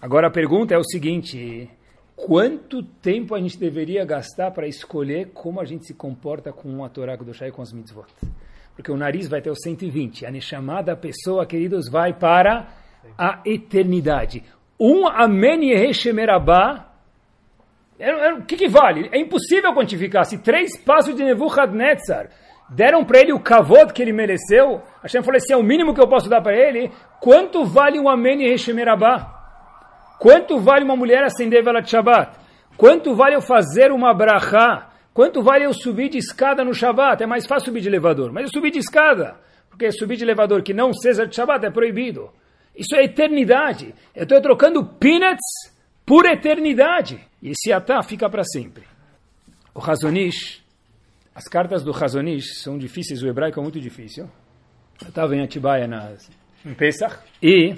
Agora 0.02 0.26
a 0.26 0.30
pergunta 0.30 0.74
é 0.74 0.78
o 0.78 0.82
seguinte: 0.82 1.70
quanto 2.16 2.82
tempo 2.82 3.36
a 3.36 3.40
gente 3.40 3.56
deveria 3.56 4.04
gastar 4.04 4.50
para 4.50 4.66
escolher 4.66 5.30
como 5.32 5.60
a 5.60 5.64
gente 5.64 5.86
se 5.86 5.94
comporta 5.94 6.52
com 6.52 6.84
a 6.84 6.88
Torá 6.88 7.14
do 7.14 7.32
Shai 7.32 7.52
com 7.52 7.62
os 7.62 7.72
mitzvot. 7.72 8.08
Porque 8.74 8.90
o 8.90 8.96
nariz 8.96 9.28
vai 9.28 9.40
ter 9.40 9.50
o 9.50 9.56
120. 9.56 10.26
A 10.26 10.40
chamada 10.40 10.96
pessoa, 10.96 11.46
queridos, 11.46 11.88
vai 11.88 12.12
para 12.12 12.68
a 13.16 13.40
eternidade. 13.44 14.42
Um 14.78 15.06
Amen 15.06 15.70
Yeheshemerabá. 15.70 16.86
O 18.38 18.42
que, 18.44 18.56
que 18.56 18.68
vale? 18.68 19.08
É 19.12 19.18
impossível 19.18 19.72
quantificar. 19.74 20.24
Se 20.24 20.38
três 20.38 20.78
passos 20.78 21.14
de 21.14 21.24
Nebuchadnezzar 21.24 22.28
deram 22.70 23.04
para 23.04 23.20
ele 23.20 23.32
o 23.32 23.40
kavod 23.40 23.92
que 23.92 24.02
ele 24.02 24.12
mereceu, 24.12 24.82
Hashem 25.02 25.22
falou: 25.22 25.36
esse 25.36 25.52
é 25.52 25.56
o 25.56 25.62
mínimo 25.62 25.94
que 25.94 26.00
eu 26.00 26.08
posso 26.08 26.28
dar 26.28 26.40
para 26.40 26.56
ele. 26.56 26.90
Quanto 27.20 27.64
vale 27.64 27.98
um 27.98 28.08
Amen 28.08 28.42
Yeheshemerabá? 28.42 29.34
Quanto 30.18 30.58
vale 30.58 30.84
uma 30.84 30.96
mulher 30.96 31.22
acender 31.24 31.62
vela 31.62 31.80
de 31.80 31.90
Shabbat? 31.90 32.38
Quanto 32.76 33.14
vale 33.14 33.34
eu 33.34 33.40
fazer 33.40 33.90
uma 33.90 34.12
brachá? 34.12 34.88
Quanto 35.12 35.42
vale 35.42 35.64
eu 35.64 35.72
subir 35.72 36.08
de 36.08 36.18
escada 36.18 36.64
no 36.64 36.72
Shabbat? 36.72 37.22
É 37.22 37.26
mais 37.26 37.46
fácil 37.46 37.66
subir 37.66 37.80
de 37.80 37.88
elevador. 37.88 38.32
Mas 38.32 38.44
eu 38.44 38.50
subir 38.50 38.70
de 38.70 38.78
escada, 38.78 39.36
porque 39.68 39.90
subir 39.90 40.16
de 40.16 40.22
elevador 40.22 40.62
que 40.62 40.72
não 40.72 40.92
seja 40.92 41.26
de 41.26 41.34
Shabbat 41.34 41.66
é 41.66 41.70
proibido. 41.70 42.30
Isso 42.78 42.94
é 42.94 43.02
eternidade. 43.02 43.92
Eu 44.14 44.22
estou 44.22 44.40
trocando 44.40 44.84
peanuts 44.84 45.74
por 46.06 46.24
eternidade. 46.26 47.18
E 47.42 47.50
esse 47.50 47.72
atá 47.72 48.00
fica 48.04 48.30
para 48.30 48.44
sempre. 48.44 48.84
O 49.74 49.80
Razonish, 49.80 50.62
as 51.34 51.48
cartas 51.48 51.82
do 51.82 51.90
Razonish 51.90 52.62
são 52.62 52.78
difíceis, 52.78 53.20
o 53.20 53.26
hebraico 53.26 53.58
é 53.58 53.62
muito 53.62 53.80
difícil. 53.80 54.30
Eu 55.02 55.08
estava 55.08 55.34
em 55.34 55.42
Atibaia 55.42 55.88
nas, 55.88 56.30
em 56.64 56.72
Pesach 56.72 57.16
e 57.42 57.74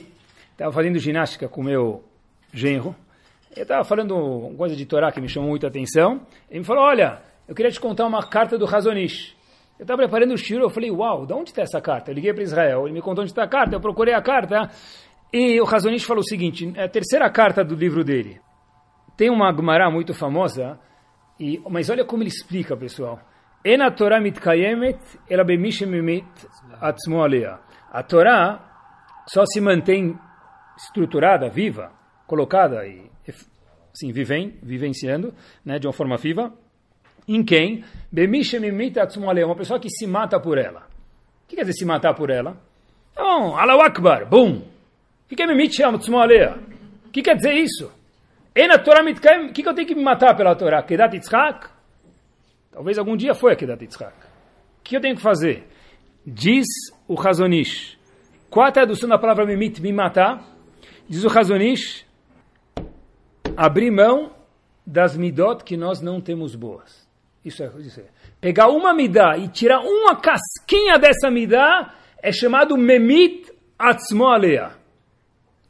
estava 0.52 0.70
fazendo 0.70 0.98
ginástica 0.98 1.48
com 1.48 1.62
meu 1.62 2.04
genro. 2.52 2.94
Eu 3.56 3.62
estava 3.62 3.84
falando 3.84 4.14
uma 4.14 4.54
coisa 4.54 4.76
de 4.76 4.84
Torá 4.84 5.10
que 5.10 5.20
me 5.20 5.30
chamou 5.30 5.48
muita 5.48 5.66
atenção. 5.66 6.26
Ele 6.50 6.60
me 6.60 6.64
falou, 6.64 6.84
olha, 6.84 7.22
eu 7.48 7.54
queria 7.54 7.70
te 7.70 7.80
contar 7.80 8.06
uma 8.06 8.22
carta 8.22 8.58
do 8.58 8.66
Razonish. 8.66 9.34
Eu 9.80 9.84
estava 9.84 10.02
preparando 10.02 10.34
o 10.34 10.36
shiro, 10.36 10.62
eu 10.62 10.68
falei, 10.68 10.90
uau, 10.90 11.24
de 11.24 11.32
onde 11.32 11.48
está 11.48 11.62
essa 11.62 11.80
carta? 11.80 12.10
Eu 12.10 12.14
liguei 12.14 12.34
para 12.34 12.42
Israel, 12.42 12.84
ele 12.84 12.92
me 12.92 13.00
contou 13.00 13.22
onde 13.22 13.30
está 13.30 13.44
a 13.44 13.48
carta, 13.48 13.74
eu 13.74 13.80
procurei 13.80 14.12
a 14.12 14.20
carta, 14.20 14.70
e 15.32 15.58
o 15.58 15.64
Razonish 15.64 16.04
falou 16.04 16.20
o 16.20 16.28
seguinte, 16.28 16.70
é 16.76 16.84
a 16.84 16.88
terceira 16.88 17.30
carta 17.30 17.64
do 17.64 17.74
livro 17.74 18.04
dele. 18.04 18.38
Tem 19.16 19.30
uma 19.30 19.50
Gemara 19.50 19.90
muito 19.90 20.12
famosa, 20.12 20.78
e, 21.40 21.62
mas 21.70 21.88
olha 21.88 22.04
como 22.04 22.22
ele 22.22 22.28
explica, 22.28 22.76
pessoal. 22.76 23.20
Ena 23.64 23.90
Torah 23.90 24.20
mitkayemet 24.20 25.00
ela 25.30 25.44
bemishemimit 25.44 26.28
atzmo. 26.78 27.22
A 27.90 28.02
Torá 28.02 28.60
só 29.28 29.46
se 29.46 29.62
mantém 29.62 30.14
estruturada, 30.76 31.48
viva, 31.48 31.90
colocada 32.26 32.86
e 32.86 33.10
assim, 33.94 34.12
vivem, 34.12 34.58
vivenciando, 34.62 35.32
né, 35.64 35.78
de 35.78 35.86
uma 35.86 35.92
forma 35.94 36.18
viva, 36.18 36.52
em 37.36 37.44
quem? 37.44 37.84
Uma 39.44 39.56
pessoa 39.56 39.78
que 39.78 39.88
se 39.88 40.06
mata 40.06 40.40
por 40.40 40.58
ela. 40.58 40.80
O 41.44 41.48
que 41.48 41.56
quer 41.56 41.62
dizer 41.62 41.74
se 41.74 41.84
matar 41.84 42.14
por 42.14 42.30
ela? 42.30 42.56
Então, 43.12 43.56
Allahu 43.56 43.82
Akbar, 43.82 44.28
bum. 44.28 44.62
O 45.30 45.36
que 45.36 45.40
é 45.40 45.46
O 47.06 47.10
que 47.10 47.22
quer 47.22 47.36
dizer 47.36 47.54
isso? 47.54 47.92
O 48.52 49.52
que 49.52 49.62
eu 49.68 49.74
tenho 49.74 49.86
que 49.86 49.94
me 49.94 50.02
matar 50.02 50.36
pela 50.36 50.56
Torá? 50.56 50.82
Kedat 50.82 51.14
Yitzhak? 51.14 51.68
Talvez 52.72 52.98
algum 52.98 53.16
dia 53.16 53.34
foi 53.34 53.52
a 53.52 53.56
Kedat 53.56 53.82
Yitzhak. 53.82 54.12
O 54.12 54.82
que 54.82 54.96
eu 54.96 55.00
tenho 55.00 55.14
que 55.14 55.22
fazer? 55.22 55.68
Diz 56.26 56.66
o 57.06 57.14
Razonish. 57.14 57.96
Qual 58.48 58.66
a 58.66 58.72
tradução 58.72 59.08
da 59.08 59.18
palavra 59.18 59.46
Mimit, 59.46 59.80
me 59.80 59.92
matar? 59.92 60.44
Diz 61.08 61.22
o 61.22 61.28
Razonish, 61.28 62.04
abrir 63.56 63.92
mão 63.92 64.32
das 64.84 65.16
midot 65.16 65.62
que 65.62 65.76
nós 65.76 66.00
não 66.00 66.20
temos 66.20 66.56
boas. 66.56 67.08
Isso 67.44 67.62
é, 67.62 67.70
isso 67.78 68.00
é. 68.00 68.04
Pegar 68.40 68.68
uma 68.68 68.92
midá 68.92 69.36
e 69.38 69.48
tirar 69.48 69.80
uma 69.80 70.16
casquinha 70.16 70.98
dessa 70.98 71.30
midá 71.30 71.94
é 72.22 72.30
chamado 72.32 72.76
memit 72.76 73.50
atzmo 73.78 74.26
alea. 74.26 74.72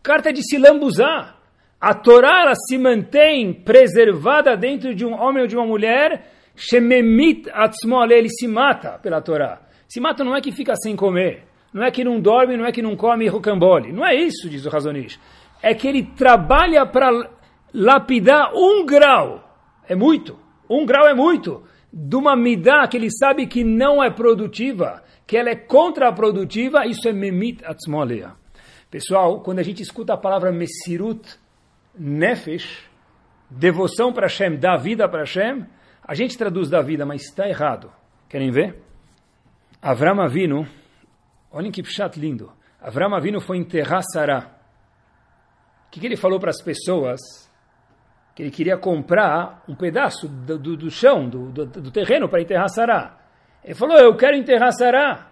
Carta 0.03 0.33
de 0.33 0.43
se 0.43 0.59
lambuzar. 0.59 1.39
A 1.81 1.95
Torá 1.95 2.43
ela 2.43 2.55
se 2.55 2.77
mantém 2.77 3.53
preservada 3.53 4.57
dentro 4.57 4.95
de 4.95 5.07
um 5.07 5.13
homem 5.13 5.43
ou 5.43 5.49
de 5.49 5.57
uma 5.57 5.67
mulher. 5.67 6.31
Shememit 6.57 7.49
atzmo 7.53 8.01
alea. 8.01 8.19
Ele 8.19 8.29
se 8.29 8.49
mata 8.49 8.99
pela 8.99 9.23
Torá. 9.23 9.63
Se 9.89 10.01
mata 10.01 10.25
não 10.25 10.37
é 10.37 10.41
que 10.41 10.53
fica 10.53 10.75
sem 10.77 10.97
comer. 10.97 11.45
Não 11.73 11.85
é 11.85 11.91
que 11.91 12.03
não 12.03 12.21
dorme, 12.21 12.57
não 12.57 12.67
é 12.67 12.73
que 12.73 12.83
não 12.83 12.97
come 12.97 13.29
rocambole. 13.29 13.93
Não 13.93 14.05
é 14.05 14.15
isso, 14.15 14.49
diz 14.49 14.67
o 14.67 14.71
Razonish. 14.71 15.21
É 15.63 15.73
que 15.73 15.87
ele 15.87 16.03
trabalha 16.03 16.85
para 16.85 17.31
lapidar 17.73 18.53
um 18.55 18.85
grau, 18.85 19.45
é 19.89 19.95
muito, 19.95 20.39
um 20.71 20.87
grau 20.87 21.09
é 21.09 21.15
muito, 21.15 21.65
de 21.93 22.15
uma 22.15 22.37
midá 22.37 22.87
que 22.87 22.97
ele 22.97 23.11
sabe 23.11 23.49
que 23.49 23.65
não 23.65 24.03
é 24.03 24.09
produtiva, 24.09 25.03
que 25.27 25.37
ela 25.37 25.51
é 25.51 25.57
contraprodutiva, 25.57 26.87
isso 26.87 27.09
é 27.09 27.13
memit 27.13 27.65
atzmolea. 27.65 28.33
Pessoal, 28.89 29.41
quando 29.41 29.59
a 29.59 29.63
gente 29.65 29.83
escuta 29.83 30.15
a 30.15 30.17
palavra 30.17 30.53
mesirut 30.53 31.39
nefesh, 31.99 32.89
devoção 33.51 34.13
para 34.13 34.27
Hashem, 34.27 34.57
dar 34.57 34.77
vida 34.77 35.09
para 35.09 35.21
Hashem, 35.21 35.67
a 36.03 36.15
gente 36.15 36.39
traduz 36.39 36.71
da 36.71 36.81
vida, 36.81 37.05
mas 37.05 37.23
está 37.23 37.49
errado. 37.49 37.91
Querem 38.29 38.53
ver? 38.53 38.81
Avram 39.83 40.21
Avinu, 40.21 40.67
olhem 41.51 41.73
que 41.73 41.83
pshat 41.83 42.19
lindo. 42.19 42.53
Avram 42.81 43.15
Avinu 43.15 43.41
foi 43.41 43.59
enterrar 43.59 44.03
Sarah. 44.13 44.57
O 45.87 45.91
que, 45.91 45.99
que 45.99 46.07
ele 46.07 46.17
falou 46.17 46.39
para 46.39 46.51
as 46.51 46.63
pessoas 46.63 47.50
que 48.35 48.43
ele 48.43 48.51
queria 48.51 48.77
comprar 48.77 49.63
um 49.69 49.75
pedaço 49.75 50.29
do, 50.29 50.59
do, 50.59 50.77
do 50.77 50.91
chão, 50.91 51.29
do, 51.29 51.51
do, 51.51 51.67
do 51.67 51.91
terreno 51.91 52.29
para 52.29 52.41
enterrar 52.41 52.69
Sará. 52.69 53.19
Ele 53.65 53.75
falou, 53.75 53.99
eu 53.99 54.17
quero 54.17 54.37
enterrar 54.37 54.73
Sará. 54.73 55.29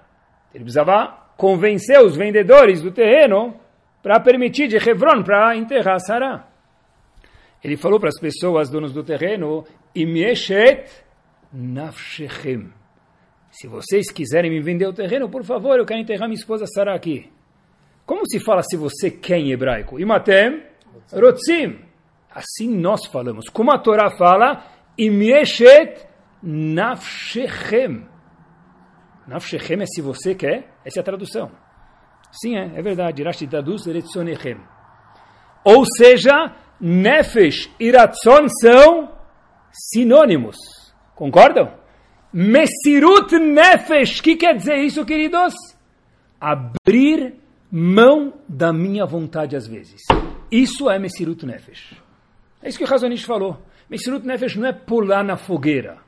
Ele 0.52 0.64
precisava 0.64 1.28
convencer 1.36 2.00
os 2.00 2.16
vendedores 2.16 2.82
do 2.82 2.90
terreno 2.90 3.58
para 4.02 4.20
permitir 4.20 4.68
de 4.68 4.76
Hebron 4.76 5.22
para 5.22 5.56
enterrar 5.56 6.00
Sará. 6.00 6.46
Ele 7.62 7.76
falou 7.76 7.98
para 7.98 8.08
as 8.08 8.20
pessoas, 8.20 8.70
donos 8.70 8.92
do 8.92 9.02
terreno, 9.02 9.64
Imieshet 9.94 10.88
nafshechem. 11.52 12.72
Se 13.50 13.66
vocês 13.66 14.10
quiserem 14.10 14.50
me 14.50 14.60
vender 14.60 14.86
o 14.86 14.92
terreno, 14.92 15.28
por 15.28 15.42
favor, 15.42 15.78
eu 15.78 15.86
quero 15.86 16.00
enterrar 16.00 16.28
minha 16.28 16.38
esposa 16.38 16.66
Sará 16.66 16.94
aqui. 16.94 17.30
Como 18.04 18.22
se 18.26 18.38
fala 18.38 18.62
se 18.62 18.76
você 18.76 19.10
quer 19.10 19.38
em 19.38 19.50
hebraico? 19.50 19.98
Imatem 19.98 20.62
rotzim. 21.12 21.87
Assim 22.38 22.68
nós 22.68 23.04
falamos. 23.06 23.48
Como 23.48 23.72
a 23.72 23.78
Torá 23.78 24.16
fala, 24.16 24.62
Imieshet 24.96 26.06
nafshechem. 26.40 28.06
Nafshechem 29.26 29.82
é 29.82 29.86
se 29.86 30.00
você 30.00 30.36
quer, 30.36 30.72
essa 30.84 31.00
é 31.00 31.02
a 31.02 31.04
tradução. 31.04 31.50
Sim, 32.30 32.56
é, 32.56 32.78
é 32.78 32.80
verdade. 32.80 33.24
Rashi 33.24 33.48
traduz 33.48 33.86
Retzonechem. 33.86 34.60
Ou 35.64 35.84
seja, 35.84 36.54
Nefesh 36.80 37.68
e 37.80 37.90
Ratzon 37.90 38.46
são 38.62 39.12
sinônimos. 39.72 40.56
Concordam? 41.16 41.72
Mesirut 42.32 43.36
Nefesh. 43.36 44.20
O 44.20 44.22
que 44.22 44.36
quer 44.36 44.54
dizer 44.54 44.76
isso, 44.76 45.04
queridos? 45.04 45.54
Abrir 46.40 47.34
mão 47.68 48.32
da 48.48 48.72
minha 48.72 49.04
vontade 49.04 49.56
às 49.56 49.66
vezes. 49.66 50.02
Isso 50.52 50.88
é 50.88 51.00
Mesirut 51.00 51.44
Nefesh. 51.44 52.07
É 52.62 52.68
isso 52.68 52.78
que 52.78 52.84
o 52.84 52.86
Razonish 52.86 53.24
falou. 53.24 53.58
Mesirut 53.88 54.26
Nefesh 54.26 54.56
não 54.56 54.68
é 54.68 54.72
pular 54.72 55.24
na 55.24 55.36
fogueira. 55.36 55.98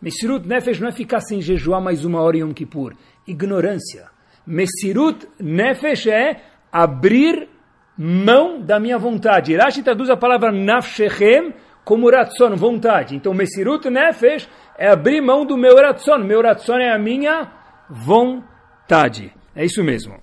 Mesirut 0.00 0.46
Nefesh 0.46 0.80
não 0.80 0.88
é 0.88 0.92
ficar 0.92 1.20
sem 1.20 1.40
jejuar 1.40 1.80
mais 1.80 2.04
uma 2.04 2.20
hora 2.20 2.36
em 2.36 2.40
Yom 2.40 2.52
Kippur. 2.52 2.94
Ignorância. 3.26 4.08
Mesirut 4.46 5.28
Nefesh 5.38 6.06
é 6.06 6.40
abrir 6.72 7.48
mão 7.96 8.60
da 8.60 8.80
minha 8.80 8.98
vontade. 8.98 9.56
Rashi 9.56 9.82
traduz 9.82 10.08
a 10.08 10.16
palavra 10.16 10.52
Nafshechem 10.52 11.52
como 11.84 12.10
Ratson, 12.10 12.54
vontade. 12.54 13.16
Então, 13.16 13.32
Mesirut 13.32 13.88
Nefesh 13.88 14.48
é 14.76 14.88
abrir 14.88 15.20
mão 15.20 15.44
do 15.44 15.56
meu 15.56 15.76
Ratson. 15.76 16.18
Meu 16.18 16.42
Ratson 16.42 16.76
é 16.76 16.94
a 16.94 16.98
minha 16.98 17.50
vontade. 17.88 19.32
É 19.54 19.64
isso 19.64 19.82
mesmo. 19.82 20.20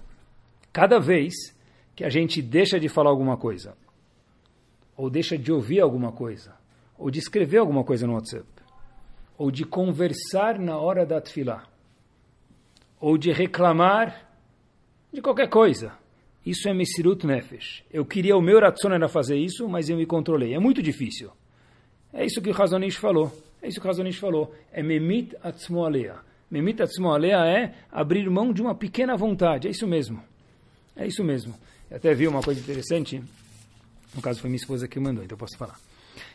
Cada 0.72 1.00
vez 1.00 1.34
que 1.96 2.04
a 2.04 2.10
gente 2.10 2.42
deixa 2.42 2.80
de 2.80 2.88
falar 2.88 3.10
alguma 3.10 3.38
coisa, 3.38 3.76
ou 4.96 5.10
deixa 5.10 5.38
de 5.38 5.52
ouvir 5.52 5.82
alguma 5.82 6.12
coisa, 6.12 6.54
ou 6.98 7.12
de 7.12 7.20
escrever 7.20 7.58
alguma 7.58 7.84
coisa 7.84 8.08
no 8.08 8.14
WhatsApp, 8.14 8.46
ou 9.38 9.52
de 9.52 9.66
conversar 9.66 10.60
na 10.60 10.78
hora 10.78 11.06
da 11.06 11.20
tefilá, 11.20 11.64
ou 13.00 13.18
de 13.18 13.32
reclamar 13.32 14.30
de 15.12 15.22
qualquer 15.22 15.50
coisa. 15.50 15.94
Isso 16.46 16.70
é 16.70 16.74
Mesirut 16.74 17.26
Nefesh. 17.26 17.84
Eu 17.92 18.06
queria, 18.06 18.38
o 18.38 18.42
meu 18.42 18.60
Ratson 18.60 18.90
era 18.90 19.10
fazer 19.10 19.36
isso, 19.36 19.68
mas 19.68 19.90
eu 19.90 19.98
me 19.98 20.06
controlei. 20.06 20.54
É 20.54 20.60
muito 20.60 20.82
difícil. 20.82 21.32
É 22.14 22.24
isso 22.24 22.42
que 22.42 22.50
o 22.50 22.54
Razonish 22.54 22.98
falou. 22.98 23.32
É 23.62 23.68
isso 23.68 23.82
que 23.82 23.86
o 23.86 23.90
Razonish 23.90 24.20
falou. 24.20 24.54
É 24.72 24.84
Memit 24.84 25.36
Atzmo 25.42 25.84
Alea. 25.84 26.18
Memit 26.52 26.84
Atzmo 26.84 27.12
Alea 27.12 27.46
é 27.46 27.74
abrir 27.92 28.30
mão 28.30 28.54
de 28.54 28.62
uma 28.62 28.76
pequena 28.76 29.18
vontade. 29.18 29.68
É 29.68 29.72
isso 29.72 29.88
mesmo. 29.88 30.22
É 30.96 31.08
isso 31.08 31.24
mesmo. 31.24 31.56
Eu 31.90 31.98
até 31.98 32.14
vi 32.14 32.28
uma 32.28 32.42
coisa 32.42 32.60
interessante. 32.60 33.24
No 34.16 34.22
caso, 34.22 34.40
foi 34.40 34.50
minha 34.50 34.60
esposa 34.60 34.88
que 34.88 35.00
mandou, 35.00 35.24
então 35.24 35.36
eu 35.36 35.40
posso 35.40 35.58
falar. 35.58 35.76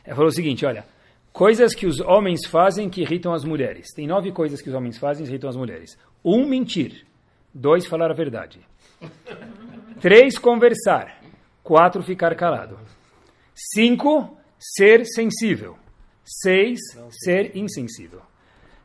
Ela 0.04 0.14
falou 0.14 0.28
o 0.28 0.32
seguinte: 0.32 0.66
olha, 0.66 0.84
coisas 1.32 1.74
que 1.74 1.86
os 1.86 2.00
homens 2.00 2.46
fazem 2.46 2.90
que 2.90 3.00
irritam 3.00 3.32
as 3.32 3.44
mulheres. 3.44 3.88
Tem 3.94 4.06
nove 4.06 4.30
coisas 4.32 4.60
que 4.60 4.68
os 4.68 4.74
homens 4.74 4.98
fazem 4.98 5.24
que 5.24 5.30
irritam 5.30 5.48
as 5.48 5.56
mulheres. 5.56 5.96
Um, 6.24 6.46
mentir. 6.46 7.06
Dois, 7.52 7.86
falar 7.86 8.10
a 8.10 8.14
verdade. 8.14 8.60
Três, 10.00 10.38
conversar. 10.38 11.20
Quatro, 11.62 12.02
ficar 12.02 12.34
calado. 12.36 12.78
Cinco, 13.54 14.36
ser 14.58 15.04
sensível. 15.06 15.76
Seis, 16.24 16.78
ser 17.24 17.56
insensível. 17.56 18.22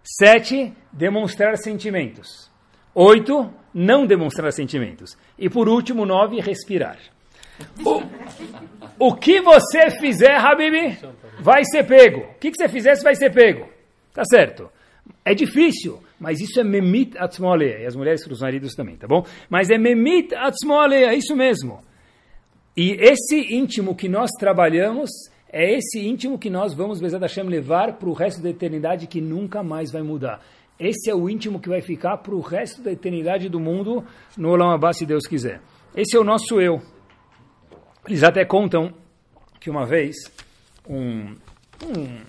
Sete, 0.03 0.73
demonstrar 0.91 1.57
sentimentos. 1.57 2.49
Oito, 2.93 3.51
não 3.73 4.05
demonstrar 4.05 4.51
sentimentos. 4.53 5.17
E 5.37 5.49
por 5.49 5.67
último, 5.67 6.05
nove, 6.05 6.39
respirar. 6.39 6.97
O, 7.83 9.07
o 9.07 9.15
que 9.15 9.41
você 9.41 9.89
fizer, 9.91 10.35
Habibi, 10.35 10.97
vai 11.39 11.63
ser 11.65 11.83
pego. 11.83 12.21
O 12.21 12.39
que, 12.39 12.51
que 12.51 12.57
você 12.57 12.69
fizer, 12.69 12.95
vai 13.01 13.15
ser 13.15 13.31
pego. 13.31 13.67
Tá 14.13 14.23
certo. 14.23 14.69
É 15.23 15.33
difícil, 15.33 16.01
mas 16.19 16.39
isso 16.39 16.59
é 16.59 16.63
memit 16.63 17.17
atzmoalea. 17.17 17.79
E 17.79 17.85
as 17.85 17.95
mulheres 17.95 18.25
os 18.25 18.41
maridos 18.41 18.73
também, 18.73 18.95
tá 18.95 19.07
bom? 19.07 19.25
Mas 19.49 19.69
é 19.69 19.77
memit 19.77 20.33
atzmoalea, 20.35 21.11
é 21.11 21.15
isso 21.15 21.35
mesmo. 21.35 21.81
E 22.75 22.91
esse 22.93 23.53
íntimo 23.53 23.95
que 23.95 24.09
nós 24.09 24.29
trabalhamos, 24.39 25.09
é 25.51 25.77
esse 25.77 25.99
íntimo 25.99 26.37
que 26.37 26.49
nós 26.49 26.73
vamos, 26.73 26.99
Bezat 26.99 27.21
Hashem, 27.21 27.45
levar 27.45 27.93
para 27.93 28.09
o 28.09 28.13
resto 28.13 28.41
da 28.41 28.49
eternidade 28.49 29.07
que 29.07 29.21
nunca 29.21 29.63
mais 29.63 29.91
vai 29.91 30.01
mudar. 30.01 30.41
Esse 30.77 31.09
é 31.09 31.15
o 31.15 31.29
íntimo 31.29 31.59
que 31.59 31.69
vai 31.69 31.81
ficar 31.81 32.17
para 32.17 32.35
o 32.35 32.41
resto 32.41 32.81
da 32.81 32.91
eternidade 32.91 33.47
do 33.47 33.59
mundo 33.59 34.03
no 34.37 34.49
Olam 34.49 34.73
Abba, 34.73 34.91
se 34.91 35.05
Deus 35.05 35.25
quiser. 35.25 35.61
Esse 35.95 36.17
é 36.17 36.19
o 36.19 36.23
nosso 36.23 36.59
eu. 36.59 36.81
Eles 38.07 38.23
até 38.23 38.45
contam 38.45 38.93
que 39.59 39.69
uma 39.69 39.85
vez 39.85 40.15
um, 40.87 41.35
um 41.83 42.19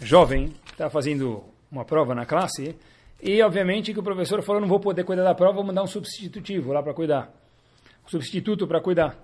jovem 0.00 0.52
estava 0.70 0.90
fazendo 0.90 1.44
uma 1.70 1.84
prova 1.84 2.14
na 2.14 2.24
classe 2.24 2.74
e, 3.22 3.42
obviamente, 3.42 3.92
que 3.92 4.00
o 4.00 4.02
professor 4.02 4.42
falou: 4.42 4.60
não 4.60 4.68
vou 4.68 4.80
poder 4.80 5.04
cuidar 5.04 5.24
da 5.24 5.34
prova, 5.34 5.54
vou 5.54 5.64
mandar 5.64 5.82
um 5.82 5.86
substitutivo 5.86 6.72
lá 6.72 6.82
para 6.82 6.94
cuidar. 6.94 7.30
Um 8.06 8.08
substituto 8.08 8.66
para 8.66 8.80
cuidar. 8.80 9.16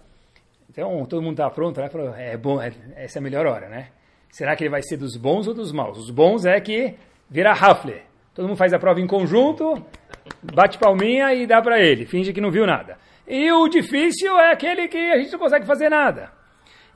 Então, 0.69 1.05
todo 1.07 1.23
mundo 1.23 1.33
está 1.33 1.51
pronto, 1.51 1.81
né? 1.81 1.89
Falou, 1.89 2.15
é 2.15 2.37
bom, 2.37 2.61
é, 2.61 2.73
essa 2.97 3.19
é 3.19 3.21
a 3.21 3.23
melhor 3.23 3.47
hora, 3.47 3.69
né? 3.69 3.89
Será 4.31 4.57
que 4.57 4.65
ele 4.65 4.71
vai 4.71 4.83
ser 4.83 4.97
dos 4.97 5.17
bons 5.17 5.47
ou 5.47 5.55
dos 5.55 5.73
maus? 5.73 5.99
Os 5.99 6.11
bons 6.11 6.47
é 6.47 6.59
que 6.61 6.95
vira 7.29 7.53
Hafle. 7.53 8.03
Todo 8.35 8.49
mundo 8.49 8.57
faz 8.57 8.73
a 8.73 8.79
prova 8.79 8.99
em 8.99 9.07
conjunto, 9.07 9.85
bate 10.43 10.79
palminha 10.79 11.35
e 11.35 11.47
dá 11.47 11.61
para 11.61 11.79
ele, 11.79 12.07
finge 12.07 12.33
que 12.33 12.41
não 12.41 12.51
viu 12.51 12.67
nada. 12.67 12.97
E 13.27 13.51
o 13.53 13.69
difícil 13.69 14.39
é 14.39 14.53
aquele 14.53 14.89
que 14.89 14.99
a 14.99 15.19
gente 15.19 15.33
não 15.33 15.39
consegue 15.39 15.67
fazer 15.67 15.89
nada. 15.89 16.31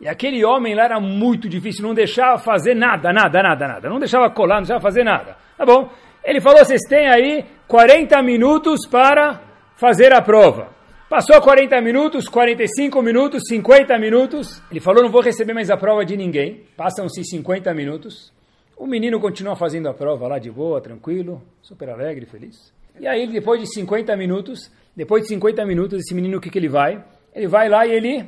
E 0.00 0.08
aquele 0.08 0.44
homem 0.44 0.74
lá 0.74 0.84
era 0.84 1.00
muito 1.00 1.48
difícil, 1.48 1.86
não 1.86 1.94
deixava 1.94 2.38
fazer 2.38 2.74
nada, 2.74 3.12
nada, 3.12 3.42
nada, 3.42 3.68
nada. 3.68 3.88
Não 3.88 3.98
deixava 3.98 4.28
colar, 4.30 4.56
não 4.56 4.62
deixava 4.62 4.80
fazer 4.80 5.04
nada. 5.04 5.36
Tá 5.56 5.64
bom? 5.64 5.90
Ele 6.22 6.40
falou: 6.40 6.58
vocês 6.58 6.82
têm 6.88 7.08
aí 7.08 7.44
40 7.66 8.22
minutos 8.22 8.86
para 8.86 9.40
fazer 9.76 10.12
a 10.12 10.20
prova. 10.20 10.74
Passou 11.08 11.40
40 11.40 11.80
minutos, 11.80 12.28
45 12.28 13.00
minutos, 13.00 13.44
50 13.48 13.98
minutos. 13.98 14.62
Ele 14.70 14.80
falou: 14.80 15.04
não 15.04 15.10
vou 15.10 15.22
receber 15.22 15.54
mais 15.54 15.70
a 15.70 15.76
prova 15.76 16.04
de 16.04 16.16
ninguém. 16.16 16.64
Passam-se 16.76 17.24
50 17.24 17.72
minutos. 17.72 18.32
O 18.76 18.86
menino 18.86 19.18
continua 19.18 19.56
fazendo 19.56 19.88
a 19.88 19.94
prova 19.94 20.28
lá 20.28 20.38
de 20.38 20.50
boa, 20.50 20.82
tranquilo, 20.82 21.40
super 21.62 21.88
alegre, 21.88 22.26
feliz. 22.26 22.74
E 23.00 23.06
aí, 23.06 23.26
depois 23.26 23.58
de 23.60 23.72
50 23.72 24.14
minutos, 24.16 24.70
depois 24.96 25.22
de 25.24 25.28
50 25.28 25.64
minutos, 25.66 26.00
esse 26.00 26.14
menino, 26.14 26.38
o 26.38 26.40
que, 26.40 26.48
que 26.48 26.58
ele 26.58 26.68
vai? 26.68 27.04
Ele 27.34 27.46
vai 27.46 27.68
lá 27.68 27.86
e 27.86 27.92
ele 27.92 28.24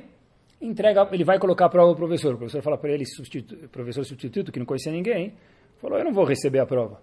entrega, 0.60 1.08
ele 1.10 1.24
vai 1.24 1.38
colocar 1.38 1.64
a 1.64 1.68
prova 1.70 1.88
ao 1.88 1.96
professor. 1.96 2.34
O 2.34 2.36
professor 2.36 2.60
fala 2.60 2.76
para 2.76 2.92
ele, 2.92 3.06
substitu, 3.06 3.56
professor 3.68 4.04
substituto, 4.04 4.52
que 4.52 4.58
não 4.58 4.66
conhecia 4.66 4.92
ninguém, 4.92 5.32
falou, 5.80 5.98
eu 5.98 6.04
não 6.04 6.12
vou 6.12 6.24
receber 6.24 6.58
a 6.58 6.66
prova. 6.66 7.00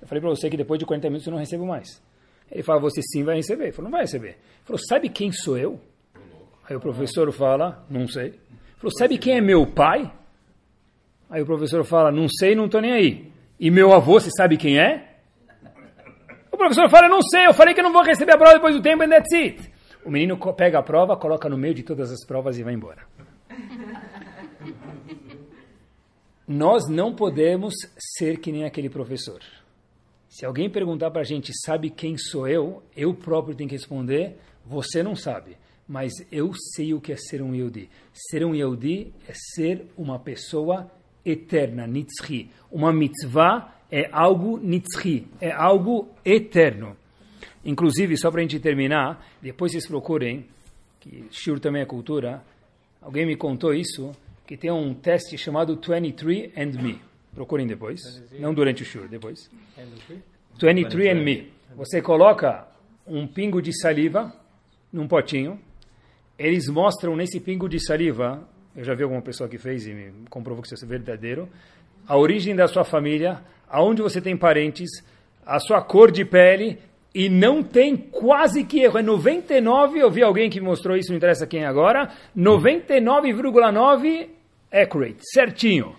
Eu 0.00 0.06
falei 0.06 0.20
para 0.20 0.30
você 0.30 0.48
que 0.48 0.56
depois 0.56 0.78
de 0.78 0.86
40 0.86 1.08
minutos 1.08 1.26
eu 1.26 1.32
não 1.32 1.38
recebo 1.40 1.66
mais. 1.66 2.00
Ele 2.50 2.62
fala, 2.62 2.80
você 2.80 3.02
sim 3.02 3.24
vai 3.24 3.36
receber. 3.36 3.64
Ele 3.64 3.72
falou, 3.72 3.90
não 3.90 3.96
vai 3.96 4.02
receber. 4.02 4.28
Ele 4.28 4.64
falou, 4.64 4.78
sabe 4.78 5.08
quem 5.08 5.32
sou 5.32 5.58
eu? 5.58 5.80
Aí 6.68 6.76
o 6.76 6.80
professor 6.80 7.30
fala, 7.32 7.84
não 7.90 8.06
sei. 8.06 8.26
Ele 8.26 8.40
falou, 8.76 8.92
sabe 8.96 9.18
quem 9.18 9.38
é 9.38 9.40
meu 9.40 9.66
pai? 9.66 10.12
Aí 11.28 11.42
o 11.42 11.46
professor 11.46 11.82
fala, 11.84 12.12
não 12.12 12.28
sei, 12.28 12.54
não 12.54 12.66
estou 12.66 12.80
nem 12.80 12.92
aí. 12.92 13.32
E 13.58 13.70
meu 13.70 13.92
avô, 13.92 14.20
você 14.20 14.30
sabe 14.30 14.56
quem 14.56 14.78
é? 14.78 15.07
Professor 16.58 16.90
fala, 16.90 17.08
não 17.08 17.22
sei, 17.22 17.46
eu 17.46 17.54
falei 17.54 17.72
que 17.72 17.80
não 17.80 17.92
vou 17.92 18.02
receber 18.02 18.32
a 18.32 18.36
prova 18.36 18.54
depois 18.54 18.74
do 18.74 18.82
tempo, 18.82 19.04
and 19.04 19.08
that's 19.08 19.32
it. 19.32 19.72
O 20.04 20.10
menino 20.10 20.36
pega 20.54 20.80
a 20.80 20.82
prova, 20.82 21.16
coloca 21.16 21.48
no 21.48 21.56
meio 21.56 21.72
de 21.72 21.82
todas 21.82 22.10
as 22.10 22.24
provas 22.26 22.58
e 22.58 22.62
vai 22.64 22.74
embora. 22.74 23.06
Nós 26.46 26.88
não 26.88 27.14
podemos 27.14 27.74
ser 28.16 28.38
que 28.38 28.50
nem 28.50 28.64
aquele 28.64 28.90
professor. 28.90 29.40
Se 30.28 30.44
alguém 30.44 30.68
perguntar 30.68 31.10
para 31.10 31.20
a 31.20 31.24
gente, 31.24 31.52
sabe 31.64 31.90
quem 31.90 32.16
sou 32.18 32.48
eu? 32.48 32.82
Eu 32.96 33.14
próprio 33.14 33.54
tenho 33.54 33.68
que 33.68 33.76
responder, 33.76 34.36
você 34.64 35.02
não 35.02 35.14
sabe. 35.14 35.56
Mas 35.86 36.12
eu 36.30 36.52
sei 36.74 36.92
o 36.92 37.00
que 37.00 37.12
é 37.12 37.16
ser 37.16 37.40
um 37.40 37.54
Yehudi. 37.54 37.88
Ser 38.12 38.44
um 38.44 38.54
Yehudi 38.54 39.12
é 39.26 39.32
ser 39.54 39.86
uma 39.96 40.18
pessoa 40.18 40.90
eterna, 41.24 41.86
nitzri. 41.86 42.50
Uma 42.70 42.92
mitzvah 42.92 43.77
é 43.90 44.08
algo 44.12 44.58
nitzri, 44.58 45.26
é 45.40 45.50
algo 45.50 46.08
eterno. 46.24 46.96
Inclusive, 47.64 48.16
só 48.16 48.30
para 48.30 48.40
a 48.40 48.42
gente 48.42 48.60
terminar, 48.60 49.26
depois 49.42 49.72
vocês 49.72 49.86
procurem, 49.86 50.46
que 51.00 51.24
Shur 51.30 51.58
também 51.60 51.82
é 51.82 51.84
cultura, 51.84 52.42
alguém 53.00 53.26
me 53.26 53.36
contou 53.36 53.74
isso, 53.74 54.12
que 54.46 54.56
tem 54.56 54.70
um 54.70 54.94
teste 54.94 55.36
chamado 55.36 55.76
23 55.76 56.52
and 56.56 56.82
Me. 56.82 57.00
Procurem 57.34 57.66
depois, 57.66 58.00
não 58.38 58.54
durante 58.54 58.82
o 58.82 58.86
Shur, 58.86 59.08
depois. 59.08 59.50
23 60.60 61.16
and 61.16 61.22
Me. 61.22 61.52
Você 61.76 62.00
coloca 62.00 62.66
um 63.06 63.26
pingo 63.26 63.60
de 63.60 63.78
saliva 63.78 64.32
num 64.92 65.06
potinho, 65.06 65.60
eles 66.38 66.68
mostram 66.68 67.16
nesse 67.16 67.40
pingo 67.40 67.68
de 67.68 67.78
saliva 67.84 68.46
eu 68.78 68.84
já 68.84 68.94
vi 68.94 69.02
alguma 69.02 69.20
pessoa 69.20 69.48
que 69.48 69.58
fez 69.58 69.88
e 69.88 69.92
me 69.92 70.12
comprovou 70.30 70.62
que 70.62 70.72
isso 70.72 70.84
é 70.84 70.88
verdadeiro, 70.88 71.48
a 72.08 72.16
origem 72.16 72.56
da 72.56 72.66
sua 72.66 72.84
família, 72.84 73.42
aonde 73.68 74.00
você 74.00 74.20
tem 74.20 74.34
parentes, 74.36 74.88
a 75.46 75.60
sua 75.60 75.82
cor 75.82 76.10
de 76.10 76.24
pele, 76.24 76.78
e 77.14 77.28
não 77.28 77.62
tem 77.62 77.96
quase 77.96 78.64
que 78.64 78.80
erro. 78.80 78.98
É 78.98 79.02
99, 79.02 79.98
eu 79.98 80.10
vi 80.10 80.22
alguém 80.22 80.48
que 80.48 80.60
mostrou 80.60 80.96
isso, 80.96 81.10
não 81.10 81.16
interessa 81.18 81.46
quem 81.46 81.64
agora, 81.64 82.10
99,9 82.36 84.28
accurate, 84.72 85.18
certinho. 85.32 85.94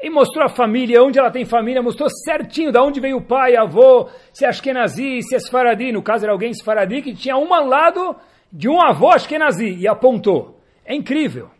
E 0.00 0.10
mostrou 0.10 0.44
a 0.44 0.48
família, 0.50 1.02
onde 1.02 1.18
ela 1.18 1.30
tem 1.30 1.46
família, 1.46 1.82
mostrou 1.82 2.10
certinho 2.10 2.70
de 2.70 2.78
onde 2.78 3.00
veio 3.00 3.16
o 3.18 3.22
pai, 3.22 3.56
avô, 3.56 4.08
se 4.32 4.44
é 4.44 4.48
Ashkenazi, 4.48 5.22
se 5.22 5.34
é 5.34 5.38
Sfaradi. 5.38 5.92
No 5.92 6.02
caso 6.02 6.24
era 6.24 6.32
alguém 6.32 6.52
Sfaradi 6.52 7.00
que 7.00 7.14
tinha 7.14 7.36
um 7.36 7.48
lado 7.66 8.14
de 8.52 8.68
um 8.68 8.80
avô 8.80 9.10
Ashkenazi 9.10 9.76
e 9.78 9.88
apontou. 9.88 10.60
É 10.84 10.94
incrível. 10.94 11.53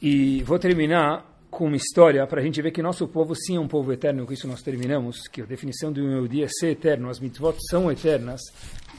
E 0.00 0.42
vou 0.44 0.58
terminar 0.58 1.32
com 1.50 1.66
uma 1.66 1.76
história 1.76 2.26
para 2.26 2.40
a 2.40 2.44
gente 2.44 2.60
ver 2.62 2.72
que 2.72 2.82
nosso 2.82 3.06
povo 3.06 3.34
sim 3.34 3.56
é 3.56 3.60
um 3.60 3.68
povo 3.68 3.92
eterno, 3.92 4.26
com 4.26 4.32
isso 4.32 4.48
nós 4.48 4.62
terminamos, 4.62 5.28
que 5.28 5.42
a 5.42 5.44
definição 5.44 5.92
do 5.92 6.02
meu 6.02 6.26
dia 6.26 6.46
é 6.46 6.48
ser 6.48 6.70
eterno, 6.70 7.10
as 7.10 7.20
mitzvot 7.20 7.56
são 7.68 7.90
eternas. 7.90 8.40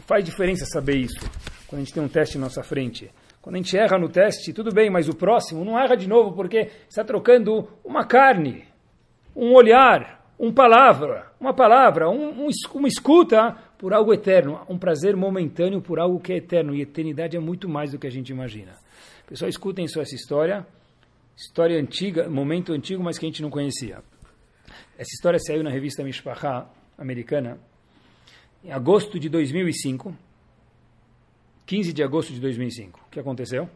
Faz 0.06 0.24
diferença 0.24 0.66
saber 0.66 0.97
isso, 0.97 1.20
quando 1.68 1.82
a 1.82 1.84
gente 1.84 1.93
tem 1.93 2.03
um 2.03 2.08
teste 2.08 2.38
na 2.38 2.45
nossa 2.45 2.64
frente. 2.64 3.10
Quando 3.45 3.57
a 3.57 3.59
gente 3.59 3.77
erra 3.77 3.99
no 3.99 4.09
teste, 4.09 4.51
tudo 4.51 4.73
bem, 4.73 4.89
mas 4.89 5.07
o 5.07 5.13
próximo 5.13 5.63
não 5.63 5.79
erra 5.79 5.95
de 5.95 6.09
novo 6.09 6.35
porque 6.35 6.71
está 6.89 7.03
trocando 7.03 7.69
uma 7.83 8.03
carne, 8.03 8.65
um 9.35 9.53
olhar, 9.53 10.33
uma 10.39 10.51
palavra, 10.51 11.31
uma 11.39 11.53
palavra, 11.53 12.09
um, 12.09 12.47
um, 12.47 12.49
uma 12.73 12.87
escuta 12.87 13.55
por 13.77 13.93
algo 13.93 14.11
eterno, 14.11 14.61
um 14.67 14.79
prazer 14.79 15.15
momentâneo 15.15 15.79
por 15.79 15.99
algo 15.99 16.19
que 16.19 16.33
é 16.33 16.37
eterno. 16.37 16.73
E 16.73 16.81
eternidade 16.81 17.37
é 17.37 17.39
muito 17.39 17.69
mais 17.69 17.91
do 17.91 17.99
que 17.99 18.07
a 18.07 18.09
gente 18.09 18.31
imagina. 18.31 18.73
Pessoal, 19.27 19.47
escutem 19.47 19.87
só 19.87 20.01
essa 20.01 20.15
história, 20.15 20.65
história 21.37 21.79
antiga, 21.79 22.27
momento 22.27 22.73
antigo, 22.73 23.03
mas 23.03 23.19
que 23.19 23.27
a 23.27 23.29
gente 23.29 23.43
não 23.43 23.51
conhecia. 23.51 23.99
Essa 24.97 25.13
história 25.13 25.37
saiu 25.37 25.61
na 25.61 25.69
revista 25.69 26.03
Mishpachá, 26.03 26.67
americana, 26.97 27.59
em 28.63 28.71
agosto 28.71 29.19
de 29.19 29.29
2005. 29.29 30.15
15 31.66 31.93
de 31.93 32.03
agosto 32.03 32.32
de 32.34 32.39
2005. 32.39 32.99
O 33.07 33.09
que 33.09 33.20
aconteceu? 33.20 33.70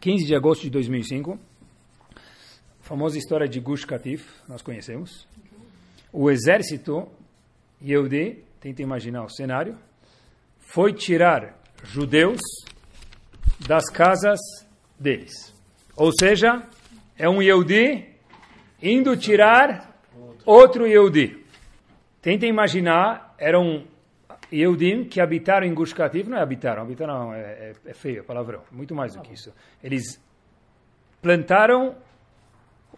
15 0.00 0.26
de 0.26 0.34
agosto 0.34 0.62
de 0.62 0.70
2005, 0.70 1.38
a 2.14 2.82
famosa 2.82 3.16
história 3.16 3.48
de 3.48 3.60
Gush 3.60 3.84
Katif, 3.84 4.28
nós 4.48 4.60
conhecemos. 4.60 5.28
O 6.12 6.28
exército 6.28 7.08
Yehudi, 7.80 8.42
tenta 8.60 8.82
imaginar 8.82 9.24
o 9.24 9.28
cenário, 9.28 9.78
foi 10.58 10.92
tirar 10.92 11.56
judeus 11.84 12.40
das 13.66 13.88
casas 13.88 14.40
deles. 14.98 15.54
Ou 15.96 16.10
seja, 16.12 16.66
é 17.16 17.28
um 17.28 17.40
Yehudi 17.40 18.08
indo 18.82 19.16
tirar 19.16 19.96
outro 20.44 20.86
Yehudi. 20.86 21.44
Tenta 22.20 22.46
imaginar, 22.46 23.36
eram 23.38 23.84
Yehudim 24.52 25.04
que 25.04 25.20
habitaram 25.20 25.66
em 25.66 25.72
Gush 25.72 25.92
Katif, 25.92 26.28
não 26.28 26.36
é 26.36 26.42
habitaram, 26.42 26.82
habitaram 26.82 27.32
é, 27.32 27.40
é, 27.40 27.72
é 27.86 27.94
feio, 27.94 28.20
é 28.20 28.22
palavrão, 28.22 28.62
muito 28.70 28.94
mais 28.94 29.14
do 29.14 29.22
que 29.22 29.32
isso. 29.32 29.52
Eles 29.82 30.22
plantaram 31.22 31.94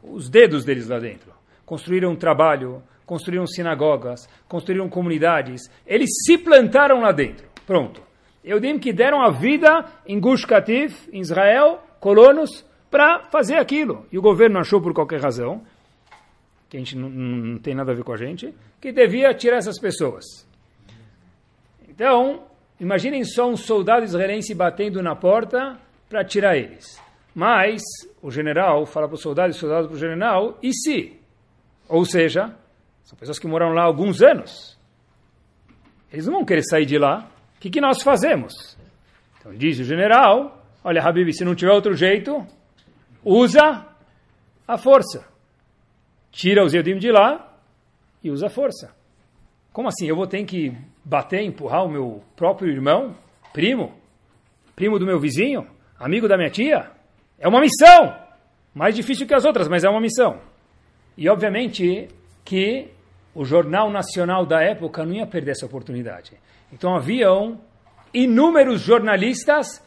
os 0.02 0.28
dedos 0.28 0.64
deles 0.64 0.88
lá 0.88 0.98
dentro, 0.98 1.32
construíram 1.64 2.10
um 2.10 2.16
trabalho, 2.16 2.82
construíram 3.06 3.46
sinagogas, 3.46 4.28
construíram 4.48 4.88
comunidades, 4.88 5.70
eles 5.86 6.10
se 6.24 6.36
plantaram 6.38 7.00
lá 7.00 7.12
dentro, 7.12 7.46
pronto. 7.66 8.02
Yehudim 8.44 8.78
que 8.78 8.92
deram 8.92 9.22
a 9.22 9.30
vida 9.30 9.86
em 10.06 10.18
Gush 10.20 10.44
Katif, 10.44 11.08
em 11.12 11.20
Israel, 11.20 11.80
colonos, 12.00 12.64
para 12.90 13.24
fazer 13.30 13.56
aquilo. 13.56 14.06
E 14.12 14.18
o 14.18 14.22
governo 14.22 14.58
achou 14.58 14.80
por 14.80 14.92
qualquer 14.92 15.20
razão, 15.20 15.62
que 16.68 16.76
a 16.76 16.80
gente 16.80 16.96
não, 16.96 17.08
não 17.08 17.58
tem 17.58 17.74
nada 17.74 17.92
a 17.92 17.94
ver 17.94 18.04
com 18.04 18.12
a 18.12 18.16
gente, 18.16 18.54
que 18.80 18.92
devia 18.92 19.32
tirar 19.32 19.56
essas 19.58 19.78
pessoas. 19.78 20.24
Então, 21.94 22.42
imaginem 22.80 23.22
só 23.22 23.48
um 23.48 23.56
soldado 23.56 24.04
israelense 24.04 24.52
batendo 24.52 25.00
na 25.00 25.14
porta 25.14 25.78
para 26.08 26.24
tirar 26.24 26.56
eles. 26.56 27.00
Mas 27.32 27.82
o 28.20 28.32
general 28.32 28.84
fala 28.84 29.06
para 29.06 29.14
o 29.14 29.18
soldado 29.18 29.52
e 29.52 29.56
o 29.56 29.58
soldado 29.58 29.86
para 29.86 29.96
o 29.96 29.98
general, 29.98 30.58
e 30.60 30.72
se? 30.72 31.16
Ou 31.88 32.04
seja, 32.04 32.52
são 33.04 33.16
pessoas 33.16 33.38
que 33.38 33.46
moram 33.46 33.72
lá 33.72 33.82
há 33.82 33.84
alguns 33.84 34.22
anos. 34.22 34.76
Eles 36.12 36.26
não 36.26 36.34
vão 36.34 36.44
querer 36.44 36.62
sair 36.62 36.84
de 36.84 36.98
lá. 36.98 37.30
O 37.56 37.60
que, 37.60 37.70
que 37.70 37.80
nós 37.80 38.02
fazemos? 38.02 38.76
Então 39.38 39.54
diz 39.54 39.78
o 39.78 39.84
general, 39.84 40.66
olha, 40.82 41.00
Habib, 41.00 41.32
se 41.32 41.44
não 41.44 41.54
tiver 41.54 41.72
outro 41.72 41.94
jeito, 41.94 42.44
usa 43.24 43.86
a 44.66 44.76
força. 44.76 45.24
Tira 46.32 46.64
os 46.64 46.74
Yedim 46.74 46.98
de 46.98 47.12
lá 47.12 47.56
e 48.22 48.32
usa 48.32 48.46
a 48.46 48.50
força. 48.50 48.92
Como 49.72 49.88
assim? 49.88 50.08
Eu 50.08 50.16
vou 50.16 50.26
ter 50.26 50.44
que 50.44 50.76
bater, 51.04 51.42
empurrar 51.42 51.84
o 51.84 51.88
meu 51.88 52.22
próprio 52.34 52.70
irmão, 52.70 53.14
primo, 53.52 53.92
primo 54.74 54.98
do 54.98 55.06
meu 55.06 55.20
vizinho, 55.20 55.66
amigo 55.98 56.26
da 56.26 56.36
minha 56.36 56.50
tia? 56.50 56.90
É 57.38 57.46
uma 57.46 57.60
missão! 57.60 58.16
Mais 58.74 58.94
difícil 58.94 59.26
que 59.26 59.34
as 59.34 59.44
outras, 59.44 59.68
mas 59.68 59.84
é 59.84 59.88
uma 59.88 60.00
missão. 60.00 60.40
E 61.16 61.28
obviamente 61.28 62.08
que 62.44 62.88
o 63.34 63.44
Jornal 63.44 63.90
Nacional 63.90 64.44
da 64.44 64.60
época 64.62 65.04
não 65.04 65.14
ia 65.14 65.26
perder 65.26 65.52
essa 65.52 65.66
oportunidade. 65.66 66.32
Então 66.72 66.96
haviam 66.96 67.60
inúmeros 68.12 68.80
jornalistas 68.80 69.82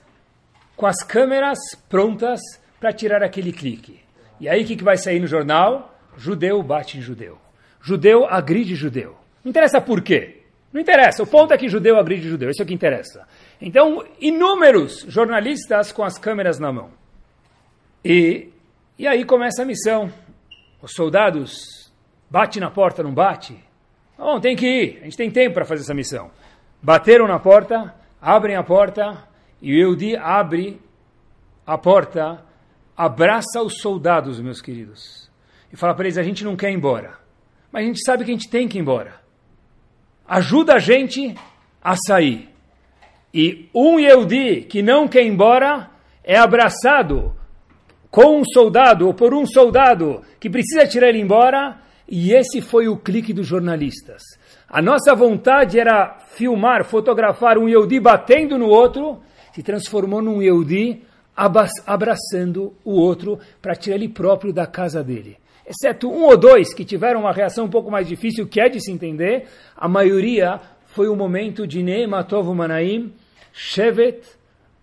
com 0.76 0.86
as 0.86 1.04
câmeras 1.04 1.58
prontas 1.90 2.40
para 2.80 2.94
tirar 2.94 3.24
aquele 3.24 3.52
clique. 3.52 4.00
E 4.40 4.48
aí 4.48 4.64
o 4.64 4.66
que, 4.66 4.76
que 4.76 4.84
vai 4.84 4.98
sair 4.98 5.20
no 5.20 5.28
jornal? 5.28 5.96
Judeu 6.18 6.62
bate 6.62 6.98
em 6.98 7.02
judeu. 7.02 7.38
Judeu 7.82 8.26
agride 8.26 8.76
judeu. 8.76 9.16
Não 9.44 9.50
interessa 9.50 9.82
por 9.82 10.02
quê. 10.02 10.37
Não 10.78 10.82
interessa, 10.84 11.24
o 11.24 11.26
ponto 11.26 11.52
é 11.52 11.58
que 11.58 11.68
judeu 11.68 11.98
agride 11.98 12.30
judeu, 12.30 12.52
isso 12.52 12.62
é 12.62 12.64
o 12.64 12.68
que 12.68 12.74
interessa. 12.74 13.28
Então, 13.60 14.06
inúmeros 14.22 15.04
jornalistas 15.08 15.92
com 15.92 16.04
as 16.04 16.20
câmeras 16.20 16.60
na 16.60 16.72
mão. 16.72 16.92
E, 18.06 18.50
e 18.96 19.08
aí 19.08 19.26
começa 19.26 19.64
a 19.64 19.66
missão. 19.66 20.14
Os 20.80 20.92
soldados 20.94 21.92
bate 22.30 22.60
na 22.60 22.70
porta, 22.70 23.02
não 23.02 23.12
bate? 23.12 23.58
Bom, 24.16 24.40
tem 24.40 24.56
que 24.56 24.68
ir, 24.68 25.00
a 25.02 25.06
gente 25.06 25.18
tem 25.18 25.32
tempo 25.32 25.56
para 25.56 25.66
fazer 25.66 25.82
essa 25.82 25.96
missão. 25.96 26.30
Bateram 26.80 27.28
na 27.28 27.40
porta, 27.40 27.96
abrem 28.22 28.56
a 28.56 28.62
porta, 28.62 29.28
e 29.60 29.74
o 29.74 29.80
Eudi 29.80 30.16
abre 30.16 30.80
a 31.66 31.76
porta, 31.76 32.46
abraça 32.96 33.64
os 33.64 33.82
soldados, 33.82 34.40
meus 34.40 34.62
queridos, 34.62 35.28
e 35.74 35.76
fala 35.76 35.96
para 35.96 36.06
eles: 36.06 36.20
a 36.20 36.24
gente 36.24 36.44
não 36.44 36.56
quer 36.56 36.70
ir 36.70 36.76
embora, 36.76 37.18
mas 37.72 37.84
a 37.84 37.88
gente 37.88 38.06
sabe 38.06 38.24
que 38.24 38.30
a 38.30 38.34
gente 38.36 38.48
tem 38.48 38.68
que 38.68 38.78
ir 38.78 38.82
embora 38.82 39.26
ajuda 40.28 40.76
a 40.76 40.80
gente 40.80 41.36
a 41.82 41.96
sair. 41.96 42.50
E 43.34 43.70
um 43.74 44.00
Yehudi 44.00 44.62
que 44.62 44.82
não 44.82 45.08
quer 45.08 45.24
ir 45.24 45.28
embora 45.28 45.90
é 46.24 46.38
abraçado 46.38 47.34
com 48.10 48.40
um 48.42 48.44
soldado 48.46 49.08
ou 49.08 49.14
por 49.14 49.34
um 49.34 49.46
soldado 49.46 50.22
que 50.40 50.50
precisa 50.50 50.88
tirar 50.88 51.10
ele 51.10 51.22
embora, 51.22 51.78
e 52.08 52.34
esse 52.34 52.62
foi 52.62 52.88
o 52.88 52.98
clique 52.98 53.34
dos 53.34 53.46
jornalistas. 53.46 54.22
A 54.68 54.82
nossa 54.82 55.14
vontade 55.14 55.80
era 55.80 56.18
filmar, 56.36 56.84
fotografar 56.84 57.58
um 57.58 57.68
Yehudi 57.68 58.00
batendo 58.00 58.58
no 58.58 58.68
outro, 58.68 59.22
se 59.54 59.62
transformou 59.62 60.22
num 60.22 60.42
Yehudi 60.42 61.04
abraçando 61.86 62.74
o 62.84 62.94
outro 62.94 63.40
para 63.62 63.76
tirar 63.76 63.96
ele 63.96 64.10
próprio 64.10 64.52
da 64.52 64.66
casa 64.66 65.04
dele. 65.04 65.38
Exceto 65.68 66.10
um 66.10 66.24
ou 66.24 66.38
dois 66.38 66.74
que 66.74 66.86
tiveram 66.86 67.22
uma 67.22 67.34
reação 67.34 67.66
um 67.66 67.70
pouco 67.70 67.92
mais 67.92 68.08
difícil, 68.08 68.48
que 68.48 68.62
é 68.62 68.70
de 68.70 68.80
se 68.80 68.90
entender, 68.90 69.48
a 69.76 69.88
maioria 69.88 70.62
foi 70.86 71.10
o 71.10 71.16
momento 71.16 71.68
de 71.68 71.84
Neematov 71.84 72.56
Manaim, 72.56 73.14
Shevet, 73.52 74.22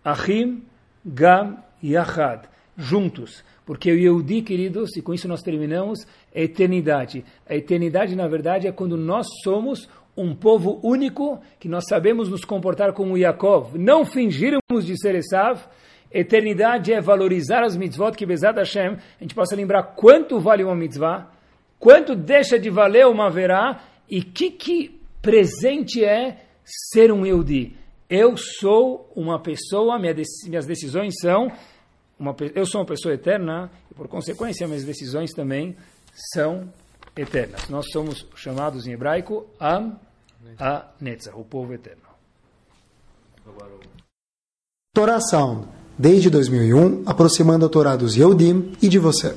Achim, 0.05 0.63
Gam 1.05 1.57
e 1.83 1.97
Achad, 1.97 2.43
juntos. 2.77 3.43
Porque 3.65 3.91
o 3.91 3.99
Yehudi, 3.99 4.43
queridos, 4.43 4.95
e 4.95 5.01
com 5.01 5.15
isso 5.15 5.27
nós 5.27 5.41
terminamos, 5.41 6.07
é 6.35 6.45
eternidade. 6.45 7.25
A 7.49 7.55
eternidade, 7.55 8.15
na 8.15 8.29
verdade, 8.29 8.67
é 8.67 8.73
quando 8.73 8.97
nós 8.97 9.27
somos 9.43 9.89
um 10.15 10.35
povo 10.35 10.79
único, 10.83 11.41
que 11.59 11.69
nós 11.69 11.85
sabemos 11.89 12.29
nos 12.29 12.45
comportar 12.45 12.93
como 12.93 13.17
Yaakov, 13.17 13.79
não 13.79 14.05
fingirmos 14.05 14.85
de 14.85 14.99
ser 15.01 15.15
Esav. 15.15 15.67
Eternidade 16.15 16.93
é 16.93 17.01
valorizar 17.01 17.65
as 17.65 17.77
mitzvot 17.77 18.13
que 18.13 18.25
Bezat 18.25 18.57
Hashem, 18.57 18.93
a 18.93 19.23
gente 19.23 19.35
possa 19.35 19.57
lembrar 19.57 19.83
quanto 19.83 20.39
vale 20.39 20.63
uma 20.63 20.77
mitzvah, 20.77 21.29
quanto 21.77 22.15
deixa 22.15 22.57
de 22.57 22.71
valer 22.71 23.05
uma 23.07 23.29
verá, 23.29 23.83
e 24.09 24.23
que, 24.23 24.53
que 24.53 25.01
presente 25.21 26.05
é 26.05 26.45
ser 26.65 27.11
um 27.11 27.27
Yehudi. 27.27 27.77
Eu 28.09 28.37
sou 28.37 29.11
uma 29.17 29.41
pessoa, 29.41 29.99
minha, 29.99 30.15
minhas 30.47 30.67
decisões 30.67 31.15
são, 31.21 31.51
uma, 32.17 32.37
eu 32.55 32.65
sou 32.65 32.81
uma 32.81 32.87
pessoa 32.87 33.13
eterna, 33.13 33.69
e 33.91 33.95
por 33.95 34.07
consequência 34.07 34.69
minhas 34.69 34.85
decisões 34.85 35.33
também 35.33 35.77
são 36.33 36.73
eternas. 37.17 37.69
Nós 37.69 37.87
somos 37.91 38.25
chamados 38.37 38.87
em 38.87 38.93
hebraico 38.93 39.47
Am 39.59 39.99
a 40.61 40.93
Netzach, 41.01 41.37
o 41.37 41.45
povo 41.45 41.75
eterno. 41.75 42.03
Sound, 45.29 45.67
desde 45.99 46.31
2001, 46.31 47.03
aproximando 47.07 47.67
a 47.67 47.69
Torá 47.69 47.97
dos 47.97 48.17
e 48.83 48.89
de 48.89 48.99
você. 48.99 49.35